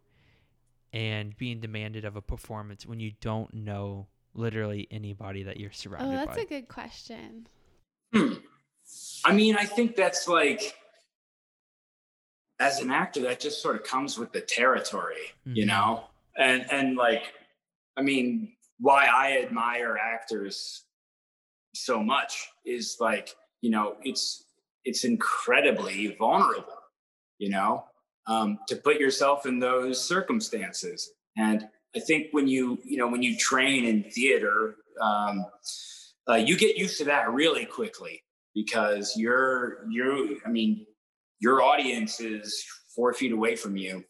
and 0.92 1.38
being 1.38 1.62
demanded 1.62 2.04
of 2.04 2.18
a 2.18 2.22
performance 2.22 2.86
when 2.86 3.00
you 3.00 3.14
don't 3.22 3.54
know 3.54 4.08
literally 4.34 4.86
anybody 4.92 5.44
that 5.44 5.62
you're 5.62 5.70
oh, 5.70 5.78
surrounded 5.78 6.08
by? 6.08 6.14
Oh, 6.14 6.26
that's 6.26 6.38
by? 6.38 6.44
a 6.44 6.46
good 6.46 6.68
question. 6.68 7.48
Hmm. 8.14 8.34
I 9.26 9.34
mean, 9.34 9.56
I 9.58 9.66
think 9.66 9.96
that's 9.96 10.28
like, 10.28 10.76
as 12.60 12.80
an 12.80 12.92
actor, 12.92 13.22
that 13.22 13.40
just 13.40 13.62
sort 13.62 13.76
of 13.76 13.84
comes 13.84 14.18
with 14.18 14.32
the 14.32 14.42
territory, 14.42 15.34
you 15.46 15.66
Mhm. 15.66 15.68
know? 15.68 16.04
And, 16.38 16.72
and 16.72 16.96
like, 16.96 17.34
I 17.98 18.02
mean, 18.02 18.56
why 18.80 19.08
I 19.08 19.40
admire 19.40 19.98
actors 19.98 20.86
so 21.74 22.04
much 22.04 22.48
is 22.66 22.98
like, 23.00 23.36
you 23.62 23.72
know, 23.72 23.98
it's, 24.04 24.46
it's 24.84 25.04
incredibly 25.04 26.16
vulnerable, 26.16 26.78
you 27.40 27.50
know, 27.50 27.86
um, 28.28 28.60
to 28.68 28.76
put 28.76 29.00
yourself 29.00 29.46
in 29.46 29.60
those 29.60 30.02
circumstances. 30.02 31.12
And 31.36 31.68
I 31.96 32.00
think 32.00 32.28
when 32.32 32.48
you, 32.48 32.80
you 32.84 32.98
know, 32.98 33.08
when 33.08 33.24
you 33.24 33.36
train 33.38 33.86
in 33.86 34.04
theater, 34.12 34.76
um, 35.02 35.46
uh, 36.30 36.36
you 36.36 36.58
get 36.58 36.78
used 36.78 36.98
to 37.00 37.06
that 37.06 37.32
really 37.32 37.66
quickly 37.66 38.22
because 38.56 39.14
you're 39.18 39.86
you're 39.90 40.28
i 40.46 40.50
mean 40.50 40.86
your 41.40 41.62
audience 41.62 42.20
is 42.22 42.66
four 42.96 43.14
feet 43.14 43.32
away 43.34 43.56
from 43.56 43.76
you 43.78 44.04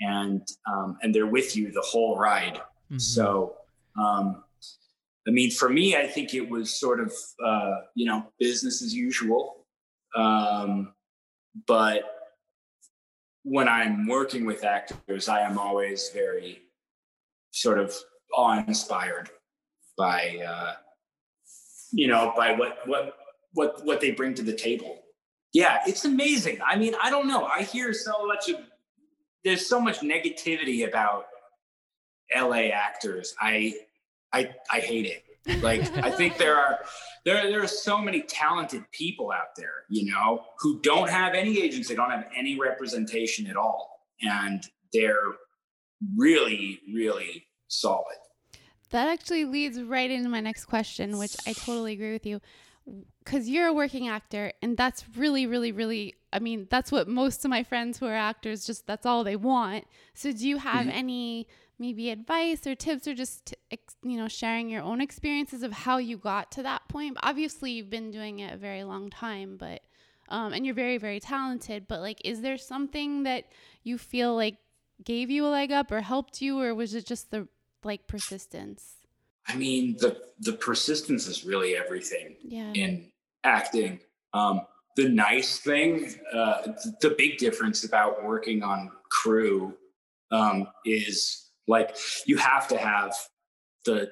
and 0.00 0.46
um, 0.72 0.96
and 1.02 1.14
they're 1.14 1.26
with 1.26 1.54
you 1.56 1.70
the 1.72 1.82
whole 1.82 2.16
ride 2.16 2.60
Mhm. 2.90 3.00
so 3.00 3.54
um, 4.00 4.42
i 5.28 5.30
mean 5.30 5.50
for 5.50 5.68
me 5.68 5.96
i 5.96 6.06
think 6.06 6.32
it 6.34 6.48
was 6.48 6.72
sort 6.72 7.00
of 7.00 7.12
uh, 7.44 7.74
you 7.94 8.06
know 8.06 8.24
business 8.38 8.80
as 8.82 8.94
usual 8.94 9.66
um, 10.16 10.92
but 11.66 12.02
when 13.42 13.68
i'm 13.68 14.06
working 14.06 14.44
with 14.46 14.64
actors 14.64 15.28
i 15.28 15.40
am 15.40 15.58
always 15.58 16.10
very 16.14 16.62
sort 17.52 17.78
of 17.78 17.94
awe-inspired 18.36 19.28
by 19.98 20.38
uh, 20.46 20.72
you 21.92 22.06
know 22.08 22.32
by 22.36 22.52
what 22.52 22.78
what 22.86 23.14
what 23.52 23.84
what 23.84 24.00
they 24.00 24.10
bring 24.10 24.34
to 24.34 24.42
the 24.42 24.54
table 24.54 25.00
yeah, 25.52 25.80
it's 25.86 26.04
amazing. 26.04 26.58
I 26.64 26.76
mean, 26.76 26.94
I 27.02 27.10
don't 27.10 27.26
know. 27.26 27.44
I 27.44 27.62
hear 27.62 27.92
so 27.92 28.26
much 28.26 28.48
of 28.48 28.60
there's 29.44 29.66
so 29.66 29.80
much 29.80 30.00
negativity 30.00 30.86
about 30.86 31.26
LA 32.34 32.68
actors. 32.72 33.34
I 33.40 33.74
I 34.32 34.54
I 34.70 34.78
hate 34.80 35.06
it. 35.06 35.24
Like 35.62 35.82
I 35.96 36.10
think 36.10 36.36
there 36.36 36.56
are 36.56 36.80
there 37.24 37.50
there 37.50 37.62
are 37.62 37.68
so 37.68 37.98
many 37.98 38.22
talented 38.22 38.84
people 38.92 39.32
out 39.32 39.56
there, 39.56 39.84
you 39.88 40.12
know, 40.12 40.44
who 40.60 40.80
don't 40.82 41.10
have 41.10 41.34
any 41.34 41.60
agents, 41.60 41.88
they 41.88 41.96
don't 41.96 42.10
have 42.10 42.28
any 42.36 42.58
representation 42.58 43.46
at 43.48 43.56
all. 43.56 44.06
And 44.22 44.62
they're 44.92 45.34
really, 46.16 46.80
really 46.92 47.46
solid. 47.68 48.16
That 48.90 49.08
actually 49.08 49.46
leads 49.46 49.80
right 49.80 50.10
into 50.10 50.28
my 50.28 50.40
next 50.40 50.66
question, 50.66 51.16
which 51.16 51.36
I 51.46 51.52
totally 51.54 51.92
agree 51.92 52.12
with 52.12 52.26
you. 52.26 52.40
Because 53.24 53.48
you're 53.48 53.68
a 53.68 53.72
working 53.72 54.08
actor, 54.08 54.52
and 54.62 54.76
that's 54.76 55.04
really, 55.16 55.46
really, 55.46 55.72
really, 55.72 56.14
I 56.32 56.38
mean, 56.38 56.66
that's 56.70 56.90
what 56.90 57.06
most 57.06 57.44
of 57.44 57.50
my 57.50 57.62
friends 57.62 57.98
who 57.98 58.06
are 58.06 58.14
actors 58.14 58.66
just 58.66 58.86
that's 58.86 59.06
all 59.06 59.24
they 59.24 59.36
want. 59.36 59.84
So, 60.14 60.32
do 60.32 60.48
you 60.48 60.56
have 60.56 60.86
mm-hmm. 60.86 60.98
any 60.98 61.46
maybe 61.80 62.10
advice 62.10 62.66
or 62.66 62.74
tips 62.74 63.08
or 63.08 63.14
just 63.14 63.54
you 64.02 64.18
know 64.18 64.28
sharing 64.28 64.68
your 64.68 64.82
own 64.82 65.00
experiences 65.00 65.62
of 65.62 65.72
how 65.72 65.96
you 65.96 66.18
got 66.18 66.52
to 66.52 66.62
that 66.62 66.86
point 66.88 67.16
obviously 67.22 67.72
you've 67.72 67.88
been 67.88 68.10
doing 68.10 68.38
it 68.38 68.52
a 68.52 68.56
very 68.56 68.84
long 68.84 69.08
time 69.08 69.56
but 69.56 69.80
um, 70.28 70.52
and 70.52 70.64
you're 70.64 70.74
very 70.74 70.98
very 70.98 71.18
talented 71.18 71.88
but 71.88 72.00
like 72.00 72.20
is 72.22 72.42
there 72.42 72.58
something 72.58 73.22
that 73.22 73.46
you 73.82 73.96
feel 73.96 74.36
like 74.36 74.58
gave 75.02 75.30
you 75.30 75.46
a 75.46 75.48
leg 75.48 75.72
up 75.72 75.90
or 75.90 76.02
helped 76.02 76.42
you 76.42 76.60
or 76.60 76.74
was 76.74 76.94
it 76.94 77.06
just 77.06 77.30
the 77.30 77.48
like 77.82 78.06
persistence 78.06 78.99
i 79.48 79.54
mean 79.56 79.96
the 79.98 80.20
the 80.40 80.52
persistence 80.52 81.26
is 81.26 81.44
really 81.44 81.76
everything 81.76 82.36
yeah. 82.42 82.72
in 82.72 83.10
acting 83.44 84.00
um, 84.32 84.60
the 84.96 85.08
nice 85.08 85.58
thing 85.58 86.14
uh, 86.32 86.68
the 87.00 87.14
big 87.16 87.38
difference 87.38 87.84
about 87.84 88.24
working 88.24 88.62
on 88.62 88.90
crew 89.10 89.74
um, 90.30 90.68
is 90.84 91.50
like 91.66 91.96
you 92.26 92.36
have 92.36 92.68
to 92.68 92.76
have 92.76 93.14
the 93.84 94.10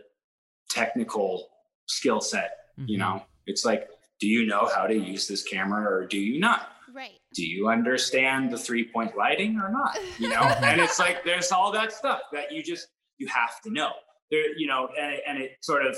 technical 0.68 1.48
skill 1.86 2.20
set, 2.20 2.50
mm-hmm. 2.78 2.88
you 2.88 2.98
know? 2.98 3.22
It's 3.46 3.64
like, 3.64 3.88
do 4.20 4.26
you 4.26 4.46
know 4.46 4.68
how 4.74 4.86
to 4.86 4.94
use 4.94 5.26
this 5.26 5.42
camera 5.42 5.82
or 5.82 6.06
do 6.06 6.18
you 6.18 6.38
not? 6.38 6.68
Right. 6.92 7.18
Do 7.34 7.46
you 7.46 7.68
understand 7.68 8.50
the 8.50 8.58
three 8.58 8.90
point 8.90 9.16
lighting 9.16 9.58
or 9.58 9.70
not? 9.70 9.98
You 10.18 10.28
know, 10.28 10.40
and 10.62 10.80
it's 10.80 10.98
like 10.98 11.24
there's 11.24 11.52
all 11.52 11.70
that 11.72 11.92
stuff 11.92 12.20
that 12.32 12.52
you 12.52 12.62
just 12.62 12.88
you 13.18 13.26
have 13.28 13.60
to 13.62 13.70
know. 13.70 13.90
There, 14.30 14.56
you 14.58 14.66
know, 14.66 14.88
and 14.98 15.14
it, 15.14 15.22
and 15.26 15.38
it 15.38 15.52
sort 15.62 15.86
of 15.86 15.96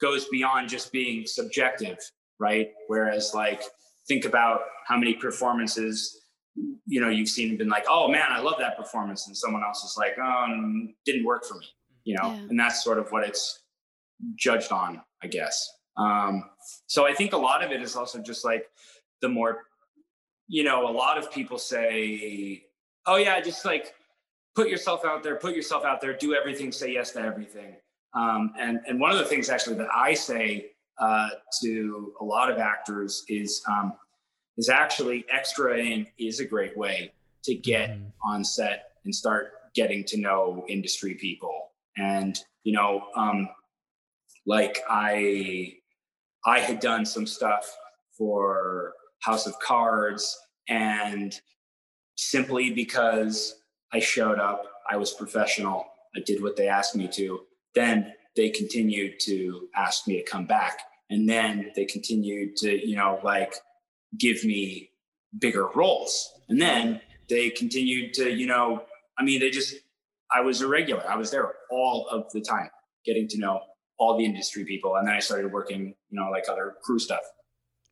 goes 0.00 0.26
beyond 0.28 0.68
just 0.68 0.92
being 0.92 1.24
subjective, 1.26 1.98
right? 2.38 2.68
Whereas 2.88 3.32
like 3.34 3.62
think 4.08 4.24
about 4.24 4.60
how 4.86 4.96
many 4.96 5.14
performances 5.14 6.20
you 6.86 7.00
know 7.00 7.08
you've 7.08 7.28
seen 7.28 7.48
and 7.50 7.58
been 7.58 7.68
like 7.68 7.84
oh 7.88 8.08
man 8.08 8.26
i 8.30 8.40
love 8.40 8.56
that 8.58 8.76
performance 8.76 9.26
and 9.26 9.36
someone 9.36 9.62
else 9.62 9.84
is 9.84 9.94
like 9.96 10.16
oh 10.20 10.46
didn't 11.06 11.24
work 11.24 11.44
for 11.44 11.54
me 11.54 11.66
you 12.04 12.16
know 12.16 12.32
yeah. 12.32 12.46
and 12.48 12.58
that's 12.58 12.82
sort 12.82 12.98
of 12.98 13.10
what 13.12 13.24
it's 13.26 13.62
judged 14.36 14.72
on 14.72 15.00
i 15.22 15.26
guess 15.26 15.68
um, 15.96 16.44
so 16.86 17.06
i 17.06 17.12
think 17.12 17.32
a 17.32 17.36
lot 17.36 17.62
of 17.64 17.70
it 17.70 17.82
is 17.82 17.96
also 17.96 18.20
just 18.20 18.44
like 18.44 18.64
the 19.22 19.28
more 19.28 19.62
you 20.48 20.64
know 20.64 20.88
a 20.88 20.92
lot 20.92 21.16
of 21.16 21.30
people 21.30 21.58
say 21.58 22.62
oh 23.06 23.16
yeah 23.16 23.40
just 23.40 23.64
like 23.64 23.94
put 24.62 24.70
yourself 24.70 25.04
out 25.04 25.22
there 25.22 25.36
put 25.36 25.54
yourself 25.54 25.84
out 25.84 26.00
there 26.00 26.16
do 26.16 26.34
everything 26.34 26.70
say 26.72 26.92
yes 26.92 27.12
to 27.12 27.20
everything 27.20 27.76
um, 28.14 28.52
and 28.58 28.80
and 28.86 29.00
one 29.00 29.10
of 29.10 29.18
the 29.18 29.24
things 29.24 29.48
actually 29.48 29.76
that 29.76 29.88
i 29.94 30.14
say 30.14 30.70
uh, 31.00 31.30
to 31.62 32.12
a 32.20 32.24
lot 32.24 32.50
of 32.50 32.58
actors 32.58 33.24
is 33.28 33.62
um, 33.68 33.94
is 34.58 34.68
actually 34.68 35.24
extraing 35.32 36.06
is 36.18 36.40
a 36.40 36.44
great 36.44 36.76
way 36.76 37.10
to 37.42 37.54
get 37.54 37.90
mm. 37.90 38.12
on 38.22 38.44
set 38.44 38.92
and 39.04 39.14
start 39.14 39.52
getting 39.74 40.04
to 40.04 40.18
know 40.18 40.64
industry 40.68 41.14
people. 41.14 41.70
And, 41.96 42.38
you 42.64 42.72
know, 42.72 43.04
um, 43.16 43.48
like 44.46 44.78
I, 44.88 45.74
I 46.44 46.60
had 46.60 46.80
done 46.80 47.06
some 47.06 47.26
stuff 47.26 47.74
for 48.16 48.92
House 49.20 49.46
of 49.46 49.58
Cards 49.60 50.38
and 50.68 51.38
simply 52.16 52.70
because 52.70 53.59
I 53.92 54.00
showed 54.00 54.38
up, 54.38 54.64
I 54.90 54.96
was 54.96 55.12
professional, 55.12 55.86
I 56.16 56.20
did 56.24 56.42
what 56.42 56.56
they 56.56 56.68
asked 56.68 56.96
me 56.96 57.08
to, 57.14 57.40
then 57.74 58.12
they 58.36 58.50
continued 58.50 59.20
to 59.20 59.68
ask 59.76 60.06
me 60.06 60.16
to 60.16 60.30
come 60.30 60.46
back. 60.46 60.80
And 61.08 61.28
then 61.28 61.72
they 61.74 61.84
continued 61.84 62.56
to, 62.58 62.86
you 62.86 62.96
know, 62.96 63.18
like 63.24 63.54
give 64.18 64.44
me 64.44 64.90
bigger 65.38 65.68
roles. 65.74 66.32
And 66.48 66.60
then 66.60 67.00
they 67.28 67.50
continued 67.50 68.14
to, 68.14 68.30
you 68.30 68.46
know, 68.46 68.82
I 69.18 69.24
mean, 69.24 69.40
they 69.40 69.50
just, 69.50 69.74
I 70.32 70.40
was 70.40 70.60
a 70.60 70.68
regular. 70.68 71.04
I 71.08 71.16
was 71.16 71.30
there 71.30 71.52
all 71.70 72.06
of 72.08 72.30
the 72.32 72.40
time, 72.40 72.70
getting 73.04 73.28
to 73.28 73.38
know 73.38 73.60
all 73.98 74.16
the 74.16 74.24
industry 74.24 74.64
people. 74.64 74.96
And 74.96 75.06
then 75.06 75.14
I 75.14 75.20
started 75.20 75.52
working, 75.52 75.94
you 76.08 76.20
know, 76.20 76.30
like 76.30 76.44
other 76.48 76.74
crew 76.82 76.98
stuff. 76.98 77.20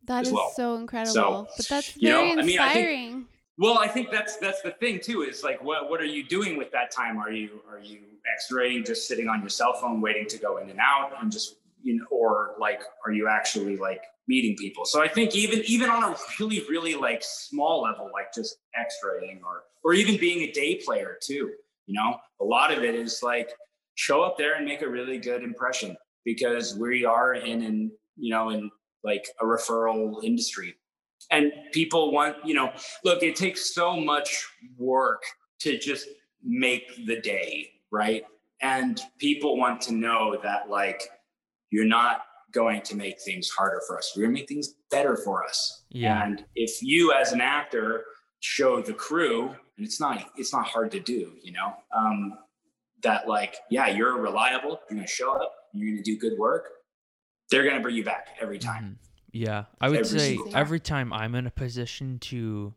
That 0.07 0.27
is 0.27 0.33
well. 0.33 0.53
so 0.55 0.77
incredible. 0.77 1.13
So, 1.13 1.49
but 1.57 1.69
that's 1.69 1.93
very 1.93 2.07
you 2.07 2.37
know, 2.37 2.41
inspiring. 2.41 2.41
I 2.41 2.47
mean, 2.47 2.61
I 2.61 2.73
think, 2.73 3.27
well, 3.59 3.79
I 3.79 3.89
think 3.89 4.11
that's 4.11 4.37
that's 4.37 4.63
the 4.63 4.71
thing 4.71 5.01
too. 5.01 5.23
Is 5.23 5.43
like, 5.45 5.63
what 5.63 5.91
what 5.91 6.01
are 6.01 6.07
you 6.07 6.25
doing 6.25 6.57
with 6.57 6.71
that 6.73 6.91
time? 6.91 7.19
Are 7.19 7.31
you 7.31 7.61
are 7.71 7.81
you 7.81 8.01
extraing, 8.33 8.85
just 8.85 9.09
sitting 9.09 9.29
on 9.29 9.41
your 9.41 9.49
cell 9.49 9.75
phone, 9.75 10.01
waiting 10.01 10.27
to 10.29 10.39
go 10.39 10.59
in 10.59 10.71
and 10.71 10.79
out, 10.81 11.13
and 11.21 11.31
just 11.31 11.57
you 11.83 11.97
know, 11.97 12.05
or 12.11 12.55
like, 12.59 12.81
are 13.07 13.13
you 13.13 13.29
actually 13.29 13.77
like 13.77 14.03
meeting 14.29 14.55
people. 14.57 14.85
So 14.85 15.03
I 15.03 15.09
think 15.09 15.35
even 15.35 15.63
even 15.67 15.91
on 15.91 16.05
a 16.05 16.17
really 16.39 16.63
really 16.69 16.95
like 16.95 17.23
small 17.25 17.83
level, 17.83 18.11
like 18.13 18.33
just 18.33 18.59
extraing 18.77 19.41
or 19.45 19.63
or 19.83 19.95
even 19.95 20.19
being 20.19 20.43
a 20.43 20.53
day 20.53 20.81
player 20.85 21.17
too. 21.21 21.51
You 21.87 21.95
know, 21.95 22.19
a 22.41 22.45
lot 22.45 22.71
of 22.71 22.85
it 22.85 22.95
is 22.95 23.23
like 23.23 23.51
show 23.95 24.23
up 24.23 24.37
there 24.37 24.57
and 24.57 24.67
make 24.67 24.83
a 24.83 24.89
really 24.89 25.19
good 25.19 25.43
impression 25.43 25.97
because 26.25 26.77
we 26.77 27.05
are 27.05 27.35
in 27.35 27.63
an 27.63 27.91
you 28.17 28.31
know 28.31 28.51
in 28.51 28.71
like 29.03 29.27
a 29.41 29.45
referral 29.45 30.23
industry 30.23 30.75
and 31.31 31.53
people 31.72 32.12
want 32.12 32.37
you 32.45 32.55
know 32.55 32.72
look 33.05 33.22
it 33.22 33.37
takes 33.37 33.74
so 33.74 33.97
much 33.97 34.47
work 34.76 35.22
to 35.59 35.79
just 35.79 36.09
make 36.43 37.07
the 37.07 37.20
day 37.20 37.68
right 37.91 38.24
and 38.61 39.01
people 39.18 39.57
want 39.57 39.81
to 39.81 39.93
know 39.93 40.39
that 40.43 40.68
like 40.68 41.03
you're 41.70 41.85
not 41.85 42.22
going 42.53 42.81
to 42.83 42.97
make 42.97 43.20
things 43.20 43.51
harder 43.51 43.81
for 43.87 43.99
us. 43.99 44.12
you're 44.14 44.26
going 44.26 44.35
to 44.35 44.41
make 44.41 44.49
things 44.49 44.74
better 44.91 45.16
for 45.16 45.45
us. 45.45 45.85
Yeah. 45.91 46.24
And 46.24 46.45
if 46.55 46.83
you 46.83 47.12
as 47.12 47.33
an 47.33 47.41
actor 47.41 48.05
show 48.41 48.81
the 48.81 48.95
crew, 48.95 49.49
and 49.76 49.87
it's 49.87 50.01
not 50.01 50.31
it's 50.37 50.53
not 50.53 50.66
hard 50.66 50.91
to 50.93 51.01
do, 51.01 51.33
you 51.43 51.53
know, 51.53 51.74
um, 51.97 52.35
that 53.03 53.29
like 53.29 53.57
yeah, 53.70 53.89
you're 53.89 54.18
reliable. 54.18 54.70
You're 54.70 54.97
going 54.97 55.03
to 55.03 55.07
show 55.07 55.33
up. 55.33 55.53
You're 55.72 55.91
going 55.91 56.03
to 56.03 56.11
do 56.11 56.18
good 56.18 56.39
work. 56.39 56.70
They're 57.51 57.62
going 57.62 57.76
to 57.76 57.83
bring 57.83 57.97
you 57.97 58.05
back 58.05 58.29
every 58.41 58.59
time. 58.59 58.85
Mm-hmm. 58.85 59.08
Yeah, 59.33 59.64
I 59.81 59.89
would 59.89 60.01
every 60.01 60.18
say 60.18 60.39
every 60.55 60.81
time 60.81 61.12
I'm 61.12 61.35
in 61.35 61.47
a 61.47 61.51
position 61.51 62.18
to 62.20 62.74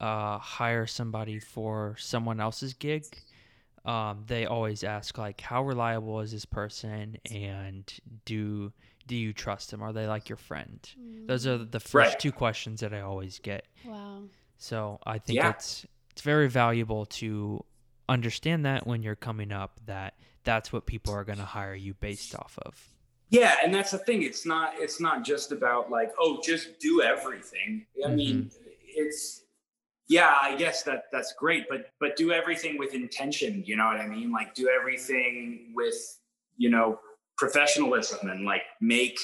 uh, 0.00 0.38
hire 0.38 0.86
somebody 0.86 1.38
for 1.38 1.94
someone 1.98 2.40
else's 2.40 2.74
gig, 2.74 3.04
um, 3.84 4.24
they 4.26 4.46
always 4.46 4.82
ask 4.82 5.18
like, 5.18 5.40
how 5.40 5.62
reliable 5.62 6.20
is 6.20 6.32
this 6.32 6.46
person, 6.46 7.18
and 7.30 7.92
do 8.24 8.72
do 9.06 9.16
you 9.16 9.32
trust 9.32 9.70
them? 9.70 9.82
Are 9.82 9.92
they 9.92 10.06
like 10.06 10.28
your 10.28 10.38
friend? 10.38 10.80
Mm. 10.98 11.26
Those 11.26 11.46
are 11.46 11.58
the 11.58 11.80
first 11.80 11.94
right. 11.94 12.18
two 12.18 12.32
questions 12.32 12.80
that 12.80 12.94
I 12.94 13.00
always 13.00 13.38
get. 13.38 13.66
Wow. 13.84 14.22
So 14.56 14.98
I 15.06 15.18
think 15.18 15.36
yeah. 15.36 15.50
it's 15.50 15.86
it's 16.10 16.22
very 16.22 16.48
valuable 16.48 17.06
to 17.06 17.64
understand 18.08 18.64
that 18.64 18.86
when 18.86 19.02
you're 19.02 19.16
coming 19.16 19.52
up 19.52 19.80
that 19.86 20.14
that's 20.44 20.72
what 20.72 20.86
people 20.86 21.12
are 21.14 21.24
going 21.24 21.38
to 21.38 21.44
hire 21.44 21.74
you 21.74 21.94
based 21.94 22.34
off 22.34 22.58
of. 22.62 22.93
Yeah, 23.34 23.56
and 23.64 23.74
that's 23.74 23.90
the 23.90 23.98
thing. 23.98 24.22
It's 24.22 24.46
not 24.46 24.74
it's 24.76 25.00
not 25.00 25.24
just 25.24 25.50
about 25.50 25.90
like, 25.90 26.12
oh, 26.18 26.40
just 26.44 26.78
do 26.78 27.02
everything. 27.02 27.86
I 27.96 28.06
mm-hmm. 28.06 28.16
mean, 28.16 28.50
it's 28.86 29.42
yeah, 30.06 30.36
I 30.40 30.54
guess 30.54 30.82
that 30.84 31.04
that's 31.10 31.34
great, 31.38 31.66
but 31.68 31.90
but 31.98 32.16
do 32.16 32.32
everything 32.32 32.78
with 32.78 32.94
intention, 32.94 33.64
you 33.66 33.76
know 33.76 33.86
what 33.86 33.96
I 33.96 34.06
mean? 34.06 34.30
Like 34.30 34.54
do 34.54 34.68
everything 34.68 35.72
with, 35.74 35.96
you 36.56 36.70
know, 36.70 37.00
professionalism 37.36 38.28
and 38.28 38.44
like 38.44 38.62
make 38.80 39.18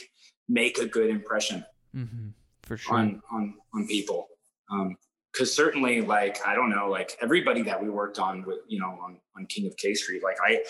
make 0.48 0.78
a 0.78 0.86
good 0.86 1.10
impression 1.10 1.64
mm-hmm. 1.94 2.28
for 2.62 2.76
sure 2.76 2.96
on 2.96 3.22
on 3.30 3.54
on 3.72 3.86
people 3.86 4.26
um 4.70 4.96
because 5.32 5.54
certainly 5.54 6.00
like 6.00 6.44
i 6.44 6.54
don't 6.54 6.70
know 6.70 6.88
like 6.88 7.16
everybody 7.22 7.62
that 7.62 7.80
we 7.80 7.88
worked 7.88 8.18
on 8.18 8.42
with 8.44 8.58
you 8.66 8.80
know 8.80 8.98
on 9.00 9.18
on 9.36 9.46
king 9.46 9.66
of 9.66 9.76
k 9.76 9.94
street 9.94 10.22
like 10.24 10.36
i 10.44 10.60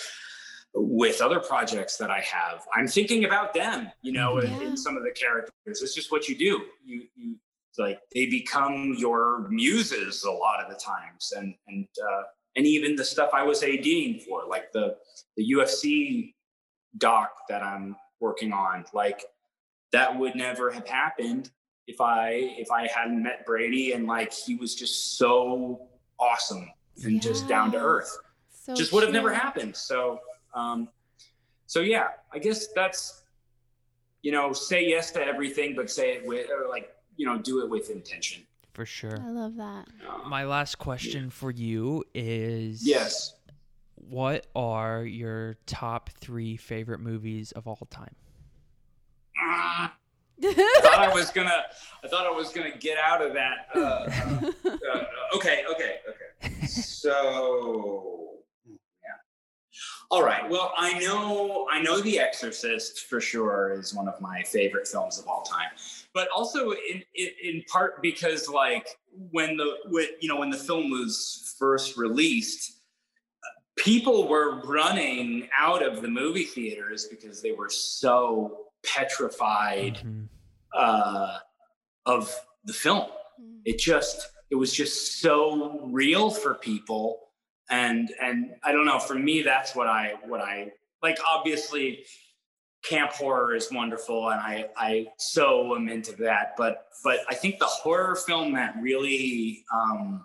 with 0.74 1.20
other 1.20 1.40
projects 1.40 1.96
that 1.96 2.10
i 2.10 2.20
have 2.20 2.64
i'm 2.74 2.86
thinking 2.86 3.24
about 3.24 3.52
them 3.52 3.90
you 4.02 4.12
know 4.12 4.40
yeah. 4.40 4.56
in, 4.56 4.62
in, 4.68 4.76
some 4.76 4.96
of 4.96 5.02
the 5.02 5.10
characters 5.10 5.82
it's 5.82 5.94
just 5.94 6.12
what 6.12 6.28
you 6.28 6.36
do 6.36 6.62
you 6.84 7.02
you 7.16 7.36
like 7.78 7.98
they 8.14 8.26
become 8.26 8.94
your 8.98 9.48
muses 9.48 10.24
a 10.24 10.30
lot 10.30 10.62
of 10.62 10.70
the 10.70 10.78
times 10.78 11.32
and 11.36 11.54
and 11.68 11.86
uh 12.08 12.22
and 12.56 12.66
even 12.66 12.94
the 12.94 13.04
stuff 13.04 13.30
i 13.32 13.42
was 13.42 13.62
ading 13.62 14.20
for 14.20 14.42
like 14.48 14.70
the 14.72 14.96
the 15.36 15.54
ufc 15.56 16.32
doc 16.98 17.30
that 17.48 17.62
I'm 17.62 17.96
working 18.20 18.52
on. 18.52 18.84
Like 18.92 19.24
that 19.92 20.16
would 20.18 20.34
never 20.34 20.70
have 20.70 20.86
happened 20.86 21.50
if 21.86 22.00
I 22.00 22.30
if 22.58 22.70
I 22.70 22.88
hadn't 22.88 23.22
met 23.22 23.46
Brady 23.46 23.92
and 23.92 24.06
like 24.06 24.32
he 24.32 24.56
was 24.56 24.74
just 24.74 25.18
so 25.18 25.88
awesome 26.18 26.68
and 27.04 27.20
just 27.20 27.48
down 27.48 27.72
to 27.72 27.78
earth. 27.78 28.16
So 28.50 28.74
just 28.74 28.92
would 28.92 29.02
have 29.02 29.12
never 29.12 29.32
happened. 29.32 29.74
So 29.74 30.20
um 30.54 30.88
so 31.66 31.80
yeah, 31.80 32.08
I 32.32 32.38
guess 32.38 32.68
that's 32.74 33.22
you 34.22 34.32
know, 34.32 34.52
say 34.52 34.84
yes 34.86 35.10
to 35.12 35.22
everything, 35.24 35.74
but 35.74 35.90
say 35.90 36.12
it 36.14 36.26
with 36.26 36.48
or 36.50 36.68
like, 36.68 36.94
you 37.16 37.26
know, 37.26 37.38
do 37.38 37.62
it 37.64 37.70
with 37.70 37.90
intention. 37.90 38.42
For 38.72 38.84
sure. 38.84 39.18
I 39.20 39.30
love 39.30 39.56
that. 39.56 39.86
Uh, 40.08 40.28
My 40.28 40.44
last 40.44 40.78
question 40.78 41.30
for 41.30 41.50
you 41.50 42.04
is 42.14 42.86
yes. 42.86 43.34
What 43.94 44.46
are 44.56 45.04
your 45.04 45.56
top 45.66 46.10
three 46.20 46.56
favorite 46.56 47.00
movies 47.00 47.52
of 47.52 47.66
all 47.68 47.86
time? 47.90 48.14
Ah, 49.38 49.94
I 50.42 50.80
thought 50.82 50.98
I 50.98 51.14
was 51.14 51.30
gonna 51.30 51.62
I 52.02 52.08
thought 52.08 52.26
I 52.26 52.30
was 52.30 52.50
gonna 52.50 52.76
get 52.76 52.98
out 52.98 53.22
of 53.22 53.34
that. 53.34 53.68
Uh, 53.74 53.78
uh, 53.78 54.50
uh, 54.94 55.04
okay, 55.36 55.64
okay, 55.70 55.98
okay. 56.08 56.50
So 56.66 58.19
yeah. 58.19 58.19
All 60.10 60.24
right. 60.24 60.48
Well, 60.50 60.72
I 60.76 60.98
know 60.98 61.68
I 61.70 61.80
know 61.80 62.00
The 62.00 62.18
Exorcist 62.18 63.06
for 63.06 63.20
sure 63.20 63.72
is 63.78 63.94
one 63.94 64.08
of 64.08 64.20
my 64.20 64.42
favorite 64.42 64.88
films 64.88 65.18
of 65.20 65.28
all 65.28 65.42
time, 65.42 65.68
but 66.12 66.28
also 66.34 66.72
in 66.72 67.02
in, 67.14 67.28
in 67.42 67.62
part 67.72 68.02
because 68.02 68.48
like 68.48 68.88
when 69.30 69.56
the 69.56 69.76
when, 69.88 70.06
you 70.20 70.28
know 70.28 70.36
when 70.36 70.50
the 70.50 70.56
film 70.56 70.90
was 70.90 71.54
first 71.60 71.96
released, 71.96 72.80
people 73.76 74.26
were 74.26 74.60
running 74.62 75.48
out 75.56 75.86
of 75.86 76.02
the 76.02 76.08
movie 76.08 76.44
theaters 76.44 77.06
because 77.06 77.40
they 77.40 77.52
were 77.52 77.68
so 77.70 78.66
petrified 78.84 79.98
Mhm. 80.04 80.28
uh, 80.74 81.38
of 82.06 82.34
the 82.64 82.72
film 82.72 83.06
Mm. 83.40 83.60
it 83.64 83.78
just 83.78 84.28
it 84.50 84.54
was 84.56 84.72
just 84.72 85.20
so 85.20 85.80
real 85.86 86.30
for 86.30 86.54
people 86.54 87.29
and 87.70 88.10
and 88.20 88.50
i 88.64 88.72
don't 88.72 88.84
know 88.86 88.98
for 88.98 89.14
me 89.14 89.42
that's 89.42 89.74
what 89.74 89.86
i 89.86 90.14
what 90.26 90.40
i 90.40 90.70
like 91.02 91.18
obviously 91.26 92.04
camp 92.82 93.12
horror 93.12 93.54
is 93.54 93.70
wonderful 93.72 94.30
and 94.30 94.40
i 94.40 94.66
i 94.76 95.06
so 95.18 95.74
am 95.76 95.88
into 95.88 96.12
that 96.12 96.54
but 96.56 96.86
but 97.04 97.18
i 97.28 97.34
think 97.34 97.58
the 97.58 97.66
horror 97.66 98.16
film 98.16 98.52
that 98.54 98.74
really 98.80 99.64
um 99.72 100.24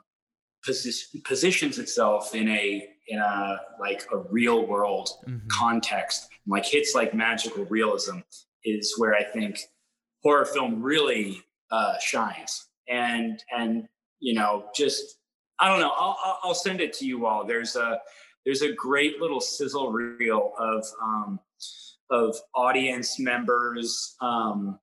posi- 0.68 1.24
positions 1.24 1.78
itself 1.80 2.34
in 2.34 2.48
a 2.50 2.88
in 3.08 3.20
a 3.20 3.60
like 3.80 4.06
a 4.12 4.18
real 4.18 4.66
world 4.66 5.10
Mhm. 5.28 5.48
context 5.50 6.30
like 6.48 6.66
hits 6.66 6.96
like 6.96 7.14
magical 7.14 7.66
realism 7.66 8.20
is 8.64 8.96
where 8.98 9.14
i 9.14 9.24
think 9.24 9.60
horror 10.24 10.46
film 10.46 10.82
really 10.82 11.42
uh, 11.72 11.98
shines 12.00 12.68
and 12.88 13.44
and 13.56 13.88
you 14.20 14.34
know 14.34 14.66
just 14.76 15.18
i 15.60 15.70
don't 15.70 15.80
know. 15.80 15.92
I'll, 15.96 16.18
I'll 16.44 16.54
send 16.56 16.82
it 16.82 16.94
to 16.94 17.06
you 17.06 17.26
all. 17.26 17.46
There's 17.46 17.76
a 17.76 18.00
there's 18.46 18.62
a 18.62 18.72
great 18.74 19.20
little 19.20 19.42
sizzle 19.42 19.92
reel 19.92 20.54
of 20.60 20.86
um 21.02 21.40
of 22.12 22.36
audience 22.54 23.20
members 23.20 24.16
um 24.22 24.80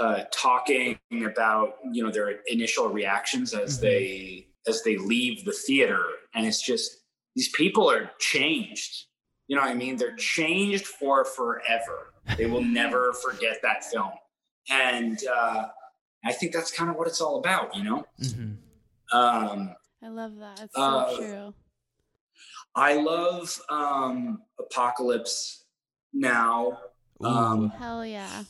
uh 0.00 0.22
talking 0.32 0.98
about 1.26 1.74
you 1.90 2.02
know 2.04 2.10
their 2.10 2.40
initial 2.46 2.88
reactions 2.88 3.52
as 3.54 3.78
Mhm. 3.78 3.80
they 3.82 4.46
as 4.66 4.82
they 4.84 4.96
leave 4.96 5.44
the 5.44 5.52
theater. 5.52 6.04
And 6.34 6.46
it's 6.46 6.62
just 6.62 6.98
these 7.34 7.48
people 7.50 7.90
are 7.90 8.10
changed. 8.18 9.06
You 9.48 9.56
know 9.56 9.62
what 9.62 9.70
i 9.70 9.74
mean? 9.74 9.96
They're 9.96 10.16
changed 10.16 10.86
for 10.86 11.24
forever. 11.24 12.12
They 12.38 12.46
will 12.46 12.62
never 12.80 13.12
forget 13.14 13.60
that 13.62 13.84
film. 13.84 14.12
And 14.70 15.18
uh 15.26 15.68
I 16.24 16.32
think 16.32 16.52
that's 16.52 16.70
kind 16.70 16.88
of 16.88 16.94
what 16.96 17.08
it's 17.08 17.20
all 17.20 17.38
about, 17.40 17.74
you 17.74 17.82
know. 17.82 18.06
Mhm. 18.20 18.56
Um, 19.12 19.74
I 20.02 20.08
love 20.08 20.36
that. 20.38 20.60
It's 20.60 20.74
so 20.74 20.82
Uh, 20.82 21.16
true. 21.16 21.54
I 22.74 22.94
love 22.94 23.60
um, 23.68 24.42
Apocalypse 24.58 25.64
Now. 26.12 26.78
Ooh. 27.22 27.26
Um, 27.26 27.68
Hell 27.70 28.04
yeah. 28.04 28.44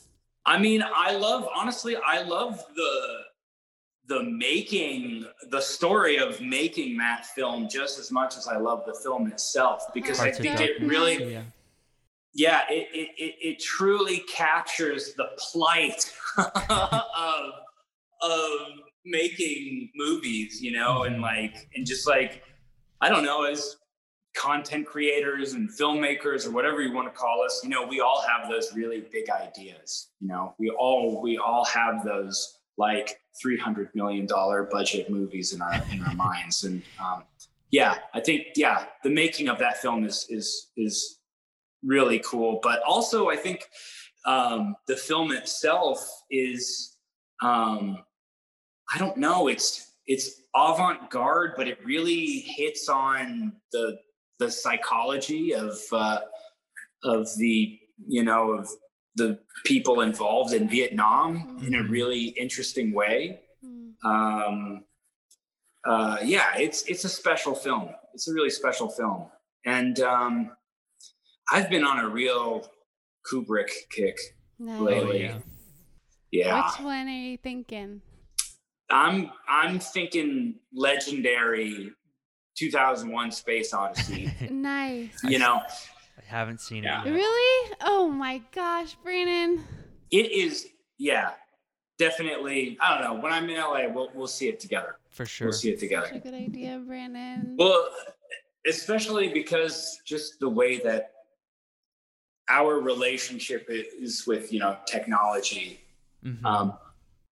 I 0.45 0.57
mean, 0.57 0.83
I 0.83 1.15
love 1.15 1.47
honestly, 1.55 1.95
I 1.95 2.23
love 2.23 2.63
the 2.75 3.19
the 4.07 4.21
making, 4.23 5.25
the 5.49 5.61
story 5.61 6.17
of 6.17 6.41
making 6.41 6.97
that 6.97 7.25
film 7.25 7.69
just 7.69 7.97
as 7.97 8.11
much 8.11 8.35
as 8.35 8.49
I 8.49 8.57
love 8.57 8.83
the 8.85 8.93
film 8.93 9.27
itself 9.27 9.85
because 9.93 10.19
I 10.19 10.29
think 10.29 10.59
it 10.59 10.81
really 10.81 11.33
yeah. 11.33 11.43
yeah, 12.33 12.61
it, 12.69 12.89
it, 12.93 13.09
it, 13.17 13.35
it 13.41 13.59
truly 13.61 14.19
captures 14.29 15.13
the 15.13 15.29
plight 15.37 16.11
of, 16.37 17.51
of 18.21 18.51
making 19.05 19.91
movies, 19.95 20.61
you 20.61 20.71
know, 20.71 21.03
and 21.03 21.17
Mhm. 21.17 21.21
like, 21.21 21.69
and 21.75 21.85
just 21.85 22.07
like, 22.07 22.43
I 23.01 23.09
don't 23.09 23.23
know, 23.23 23.43
as 23.43 23.77
content 24.35 24.85
creators 24.87 25.53
and 25.53 25.69
filmmakers 25.69 26.47
or 26.47 26.51
whatever 26.51 26.81
you 26.81 26.91
want 26.91 27.07
to 27.11 27.17
call 27.17 27.43
us, 27.43 27.61
you 27.63 27.69
know, 27.69 27.85
we 27.85 27.99
all 27.99 28.21
have 28.21 28.49
those 28.49 28.73
really 28.73 29.01
big 29.11 29.29
ideas, 29.29 30.09
you 30.19 30.27
know, 30.27 30.55
we 30.57 30.69
all, 30.71 31.21
we 31.21 31.37
all 31.37 31.65
have 31.65 32.03
those 32.03 32.59
like 32.77 33.19
$300 33.45 33.93
million 33.93 34.25
budget 34.71 35.09
movies 35.09 35.53
in 35.53 35.61
our, 35.61 35.73
in 35.91 36.01
our 36.03 36.13
minds. 36.27 36.63
And, 36.63 36.81
um, 36.99 37.23
yeah, 37.69 37.99
I 38.13 38.19
think, 38.19 38.47
yeah, 38.55 38.85
the 39.03 39.09
making 39.09 39.49
of 39.49 39.59
that 39.59 39.77
film 39.77 40.03
is, 40.05 40.25
is, 40.29 40.71
is 40.77 41.19
really 41.83 42.19
cool. 42.19 42.59
But 42.63 42.81
also, 42.87 43.29
I 43.29 43.35
think 43.35 43.67
um, 44.25 44.75
the 44.87 44.95
film 44.95 45.31
itself 45.31 45.99
is, 46.31 46.97
um, 47.41 48.03
I 48.93 48.97
don't 48.97 49.17
know, 49.17 49.47
it's 49.47 49.91
it's 50.05 50.41
avant 50.55 51.09
garde, 51.09 51.53
but 51.57 51.67
it 51.67 51.79
really 51.85 52.39
hits 52.39 52.89
on 52.89 53.53
the 53.71 53.97
the 54.39 54.49
psychology 54.51 55.53
of 55.53 55.77
uh, 55.91 56.19
of 57.03 57.27
the 57.37 57.79
you 58.07 58.23
know 58.23 58.51
of 58.51 58.67
the 59.15 59.39
people 59.65 60.01
involved 60.01 60.53
in 60.53 60.67
Vietnam 60.67 61.59
in 61.65 61.75
a 61.75 61.83
Mhm. 61.83 61.89
really 61.89 62.23
interesting 62.29 62.93
way. 62.93 63.39
Mm. 63.63 63.93
Um, 64.05 64.85
uh, 65.85 66.17
yeah, 66.23 66.55
it's 66.57 66.83
it's 66.87 67.03
a 67.05 67.09
special 67.09 67.55
film. 67.55 67.89
It's 68.13 68.27
a 68.27 68.33
really 68.33 68.49
special 68.49 68.89
film, 68.89 69.29
and 69.65 69.99
um, 70.01 70.51
I've 71.51 71.69
been 71.69 71.83
on 71.83 71.99
a 71.99 72.09
real 72.09 72.69
Kubrick 73.31 73.69
kick 73.89 74.17
Nice. 74.59 74.79
Oh, 74.79 74.83
lately. 74.83 75.21
yeah. 75.23 75.39
Yeah, 76.31 76.65
Which 76.65 76.79
one 76.83 77.07
are 77.07 77.11
you 77.11 77.37
thinking? 77.37 78.01
I'm 78.93 79.31
I'm 79.49 79.79
thinking 79.79 80.55
legendary 80.71 81.91
2001 82.55 83.31
Space 83.31 83.73
Odyssey. 83.73 84.31
Nice. 84.51 85.09
you 85.23 85.39
know, 85.39 85.55
I 86.17 86.23
haven't 86.25 86.61
seen 86.61 86.83
Yeah. 86.83 87.01
it 87.01 87.07
yet. 87.07 87.13
Really? 87.15 87.75
Oh 87.81 88.07
my 88.07 88.41
gosh, 88.53 88.95
Brandon. 89.03 89.63
it 90.11 90.31
is 90.31 90.67
yeah, 90.99 91.31
definitely. 91.97 92.77
I 92.79 92.93
don't 92.93 93.03
know. 93.15 93.21
When 93.21 93.33
I'm 93.33 93.49
in 93.49 93.57
LA, 93.57 93.87
we'll 93.87 94.11
we'll 94.13 94.27
see 94.27 94.47
it 94.47 94.59
together. 94.59 94.97
For 95.09 95.25
sure. 95.25 95.47
We'll 95.47 95.53
see 95.53 95.69
it 95.71 95.79
Such 95.79 95.89
together. 95.89 96.11
a 96.13 96.19
good 96.19 96.33
idea, 96.35 96.79
Brandon. 96.85 97.55
Well, 97.57 97.89
especially 98.67 99.29
because 99.33 99.99
just 100.05 100.39
the 100.39 100.49
way 100.49 100.77
that 100.79 101.11
our 102.49 102.79
relationship 102.79 103.65
is 103.69 104.25
with 104.27 104.53
you 104.53 104.59
know 104.59 104.77
technology. 104.85 105.79
Mhm. 106.23 106.45
Um, 106.45 106.77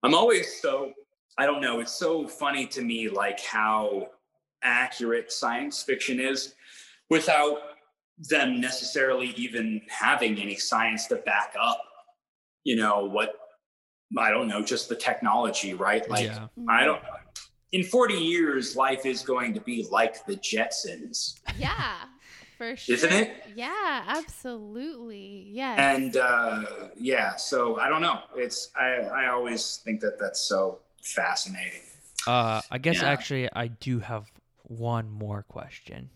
I'm 0.03 0.16
always 0.16 0.59
so 0.62 0.93
I 1.38 1.46
don't 1.46 1.62
know. 1.62 1.80
It's 1.80 1.94
so 1.94 2.28
funny 2.28 2.68
to 2.68 2.82
me, 2.82 3.10
like 3.10 3.40
how 3.40 4.10
accurate 4.64 5.32
science 5.32 5.82
fiction 5.82 6.20
is, 6.20 6.56
without 7.10 7.60
them 8.30 8.62
necessarily 8.62 9.34
even 9.36 9.82
having 9.90 10.40
any 10.40 10.56
science 10.56 11.08
to 11.08 11.16
back 11.18 11.56
up. 11.60 11.82
You 12.64 12.76
know 12.76 13.06
what? 13.06 13.34
I 14.18 14.30
don't 14.30 14.48
know. 14.48 14.62
Just 14.62 14.90
the 14.90 14.96
technology, 14.96 15.74
right? 15.74 16.08
Like 16.10 16.26
yeah. 16.26 16.48
I 16.70 16.86
don't. 16.86 17.02
In 17.72 17.84
40 17.84 18.16
years, 18.16 18.76
life 18.76 19.06
is 19.06 19.22
going 19.22 19.54
to 19.54 19.62
be 19.62 19.88
like 19.90 20.26
the 20.26 20.36
Jetsons. 20.36 21.40
Yeah, 21.58 21.96
for 22.58 22.76
sure. 22.76 22.96
Isn't 22.96 23.14
it? 23.14 23.32
Yeah, 23.56 24.04
absolutely. 24.08 25.48
Yes. 25.52 25.80
And 25.80 26.18
uh, 26.18 26.64
yeah, 26.98 27.38
so 27.38 27.80
I 27.80 27.88
don't 27.88 28.02
know. 28.02 28.20
It's 28.36 28.72
I, 28.80 29.04
I 29.06 29.28
always 29.30 29.82
think 29.86 30.02
that 30.02 30.20
that's 30.20 30.42
so 30.42 30.80
fascinating. 31.02 31.82
Uh, 32.28 32.62
I 32.70 32.78
guess 32.78 32.97
Yeah. 33.02 33.10
actually 33.10 33.49
I 33.54 33.68
do 33.68 33.99
have 33.99 34.32
one 34.64 35.10
more 35.10 35.43
question, 35.43 36.10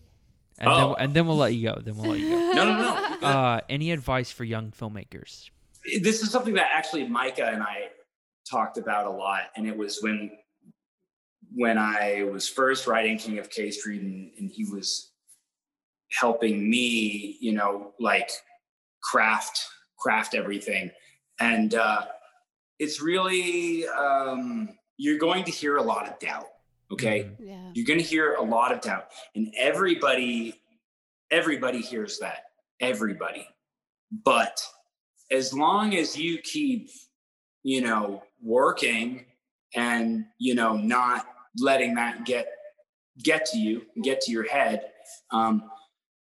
and 0.59 0.69
Oh. 0.69 0.77
then 0.95 1.03
and 1.05 1.13
then 1.15 1.27
we'll 1.27 1.38
let 1.38 1.53
you 1.53 1.69
go. 1.73 1.81
Then 1.81 1.97
we'll 1.97 2.11
let 2.11 2.19
you 2.19 2.29
go. 2.29 2.36
No, 2.55 2.63
no, 2.65 2.81
no. 2.81 3.09
Good. 3.19 3.23
Uh, 3.23 3.61
any 3.69 3.91
advice 3.91 4.31
for 4.31 4.43
young 4.43 4.71
filmmakers? 4.71 5.49
this 6.01 6.23
is 6.23 6.31
something 6.31 6.55
that 6.55 6.67
actually 6.73 7.07
Micah 7.07 7.45
and 7.45 7.61
I 7.61 7.89
talked 8.49 8.77
about 8.77 9.05
a 9.05 9.09
lot, 9.11 9.43
and 9.55 9.67
it 9.67 9.75
was 9.77 10.01
when 10.01 10.31
when 11.53 11.77
I 11.77 12.23
was 12.31 12.49
first 12.49 12.86
writing 12.88 13.17
King 13.17 13.38
of 13.39 13.49
K 13.49 13.71
Street, 13.71 14.01
and, 14.01 14.31
and 14.38 14.49
he 14.51 14.65
was 14.65 15.11
helping 16.11 16.69
me, 16.69 17.38
you 17.39 17.51
know, 17.53 17.93
like 17.99 18.29
craft 19.03 19.63
craft 19.99 20.36
everything, 20.36 20.91
and 21.39 21.73
uh, 21.75 22.05
it's 22.80 23.01
really 23.01 23.88
um, 23.88 24.69
you're 24.97 25.17
going 25.17 25.43
to 25.45 25.51
hear 25.51 25.78
a 25.78 25.82
lot 25.84 26.07
of 26.07 26.17
doubt. 26.19 26.47
Okay, 26.91 27.23
Mhm. 27.23 27.36
Yeah. 27.39 27.71
you're 27.73 27.86
going 27.86 27.99
to 27.99 28.05
hear 28.05 28.36
a 28.36 28.41
lot 28.43 28.71
of 28.71 28.80
doubt, 28.82 29.07
and 29.36 29.53
everybody, 29.57 30.61
everybody 31.32 31.82
hears 31.82 32.19
that. 32.19 32.51
Everybody, 32.80 33.47
but 34.23 34.61
as 35.32 35.53
long 35.53 35.95
as 35.95 36.15
you 36.17 36.38
keep, 36.39 36.89
you 37.63 37.82
know, 37.82 38.23
working 38.41 39.26
and 39.73 40.26
you 40.38 40.53
know 40.55 40.76
not 40.78 41.26
letting 41.57 41.95
that 41.95 42.26
get 42.26 42.47
get 43.23 43.45
to 43.47 43.57
you, 43.57 43.86
get 44.03 44.21
to 44.21 44.32
your 44.32 44.47
head, 44.47 44.91
um, 45.32 45.63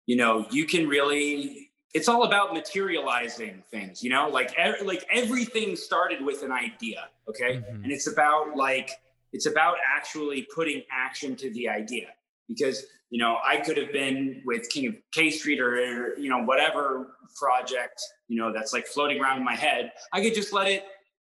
you 0.06 0.16
know, 0.16 0.46
you 0.52 0.66
can 0.66 0.88
really. 0.88 1.72
It's 1.94 2.08
all 2.10 2.24
about 2.24 2.54
materializing 2.54 3.64
things, 3.70 4.04
you 4.04 4.10
know. 4.10 4.28
Like, 4.30 4.54
ev- 4.58 4.82
like 4.84 5.06
everything 5.12 5.76
started 5.76 6.24
with 6.24 6.42
an 6.44 6.52
idea, 6.52 7.10
okay, 7.30 7.58
Mhm. 7.58 7.84
and 7.84 7.92
it's 7.92 8.08
about 8.08 8.56
like 8.56 8.90
it's 9.32 9.46
about 9.48 9.78
actually 9.86 10.44
putting 10.54 10.84
action 10.92 11.36
to 11.36 11.50
the 11.52 11.68
idea 11.70 12.10
because 12.48 12.86
you 13.10 13.18
know 13.20 13.38
i 13.44 13.58
could 13.58 13.78
have 13.78 13.92
been 13.92 14.42
with 14.46 14.70
king 14.70 14.86
of 14.88 14.96
k 15.12 15.30
street 15.32 15.60
or 15.60 16.16
you 16.20 16.30
know 16.30 16.44
whatever 16.44 17.16
project 17.36 18.00
you 18.28 18.38
know 18.40 18.52
that's 18.54 18.74
like 18.74 18.86
floating 18.86 19.20
around 19.22 19.38
in 19.38 19.44
my 19.44 19.56
head 19.56 19.92
i 20.12 20.22
could 20.22 20.36
just 20.36 20.52
let 20.54 20.68
it 20.68 20.84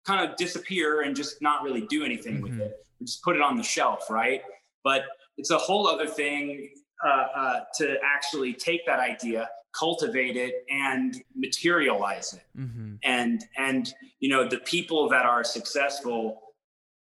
kind 0.05 0.29
of 0.29 0.35
disappear 0.35 1.01
and 1.03 1.15
just 1.15 1.41
not 1.41 1.63
really 1.63 1.81
do 1.87 2.03
anything 2.03 2.41
with 2.41 2.51
Mhm. 2.53 2.61
it 2.61 2.85
just 3.01 3.21
put 3.23 3.35
it 3.37 3.41
on 3.41 3.55
the 3.55 3.63
shelf 3.63 4.09
right 4.09 4.41
but 4.83 5.03
it's 5.37 5.51
a 5.51 5.57
whole 5.57 5.87
other 5.87 6.07
thing 6.07 6.69
uh, 7.03 7.25
uh, 7.35 7.59
to 7.77 7.97
actually 8.03 8.53
take 8.53 8.85
that 8.85 8.99
idea 8.99 9.49
cultivate 9.77 10.37
it 10.37 10.65
and 10.69 11.21
materialize 11.35 12.33
it. 12.33 12.59
Mm-hmm. 12.59 12.95
and 13.03 13.43
and 13.57 13.93
you 14.19 14.29
know 14.29 14.47
the 14.47 14.59
people 14.59 15.09
that 15.09 15.25
are 15.25 15.43
successful 15.43 16.41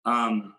um, 0.05 0.55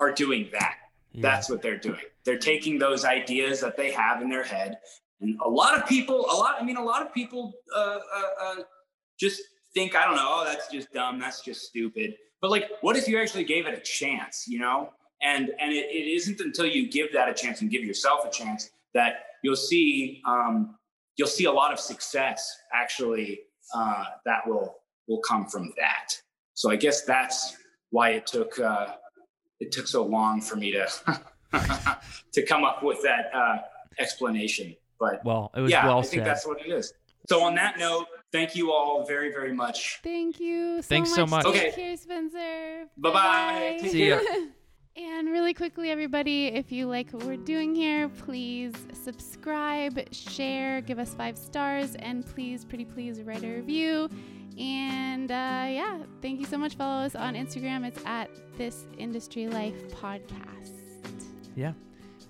are 0.00 0.12
doing 0.12 0.48
that. 0.52 0.76
Yeah. 1.12 1.22
that's 1.22 1.48
what 1.48 1.62
they're 1.62 1.78
doing. 1.78 2.00
They're 2.24 2.38
taking 2.38 2.78
those 2.78 3.04
ideas 3.04 3.60
that 3.60 3.76
they 3.76 3.90
have 3.92 4.20
in 4.20 4.28
their 4.28 4.42
head. 4.42 4.78
And 5.20 5.40
a 5.44 5.48
lot 5.48 5.76
of 5.76 5.88
people 5.88 6.26
a 6.30 6.36
lot 6.36 6.56
i 6.60 6.64
mean 6.64 6.76
a 6.76 6.84
lot 6.84 7.02
of 7.04 7.12
people 7.12 7.52
uh, 7.74 7.98
uh, 8.18 8.44
uh, 8.44 8.54
just 9.18 9.40
think 9.74 9.96
i 9.96 10.04
don't 10.04 10.14
know 10.14 10.28
oh 10.28 10.44
that's 10.46 10.70
just 10.70 10.92
dumb 10.92 11.18
that's 11.18 11.42
just 11.42 11.62
stupid. 11.62 12.14
But 12.40 12.50
like 12.50 12.70
what 12.82 12.96
if 12.96 13.08
you 13.08 13.18
actually 13.20 13.44
gave 13.44 13.66
it 13.66 13.74
a 13.74 13.80
chance 13.80 14.46
you 14.46 14.58
know 14.60 14.92
and 15.22 15.50
and 15.60 15.72
it, 15.72 15.86
it 15.90 16.06
isn't 16.16 16.40
until 16.40 16.66
you 16.66 16.88
give 16.90 17.12
that 17.12 17.28
a 17.28 17.34
chance 17.34 17.60
and 17.60 17.70
give 17.70 17.82
yourself 17.84 18.24
a 18.24 18.30
chance 18.30 18.70
that 18.94 19.12
you'll 19.42 19.56
see 19.56 20.22
um, 20.26 20.76
you'll 21.16 21.28
see 21.28 21.44
a 21.44 21.52
lot 21.52 21.72
of 21.72 21.78
success 21.80 22.56
actually 22.72 23.40
uh, 23.74 24.04
that 24.24 24.46
will 24.46 24.76
will 25.08 25.20
come 25.20 25.46
from 25.46 25.72
that 25.76 26.12
so 26.54 26.70
i 26.70 26.76
guess 26.76 27.02
that's 27.02 27.56
why 27.90 28.10
it 28.10 28.26
took 28.26 28.58
uh, 28.60 28.88
it 29.60 29.72
took 29.72 29.86
so 29.88 30.04
long 30.04 30.40
for 30.40 30.56
me 30.56 30.70
to 30.72 30.86
to 32.32 32.42
come 32.46 32.64
up 32.64 32.82
with 32.82 33.02
that 33.02 33.30
uh, 33.34 33.56
explanation. 33.98 34.76
But 35.00 35.24
Well, 35.24 35.50
it 35.56 35.60
was 35.60 35.70
yeah, 35.72 35.86
well 35.86 35.98
I 35.98 36.02
think 36.02 36.20
said. 36.20 36.26
that's 36.26 36.46
what 36.46 36.60
it 36.60 36.70
is. 36.70 36.92
So 37.28 37.42
on 37.42 37.54
that 37.54 37.78
note, 37.78 38.06
thank 38.32 38.54
you 38.54 38.70
all 38.72 39.06
very 39.06 39.30
very 39.32 39.52
much. 39.54 40.00
Thank 40.04 40.38
you 40.38 40.82
so 40.82 40.88
Thanks 40.88 41.10
much. 41.10 41.16
so 41.16 41.26
much. 41.26 41.44
Take 41.46 41.54
Okay. 41.56 41.70
care, 41.72 41.96
Spencer. 41.96 42.88
Bye-bye. 42.98 43.78
Bye-bye. 43.80 43.88
See 43.88 44.08
ya. 44.10 44.20
and 44.98 45.28
really 45.30 45.54
quickly, 45.54 45.90
everybody, 45.90 46.48
if 46.48 46.72
you 46.72 46.86
like 46.86 47.10
what 47.12 47.22
we're 47.24 47.36
doing 47.36 47.74
here, 47.74 48.08
please 48.08 48.74
subscribe, 48.92 50.12
share, 50.12 50.80
give 50.80 50.98
us 50.98 51.14
five 51.14 51.38
stars, 51.38 51.94
and 51.96 52.26
please, 52.26 52.64
pretty 52.64 52.84
please, 52.84 53.22
write 53.22 53.44
a 53.44 53.48
review. 53.48 54.10
And 54.58 55.30
uh, 55.30 55.66
yeah, 55.68 55.98
thank 56.20 56.40
you 56.40 56.46
so 56.46 56.58
much. 56.58 56.74
Follow 56.74 57.04
us 57.04 57.14
on 57.14 57.34
Instagram. 57.34 57.86
It's 57.86 58.00
at 58.04 58.28
This 58.56 58.86
Industry 58.98 59.46
Life 59.46 59.88
Podcast. 59.88 60.82
Yeah. 61.54 61.74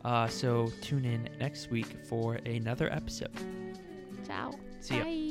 Uh, 0.05 0.29
so 0.29 0.71
tune 0.83 1.07
in 1.07 1.29
next 1.41 1.71
week 1.71 1.97
for 2.07 2.35
another 2.35 2.93
episode. 2.93 3.33
Ciao. 4.27 4.53
See 4.81 4.97
ya. 4.97 5.05
Bye. 5.05 5.28